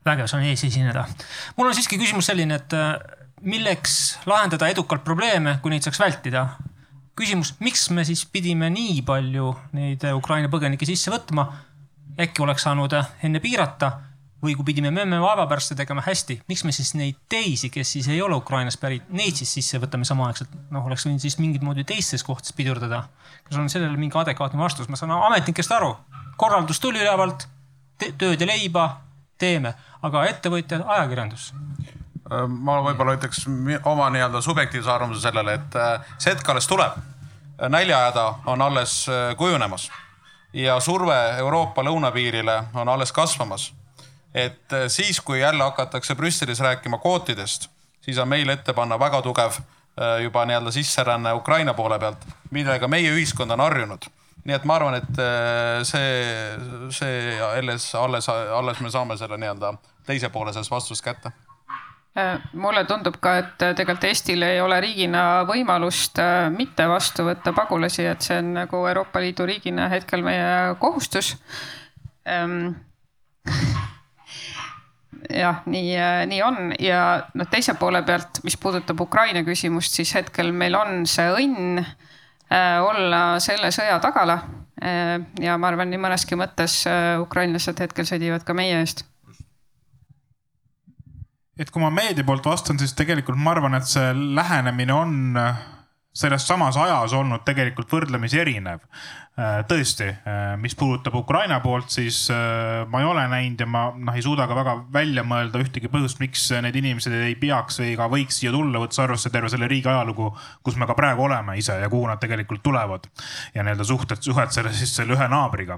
[0.07, 1.05] vägev, saan ees esineda.
[1.57, 2.95] mul on siiski küsimus selline, et äh,
[3.41, 6.47] milleks lahendada edukalt probleeme, kui neid saaks vältida?
[7.17, 11.47] küsimus, miks me siis pidime nii palju neid äh, Ukraina põgenikke sisse võtma?
[12.17, 13.91] äkki oleks saanud äh, enne piirata
[14.43, 18.07] või kui pidime memme vaeva pärast tegema hästi, miks me siis neid teisi, kes siis
[18.13, 20.53] ei ole Ukrainast pärit, neid siis sisse võtame samaaegselt?
[20.73, 23.03] noh, oleks võinud siis mingit moodi teistes kohtades pidurdada.
[23.47, 24.89] kas on sellele mingi adekvaatne vastus?
[24.89, 25.95] ma saan ametnikest aru,
[26.37, 27.47] korraldus tuli ülevalt,
[27.97, 28.89] tööd ja leiba,
[29.37, 31.51] teeme aga ettevõtjad, ajakirjandus
[32.47, 33.45] ma võib-olla ütleks
[33.87, 36.97] oma nii-öelda subjektiivse arvamuse sellele, et äh, see hetk alles tuleb.
[37.57, 39.89] näljahäda on alles äh, kujunemas
[40.53, 43.73] ja surve Euroopa lõunapiirile on alles kasvamas.
[44.33, 47.69] et äh, siis, kui jälle hakatakse Brüsselis rääkima kvootidest,
[48.01, 49.59] siis on meil ette panna väga tugev
[50.23, 54.05] juba nii-öelda sisseränne Ukraina poole pealt, millega meie ühiskond on harjunud
[54.47, 56.11] nii et ma arvan, et äh, see,
[56.95, 59.73] see alles, alles, alles me saame selle nii-öelda
[60.07, 61.33] teise poole sellest vastusest kätte.
[62.17, 66.21] Äh, mulle tundub ka, et äh, tegelikult Eestil ei ole riigina võimalust
[66.55, 71.35] mitte vastu võtta pagulasi, et see on nagu Euroopa Liidu riigina hetkel meie kohustus.
[72.23, 72.71] Ehm,
[75.43, 75.91] jah, nii,
[76.31, 76.71] nii on.
[76.79, 77.03] Ja
[77.35, 81.83] noh, teise poole pealt, mis puudutab Ukraina küsimust, siis hetkel meil on see õnn
[82.49, 84.37] olla selle sõja tagala.
[85.41, 86.83] ja ma arvan, nii mõneski mõttes
[87.21, 89.03] ukrainlased hetkel sõdivad ka meie eest
[91.57, 95.39] et kui ma meedia poolt vastan, siis tegelikult ma arvan, et see lähenemine on
[96.17, 98.81] selles samas ajas olnud tegelikult võrdlemisi erinev.
[99.37, 103.83] Äh, tõesti, äh, mis puudutab Ukraina poolt, siis äh, ma ei ole näinud ja ma
[103.93, 107.91] noh, ei suuda ka väga välja mõelda ühtegi põhjust, miks need inimesed ei peaks või
[107.99, 110.31] ka võiks siia tulla, võttes arvesse terve selle riigi ajalugu,
[110.65, 113.05] kus me ka praegu oleme ise ja kuhu nad tegelikult tulevad.
[113.53, 115.77] ja nii-öelda suhted, suhet selle siis selle ühe naabriga.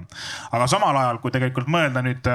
[0.56, 2.32] aga samal ajal, kui tegelikult mõelda nüüd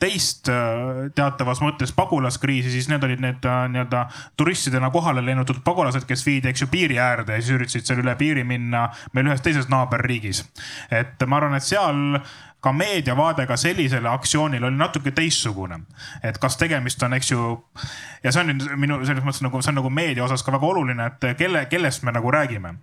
[0.00, 4.06] teist teatavas mõttes pagulaskriisi, siis need olid need nii-öelda
[4.40, 8.14] turistidena kohale lennutud pagulased, kes viidi, eks ju, piiri äärde ja siis üritasid seal üle
[8.20, 10.44] piiri minna meil ühes teises naaberriigis
[10.90, 12.22] et ma arvan, et seal
[12.62, 15.80] ka meediavaade ka sellisele aktsioonile oli natuke teistsugune.
[16.22, 17.56] et kas tegemist on, eks ju,
[18.22, 20.68] ja see on nüüd minu selles mõttes nagu, see on nagu meedia osas ka väga
[20.68, 22.76] oluline, et kelle, kellest me nagu räägime.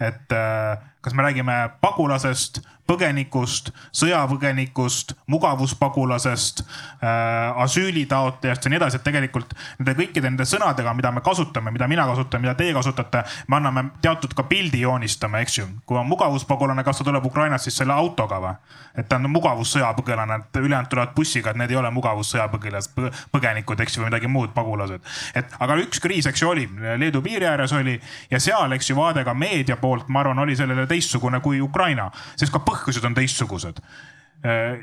[0.00, 9.06] et äh, kas me räägime pagulasest, põgenikust, sõjapõgenikust, mugavuspagulasest äh,, asüülitaotlejast ja nii edasi, et
[9.06, 13.58] tegelikult nende kõikide nende sõnadega, mida me kasutame, mida mina kasutan, mida teie kasutate, me
[13.58, 15.68] anname teatud ka pildi joonistame, eks ju.
[15.86, 18.54] kui on mugavuspagulane, kas ta tuleb Ukrainast siis selle autoga või?
[18.96, 22.94] et ta on mugavussõjapõgelane, et ülejäänud tulevad bussiga, et need ei ole mugavussõjapõgelased,
[23.34, 25.02] põgenikud, eks ju, või midagi muud, pagulased.
[25.36, 27.98] et aga üks kriis, eks ju, oli Leedu piiri ääres oli
[28.30, 32.08] ja seal, eks ju, vaade ka meedia poolt, ma arvan, oli sellele teistsugune kui Ukraina,
[32.36, 33.82] sest ka põhjused on teistsugused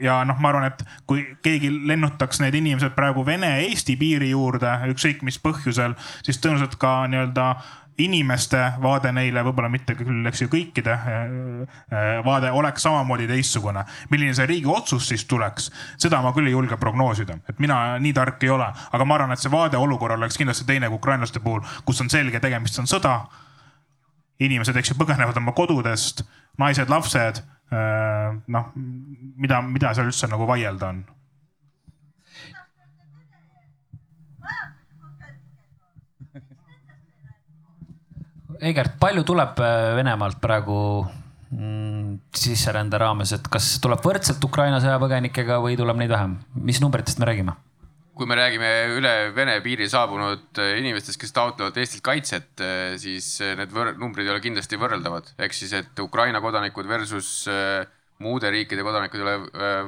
[0.02, 5.22] ja noh, ma arvan, et kui keegi lennutaks need inimesed praegu Vene-Eesti piiri juurde, ükskõik
[5.24, 5.94] mis põhjusel,
[6.26, 7.46] siis tõenäoliselt ka nii-öelda
[8.02, 10.96] inimeste vaade neile, võib-olla mitte küll, eks ju, kõikide
[12.26, 13.86] vaade oleks samamoodi teistsugune.
[14.10, 15.70] milline see riigi otsus siis tuleks,
[16.02, 19.32] seda ma küll ei julge prognoosida, et mina nii tark ei ole, aga ma arvan,
[19.32, 22.90] et see vaade olukorrale oleks kindlasti teine kui ukrainlaste puhul, kus on selge, tegemist on
[22.90, 23.20] sõda
[24.42, 26.26] inimesed, eks ju, põgenevad oma kodudest,
[26.58, 27.44] naised, lapsed.
[27.74, 28.70] Äh, noh,
[29.42, 31.02] mida, mida seal üldse nagu vaielda on?
[38.64, 40.78] Egert, palju tuleb äh, Venemaalt praegu
[41.50, 46.38] mm, sisserände raames, et kas tuleb võrdselt Ukraina sõjapõgenikega või tuleb neid vähem,
[46.70, 47.58] mis numbritest me räägime?
[48.14, 53.36] Kui me räägime üle Vene piiri saabunud äh, inimestest, kes taotlevad Eestilt kaitset, äh, siis
[53.42, 55.34] äh, need numbrid ei ole kindlasti võrreldavad.
[55.42, 57.48] ehk siis, et Ukraina kodanikud versus
[58.24, 59.38] muude riikide kodanikud ei ole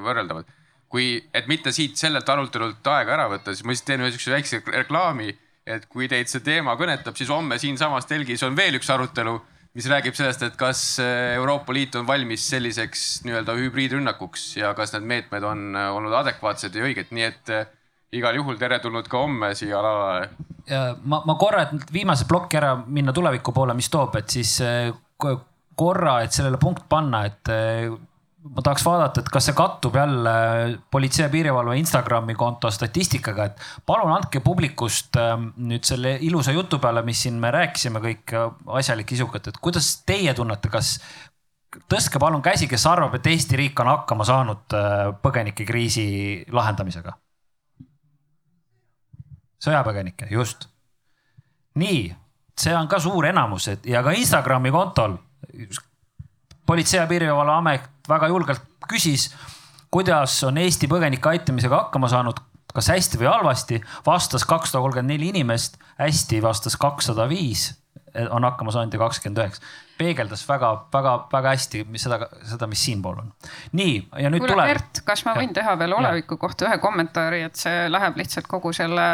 [0.01, 0.49] võrreldavad.
[0.89, 4.31] kui, et mitte siit sellelt arutelult aega ära võtta, siis ma lihtsalt teen ühe siukse
[4.31, 5.33] väikse reklaami,
[5.65, 9.35] et kui teid see teema kõnetab, siis homme siinsamas telgis on veel üks arutelu,
[9.75, 15.09] mis räägib sellest, et kas Euroopa Liit on valmis selliseks nii-öelda hübriidrünnakuks ja kas need
[15.09, 17.57] meetmed on olnud adekvaatsed ja õiged, nii et
[18.15, 20.29] igal juhul teretulnud ka homme siia lavale.
[21.03, 24.91] ma, ma korra, et viimase plokki ära minna tuleviku poole, mis toob, et siis eh,
[25.75, 27.91] korra, et sellele punkt panna, et eh,
[28.45, 30.33] ma tahaks vaadata, et kas see kattub jälle
[30.93, 36.79] Politsei- ja Piirivalve Instagrami konto statistikaga, et palun andke publikust eh, nüüd selle ilusa jutu
[36.81, 38.35] peale, mis siin me rääkisime kõik
[38.81, 40.95] asjalik, isukad, et kuidas teie tunnete, kas
[41.91, 44.79] tõstke palun käsi, kes arvab, et Eesti riik on hakkama saanud
[45.21, 46.07] põgenikekriisi
[46.55, 47.19] lahendamisega
[49.63, 50.67] sõjapõgenikke, just.
[51.75, 52.15] nii,
[52.59, 55.17] see on ka suur enamus, et ja ka Instagrami kontol
[56.65, 59.29] politsei- ja piirivalveamet väga julgelt küsis,
[59.91, 62.39] kuidas on Eesti põgenike aitamisega hakkama saanud,
[62.75, 67.69] kas hästi või halvasti, vastas kakssada kolmkümmend neli inimest, hästi vastas kakssada viis,
[68.29, 69.61] on hakkama saanud ja kakskümmend üheksa.
[69.97, 73.31] peegeldas väga-väga-väga hästi seda, seda, mis siinpool on.
[73.71, 74.67] nii, ja nüüd tuleb.
[74.67, 75.61] Gert, kas ma võin ja.
[75.61, 79.07] teha veel oleviku kohta ühe kommentaari, et see läheb lihtsalt kogu selle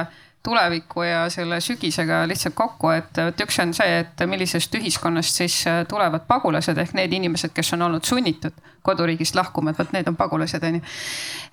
[0.43, 5.57] tuleviku ja selle sügisega lihtsalt kokku, et, et üks on see, et millisest ühiskonnast siis
[5.69, 10.09] äh, tulevad pagulased ehk need inimesed, kes on olnud sunnitud koduriigist lahkuma, et vot need
[10.09, 10.81] on pagulased, on ju.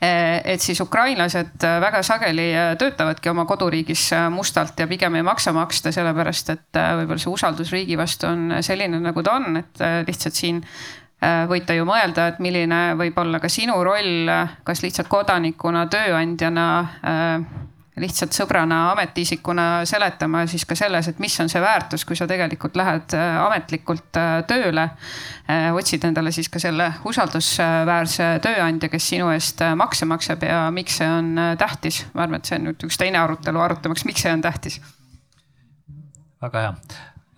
[0.01, 2.49] Äh, et siis ukrainlased äh, väga sageli
[2.81, 7.99] töötavadki oma koduriigis mustalt ja pigem ei maksa maksta, sellepärast et võib-olla see usaldus riigi
[8.01, 10.65] vastu on selline, nagu ta on, et lihtsalt siin
[11.51, 14.31] võite ju mõelda, et milline võib olla ka sinu roll,
[14.65, 16.69] kas lihtsalt kodanikuna, tööandjana
[18.01, 22.77] lihtsalt sõbrana, ametiisikuna seletama siis ka selles, et mis on see väärtus, kui sa tegelikult
[22.79, 24.89] lähed äh, ametlikult äh, tööle.
[25.49, 31.09] otsid endale siis ka selle usaldusväärse tööandja, kes sinu eest makse maksab ja miks see
[31.09, 32.03] on tähtis.
[32.15, 34.81] ma arvan, et see on nüüd üks teine arutelu, arutamaks, miks see on tähtis.
[36.43, 36.75] väga hea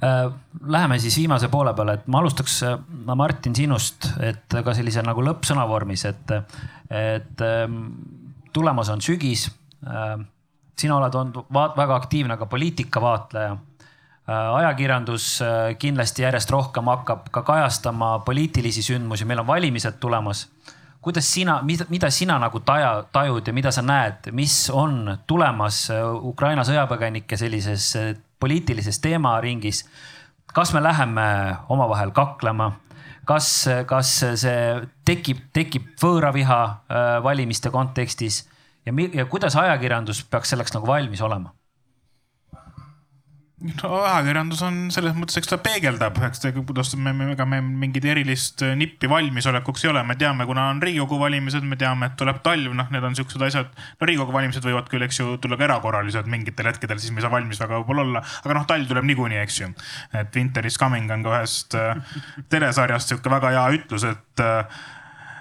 [0.01, 2.63] Läheme siis viimase poole peale, et ma alustaks,
[3.05, 6.33] Martin, sinust, et ka sellise nagu lõppsõna vormis, et,
[6.89, 7.83] et ähm,
[8.57, 9.51] tulemas on sügis
[10.81, 13.57] sina oled olnud väga aktiivne ka poliitikavaatleja.
[14.31, 20.49] Äh, ajakirjandus äh, kindlasti järjest rohkem hakkab ka kajastama poliitilisi sündmusi, meil on valimised tulemas.
[21.01, 26.05] kuidas sina, mida sina nagu taja, tajud ja mida sa näed, mis on tulemas äh,
[26.15, 27.97] Ukraina sõjapõgenike sellises
[28.41, 29.85] poliitilises teemaringis?
[30.53, 32.73] kas me läheme omavahel kaklema?
[33.25, 34.63] kas, kas see
[35.05, 36.61] tekib, tekib võõraviha
[37.23, 38.45] valimiste kontekstis
[38.91, 41.55] ja, ja kuidas ajakirjandus peaks selleks nagu valmis olema?
[43.61, 48.07] no ajakirjandus on selles mõttes, eks ta peegeldab, eks ta, kuidas me, ega me mingit
[48.09, 52.41] erilist nippi valmisolekuks ei ole, me teame, kuna on riigikogu valimised, me teame, et tuleb
[52.45, 53.75] talv, noh, need on siuksed asjad.
[54.01, 57.27] no riigikogu valimised võivad küll, eks ju, tulla ka erakorralised mingitel hetkedel, siis me ei
[57.27, 59.69] saa valmis väga võib-olla olla, aga noh, talv tuleb niikuinii, eks ju.
[60.23, 62.17] et winter is coming on ka ühest äh,
[62.49, 64.81] telesarjast sihuke väga hea ütlus, et äh,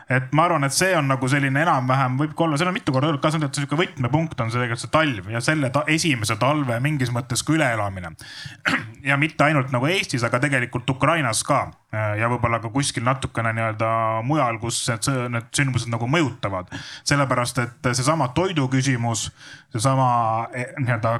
[0.09, 2.93] et ma arvan, et see on nagu selline enam-vähem võib ka olla, seal on mitu
[2.95, 5.83] korda öeldud ka seda, et sihuke võtmepunkt on see tegelikult see talv ja selle ta,
[5.93, 8.13] esimese talve mingis mõttes ka üleelamine.
[9.09, 13.89] ja mitte ainult nagu Eestis, aga tegelikult Ukrainas ka ja võib-olla ka kuskil natukene nii-öelda
[14.25, 16.73] mujal, kus need, need sündmused nagu mõjutavad.
[17.03, 19.29] sellepärast, et seesama toidu küsimus,
[19.73, 20.09] seesama
[20.53, 21.19] eh, nii-öelda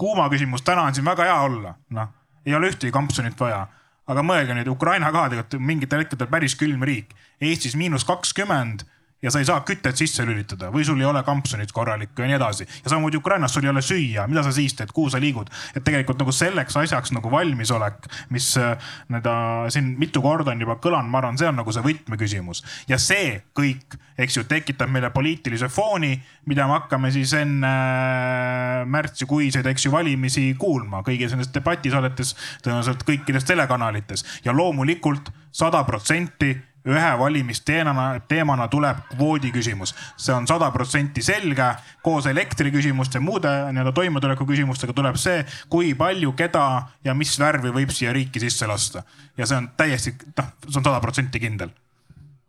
[0.00, 3.66] kuuma küsimus, täna on siin väga hea olla, noh ei ole ühtegi kampsunit vaja
[4.06, 7.12] aga mõelge nüüd, Ukraina ka tegelikult mingitel hetkedel päris külm riik.
[7.40, 8.86] Eestis miinus kakskümmend
[9.22, 12.36] ja sa ei saa kütet sisse lülitada või sul ei ole kampsunit korralikku ja nii
[12.38, 12.66] edasi.
[12.84, 15.84] ja samamoodi Ukrainas sul ei ole süüa, mida sa siis teed, kuhu sa liigud, et
[15.84, 19.34] tegelikult nagu selleks asjaks nagu valmisolek, mis äh, nii-öelda
[19.74, 22.62] siin mitu korda on juba kõlanud, ma arvan, see on nagu see võtmeküsimus.
[22.88, 26.14] Ja see kõik, eks ju, tekitab meile poliitilise fooni,
[26.48, 32.34] mida me hakkame siis enne äh, märtsikuiseid, eks ju, valimisi kuulma kõigis nendes debatisaadetes,
[32.64, 34.24] tõenäoliselt kõikides telekanalites.
[34.44, 36.54] Ja loomulikult sada protsenti
[36.88, 39.94] ühe valimisteemana, teemana tuleb kvoodi küsimus.
[40.16, 41.66] see on sada protsenti selge,
[42.02, 46.64] koos elektri küsimuste, muude nii-öelda toimetuleku küsimustega tuleb see, kui palju, keda
[47.04, 49.04] ja mis värvi võib siia riiki sisse lasta.
[49.36, 51.74] ja see on täiesti, noh, see on sada protsenti kindel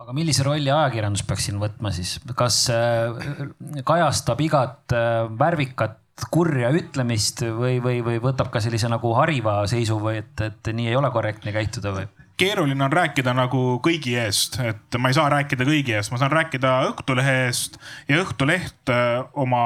[0.02, 6.00] aga millise rolli ajakirjandus peaks siin võtma siis, kas äh, kajastab igat äh, värvikat
[6.30, 10.92] kurja ütlemist või, või, või võtab ka sellise nagu hariva seisu või et, et nii
[10.92, 12.10] ei ole korrektne käituda või?
[12.42, 16.34] Keeruline on rääkida nagu kõigi eest, et ma ei saa rääkida kõigi eest, ma saan
[16.34, 17.78] rääkida Õhtulehe eest
[18.10, 19.66] ja Õhtuleht äh, oma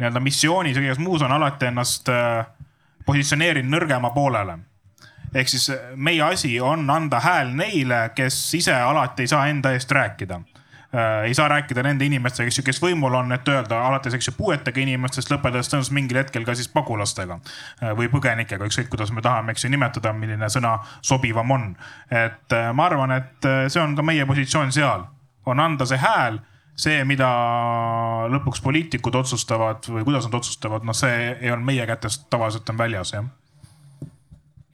[0.00, 2.42] nii-öelda missioonis ja kõiges muus on alati ennast äh,
[3.06, 4.58] positsioneerinud nõrgema poolele.
[5.34, 9.90] ehk siis meie asi on anda hääl neile, kes ise alati ei saa enda eest
[9.90, 10.40] rääkida
[11.24, 14.34] ei saa rääkida nende inimestega, eks ju, kes võimul on, et öelda alates, eks ju,
[14.36, 19.24] puuetega inimestest, lõpetades tõenäoliselt mingil hetkel ka siis pagulastega äh, või põgenikega, ükskõik kuidas me
[19.24, 21.66] tahame, eks ju, nimetada, milline sõna sobivam on.
[22.10, 25.06] et äh, ma arvan, et äh, see on ka meie positsioon seal,
[25.48, 26.42] on anda see hääl
[26.76, 27.28] see, mida
[28.32, 32.80] lõpuks poliitikud otsustavad või kuidas nad otsustavad, noh, see ei olnud meie kätest, tavaliselt on
[32.80, 33.28] väljas, jah.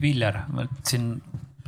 [0.03, 0.45] Viljar,
[0.87, 1.17] siin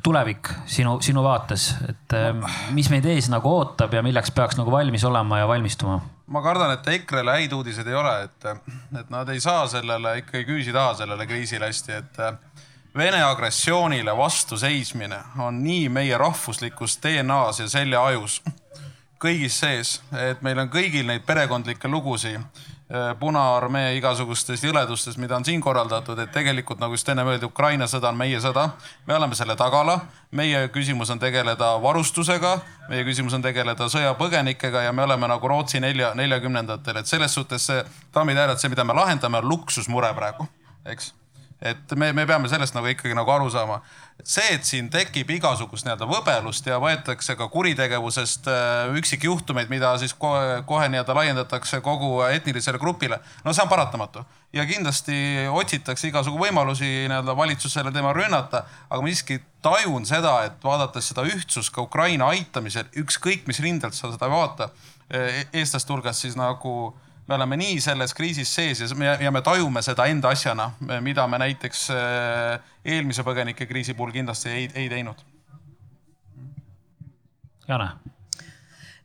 [0.03, 2.45] tulevik sinu, sinu vaates, et ähm,
[2.77, 6.01] mis meid ees nagu ootab ja milleks peaks nagu valmis olema ja valmistuma?
[6.31, 8.51] ma kardan, et EKRE-le häid uudiseid ei ole, et,
[9.01, 12.25] et nad ei saa sellele ikkagi küüsi taha sellele kriisile hästi, et
[12.91, 18.41] Vene agressioonile vastu seismine on nii meie rahvuslikus DNA-s ja seljaajus
[19.23, 22.80] kõigis sees, et meil on kõigil neid perekondlikke lugusid Äh,
[23.19, 28.11] Punaarmee igasugustes jõledustes, mida on siin korraldatud, et tegelikult nagu just enne öeldi, Ukraina sõda
[28.11, 28.71] on meie sõda.
[29.07, 30.01] me oleme selle tagala,
[30.31, 32.59] meie küsimus on tegeleda varustusega,
[32.89, 37.67] meie küsimus on tegeleda sõjapõgenikega ja me oleme nagu Rootsi nelja, neljakümnendatel, et selles suhtes
[37.67, 37.85] see,
[38.15, 40.49] daamid ja härrad, see, mida me lahendame, on luksusmure praegu,
[40.85, 41.13] eks
[41.61, 43.81] et me, me peame sellest nagu ikkagi nagu aru saama.
[44.25, 50.13] see, et siin tekib igasugust nii-öelda võbelust ja võetakse ka kuritegevusest äh, üksikjuhtumeid, mida siis
[50.13, 53.21] kohe, kohe nii-öelda laiendatakse kogu etnilisele grupile.
[53.45, 59.13] no see on paratamatu ja kindlasti otsitakse igasugu võimalusi nii-öelda valitsusele tema rünnata, aga ma
[59.13, 64.29] siiski tajun seda, et vaadates seda ühtsust ka Ukraina aitamisel, ükskõik mis rindelt sa seda
[64.33, 64.71] vaata,
[65.13, 69.31] e-, eestlaste hulgas siis nagu äh, me oleme nii selles kriisis sees ja me, ja
[69.31, 74.89] me tajume seda enda asjana, mida me näiteks äh, eelmise põgenikekriisi puhul kindlasti ei, ei
[74.91, 75.23] teinud.
[77.69, 77.93] Jane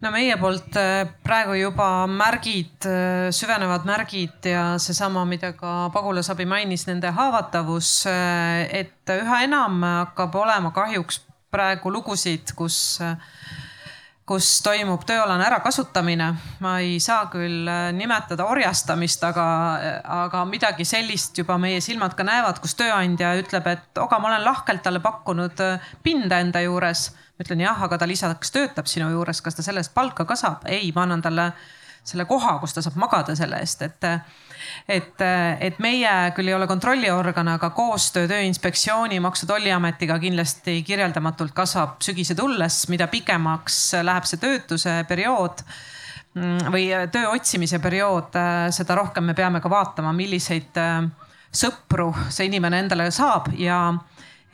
[0.01, 6.45] no meie poolt äh, praegu juba märgid, äh, süvenevad märgid ja seesama, mida ka pagulasabi
[6.49, 11.21] mainis, nende haavatavus, äh, et üha enam hakkab olema kahjuks
[11.53, 12.99] praegu lugusid, kus
[14.25, 16.31] kus toimub tööalane ärakasutamine.
[16.59, 19.45] ma ei saa küll nimetada orjastamist, aga,
[20.23, 24.45] aga midagi sellist juba meie silmad ka näevad, kus tööandja ütleb, et oga, ma olen
[24.45, 25.61] lahkelt talle pakkunud
[26.03, 27.11] pinda enda juures
[27.41, 30.65] ütlen jah, aga ta lisaks töötab sinu juures, kas ta selle eest palka ka saab?
[30.65, 31.51] ei, ma annan talle
[32.05, 34.09] selle koha, kus ta saab magada selle eest, et
[34.87, 35.21] et,
[35.59, 41.99] et meie küll ei ole kontrolliorgan, aga koostöö Tööinspektsiooni, Maksu- ja Tolliametiga kindlasti kirjeldamatult kasvab
[42.05, 45.63] sügise tulles, mida pikemaks läheb see töötuse periood
[46.33, 48.35] mm, või töö otsimise periood,
[48.75, 50.81] seda rohkem me peame ka vaatama, milliseid
[51.55, 53.79] sõpru see inimene endale saab ja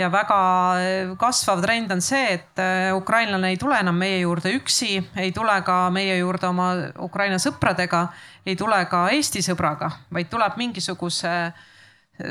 [0.01, 0.37] ja väga
[0.81, 5.33] eh, kasvav trend on see, et eh, ukrainlane ei tule enam meie juurde üksi, ei
[5.35, 6.71] tule ka meie juurde oma
[7.05, 8.07] Ukraina sõpradega,
[8.45, 11.35] ei tule ka Eesti sõbraga, vaid tuleb mingisuguse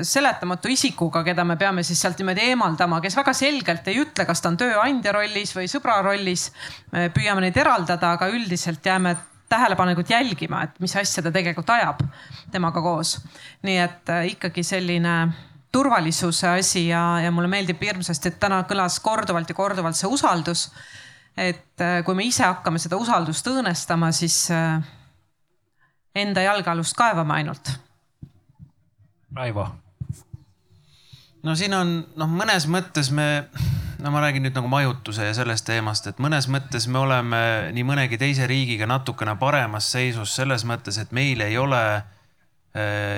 [0.06, 4.42] seletamatu isikuga, keda me peame siis sealt niimoodi eemaldama, kes väga selgelt ei ütle, kas
[4.42, 6.50] ta on tööandja rollis või sõbra rollis.
[6.92, 9.16] püüame neid eraldada, aga üldiselt jääme
[9.50, 12.04] tähelepanelikult jälgima, et mis asja ta tegelikult ajab
[12.52, 13.16] temaga koos.
[13.66, 15.16] nii et ikkagi selline
[15.72, 20.70] turvalisuse asi ja, ja mulle meeldib hirmsasti, et täna kõlas korduvalt ja korduvalt see usaldus.
[21.36, 24.82] et äh, kui me ise hakkame seda usaldust õõnestama, siis äh,
[26.14, 27.70] enda jalgealust kaevame ainult.
[29.36, 29.68] Raivo.
[31.42, 33.46] no siin on noh, mõnes mõttes me,
[34.02, 37.42] no ma räägin nüüd nagu majutuse ja sellest teemast, et mõnes mõttes me oleme
[37.72, 42.02] nii mõnegi teise riigiga natukene paremas seisus selles mõttes, et meil ei ole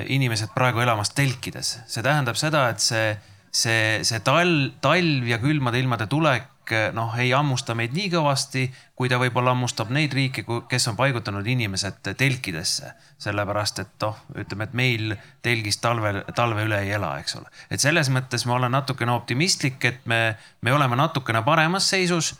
[0.08, 1.74] inimesed praegu elamas telkides.
[1.86, 3.10] see tähendab seda, et see,
[3.52, 6.48] see, see talv, talv ja külmade ilmade tulek
[6.92, 8.62] noh, ei hammusta meid nii kõvasti,
[8.96, 12.92] kui ta võib-olla hammustab neid riike, kes on paigutanud inimesed telkidesse.
[13.18, 17.50] sellepärast et noh, ütleme, et meil telgis talvel, talve üle ei ela, eks ole.
[17.70, 22.34] et selles mõttes ma olen natukene optimistlik, et me, me oleme natukene paremas seisus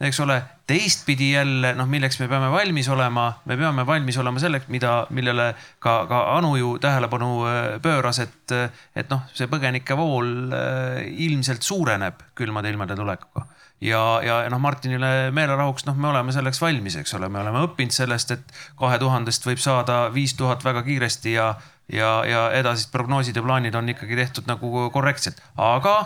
[0.00, 4.68] eks ole, teistpidi jälle noh, milleks me peame valmis olema, me peame valmis olema selleks,
[4.70, 5.50] mida, millele
[5.82, 8.54] ka, ka Anu ju tähelepanu äh, pööras, et,
[8.94, 13.46] et noh, see põgenike vool äh, ilmselt suureneb külmade ilmade tulekuga.
[13.82, 17.94] ja, ja noh, Martinile meelerahuks, noh, me oleme selleks valmis, eks ole, me oleme õppinud
[17.94, 21.52] sellest, et kahe tuhandest võib saada viis tuhat väga kiiresti ja,
[21.90, 25.98] ja, ja edasised prognoosid ja plaanid on ikkagi tehtud nagu korrektselt, aga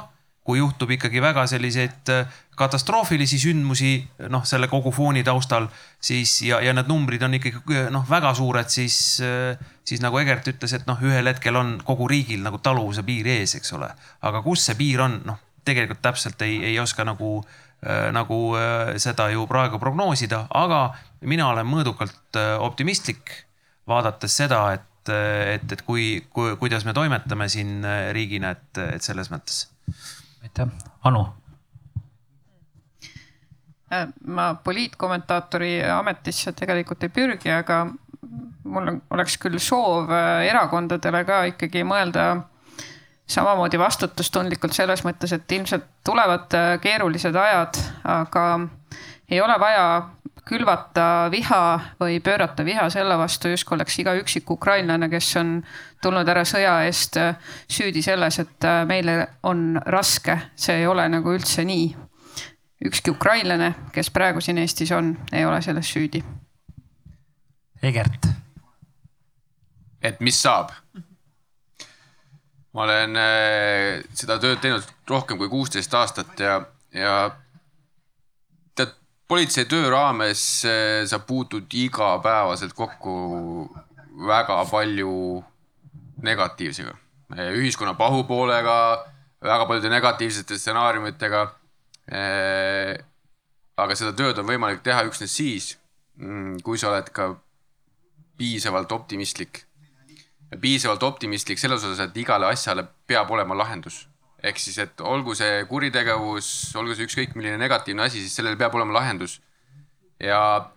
[0.42, 3.92] kui juhtub ikkagi väga selliseid äh, katastroofilisi sündmusi,
[4.30, 5.68] noh, selle kogu fooni taustal,
[6.02, 10.50] siis ja, ja need numbrid on ikkagi noh, väga suured, siis, äh, siis nagu Egert
[10.50, 13.90] ütles, et noh, ühel hetkel on kogu riigil nagu taluvuse piir ees, eks ole.
[14.22, 18.94] aga kus see piir on, noh, tegelikult täpselt ei, ei oska nagu äh,, nagu äh,
[19.02, 20.88] seda ju praegu prognoosida, aga
[21.22, 23.44] mina olen mõõdukalt äh, optimistlik,
[23.86, 25.12] vaadates seda, et,
[25.54, 29.68] et, et kui, kui, kuidas me toimetame siin riigina, et, et selles mõttes
[30.42, 30.66] aitäh,
[31.04, 31.26] Anu.
[33.92, 37.84] Äh, ma poliitkommentaatori ametisse tegelikult ei pürgi, aga
[38.64, 42.26] mul on, oleks küll soov äh, erakondadele ka ikkagi mõelda
[43.32, 48.46] samamoodi vastutustundlikult selles mõttes, et ilmselt tulevad äh, keerulised ajad, aga
[49.30, 49.86] ei ole vaja
[50.48, 55.52] külvata viha või pöörata viha selle vastu, justkui oleks iga üksik ukrainlane, kes on
[56.02, 57.18] tulnud ära sõja eest
[57.70, 60.38] süüdi selles, et meile on raske.
[60.56, 61.94] see ei ole nagu üldse nii.
[62.84, 66.24] ükski ukrainlane, kes praegu siin Eestis on, ei ole selles süüdi.
[67.82, 68.26] Egert.
[70.02, 70.70] et mis saab?
[72.72, 76.60] ma olen äh, seda tööd teinud rohkem kui kuusteist aastat ja,
[76.94, 77.30] ja
[79.32, 83.14] politsei töö raames eh, sa puutud igapäevaselt kokku
[84.28, 85.14] väga palju
[86.22, 86.92] negatiivsega,
[87.56, 88.76] ühiskonna pahupoolega,
[89.42, 91.46] väga paljude negatiivsete stsenaariumitega.
[92.12, 92.92] Eh,
[93.80, 95.72] aga seda tööd on võimalik teha üksnes siis,
[96.20, 97.32] mm, kui sa oled ka
[98.36, 99.64] piisavalt optimistlik.
[100.60, 104.02] piisavalt optimistlik selles osas, et igale asjale peab olema lahendus
[104.42, 106.48] ehk siis, et olgu see kuritegevus,
[106.78, 109.40] olgu see ükskõik milline negatiivne asi, siis sellel peab olema lahendus.
[110.22, 110.70] ja,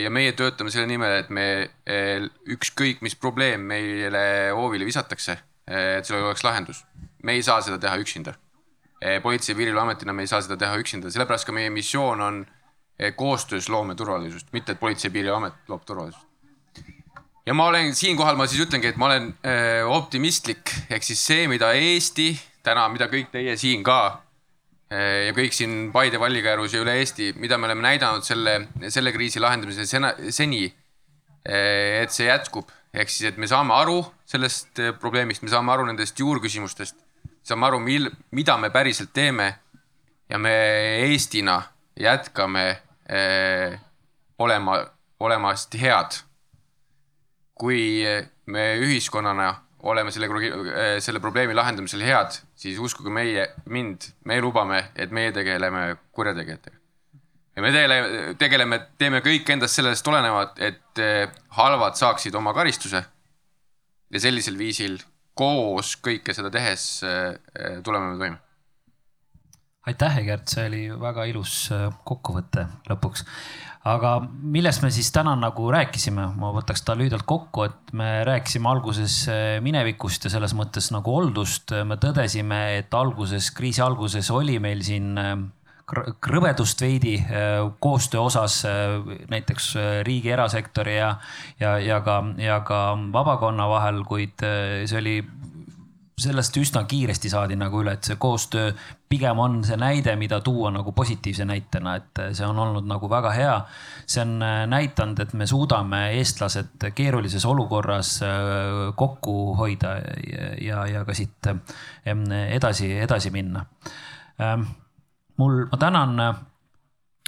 [0.00, 1.46] ja meie töötame selle nimel, et me
[2.56, 5.36] ükskõik, mis probleem meile hoovile visatakse,
[5.66, 6.84] et sellel oleks lahendus.
[7.22, 8.34] me ei saa seda teha üksinda.
[9.22, 12.46] politsei- ja piirivalveametina me ei saa seda teha üksinda, sellepärast ka meie missioon on
[13.16, 16.26] koostöös loome turvalisust, mitte et politsei- ja piirivalveamet loob turvalisust
[17.46, 19.34] ja ma olen siinkohal, ma siis ütlengi, et ma olen
[19.88, 24.00] optimistlik, ehk siis see, mida Eesti täna, mida kõik teie siin ka
[24.90, 28.56] ja kõik siin Paide vallikäärus ja üle Eesti, mida me oleme näidanud selle,
[28.90, 30.64] selle kriisi lahendamisel sena, seni.
[31.46, 36.18] et see jätkub, ehk siis, et me saame aru sellest probleemist, me saame aru nendest
[36.18, 36.98] juurküsimustest,
[37.46, 39.54] saame aru, mil, mida me päriselt teeme.
[40.28, 40.50] ja me
[41.06, 41.62] Eestina
[41.96, 43.78] jätkame eh,
[44.38, 44.86] olema,
[45.20, 46.20] olema hästi head.
[47.54, 48.04] kui
[48.46, 50.28] me ühiskonnana oleme selle,
[51.00, 56.76] selle probleemi lahendamisel head, siis uskuge meie, mind, me lubame, et meie tegeleme kurjategijatega.
[57.56, 61.24] ja me tegeleme, tegeleme, teeme kõik endast sellest olenevat, et eh,
[61.56, 63.04] halvad saaksid oma karistuse.
[64.10, 64.98] ja sellisel viisil
[65.34, 68.38] koos kõike seda tehes eh, tuleme me toime.
[69.86, 71.70] aitäh, Egert, see oli väga ilus
[72.04, 73.24] kokkuvõte lõpuks
[73.88, 78.68] aga millest me siis täna nagu rääkisime, ma võtaks ta lühidalt kokku, et me rääkisime
[78.68, 81.72] alguses eh, minevikust ja selles mõttes nagu oldust.
[81.84, 85.32] me tõdesime, et alguses, kriisi alguses oli meil siin eh,
[86.20, 88.60] krõbedust veidi eh, koostöö osas
[89.32, 89.72] näiteks
[90.06, 91.14] riigi, erasektori ja,
[91.60, 92.82] ja, ja ka, ja ka
[93.12, 94.44] vabakonna vahel, kuid
[94.84, 95.16] see oli
[96.20, 98.72] sellest üsna kiiresti saadi nagu üle, et see koostöö
[99.10, 103.32] pigem on see näide, mida tuua nagu positiivse näitena, et see on olnud nagu väga
[103.34, 103.56] hea.
[104.06, 109.96] see on äh, näidanud, et me suudame, eestlased, keerulises olukorras äh, kokku hoida
[110.60, 111.50] ja, ja, ka siit
[112.54, 113.64] edasi, edasi minna.
[114.40, 114.68] Ähm,
[115.36, 116.16] mul, ma tänan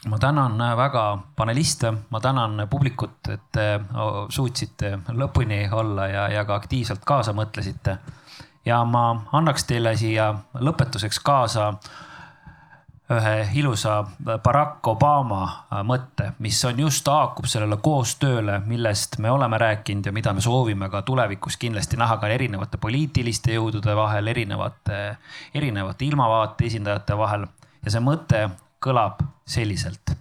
[0.08, 3.66] ma tänan väga paneliste, ma tänan publikut, et te
[4.28, 7.98] suutsite lõpuni olla ja, ja ka aktiivselt kaasa mõtlesite
[8.64, 11.72] ja ma annaks teile siia lõpetuseks kaasa
[13.12, 15.40] ühe ilusa Barack Obama
[15.84, 20.88] mõtte, mis on just haakub sellele koostööle, millest me oleme rääkinud ja mida me soovime
[20.90, 25.00] ka tulevikus kindlasti näha ka erinevate poliitiliste jõudude vahel, erinevate,
[25.54, 27.46] erinevate ilmavaate esindajate vahel.
[27.84, 28.48] ja see mõte
[28.80, 30.14] kõlab selliselt.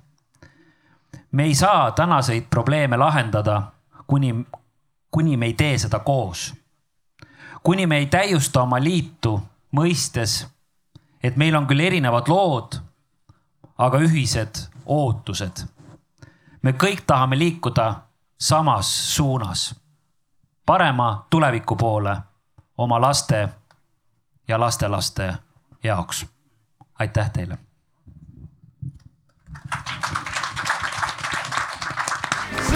[1.32, 3.62] me ei saa tänaseid probleeme lahendada,
[4.08, 4.36] kuni,
[5.12, 6.52] kuni me ei tee seda koos
[7.64, 10.48] kuni me ei täiusta oma liitu, mõistes,
[11.24, 12.80] et meil on küll erinevad lood,
[13.78, 15.66] aga ühised ootused.
[16.62, 17.96] me kõik tahame liikuda
[18.40, 19.76] samas suunas,
[20.66, 22.16] parema tuleviku poole
[22.78, 23.50] oma laste
[24.48, 25.34] ja lastelaste
[25.84, 26.26] jaoks.
[27.00, 27.58] aitäh teile.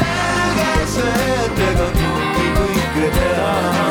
[0.03, 3.85] selge see, et ega tundki kõike teha.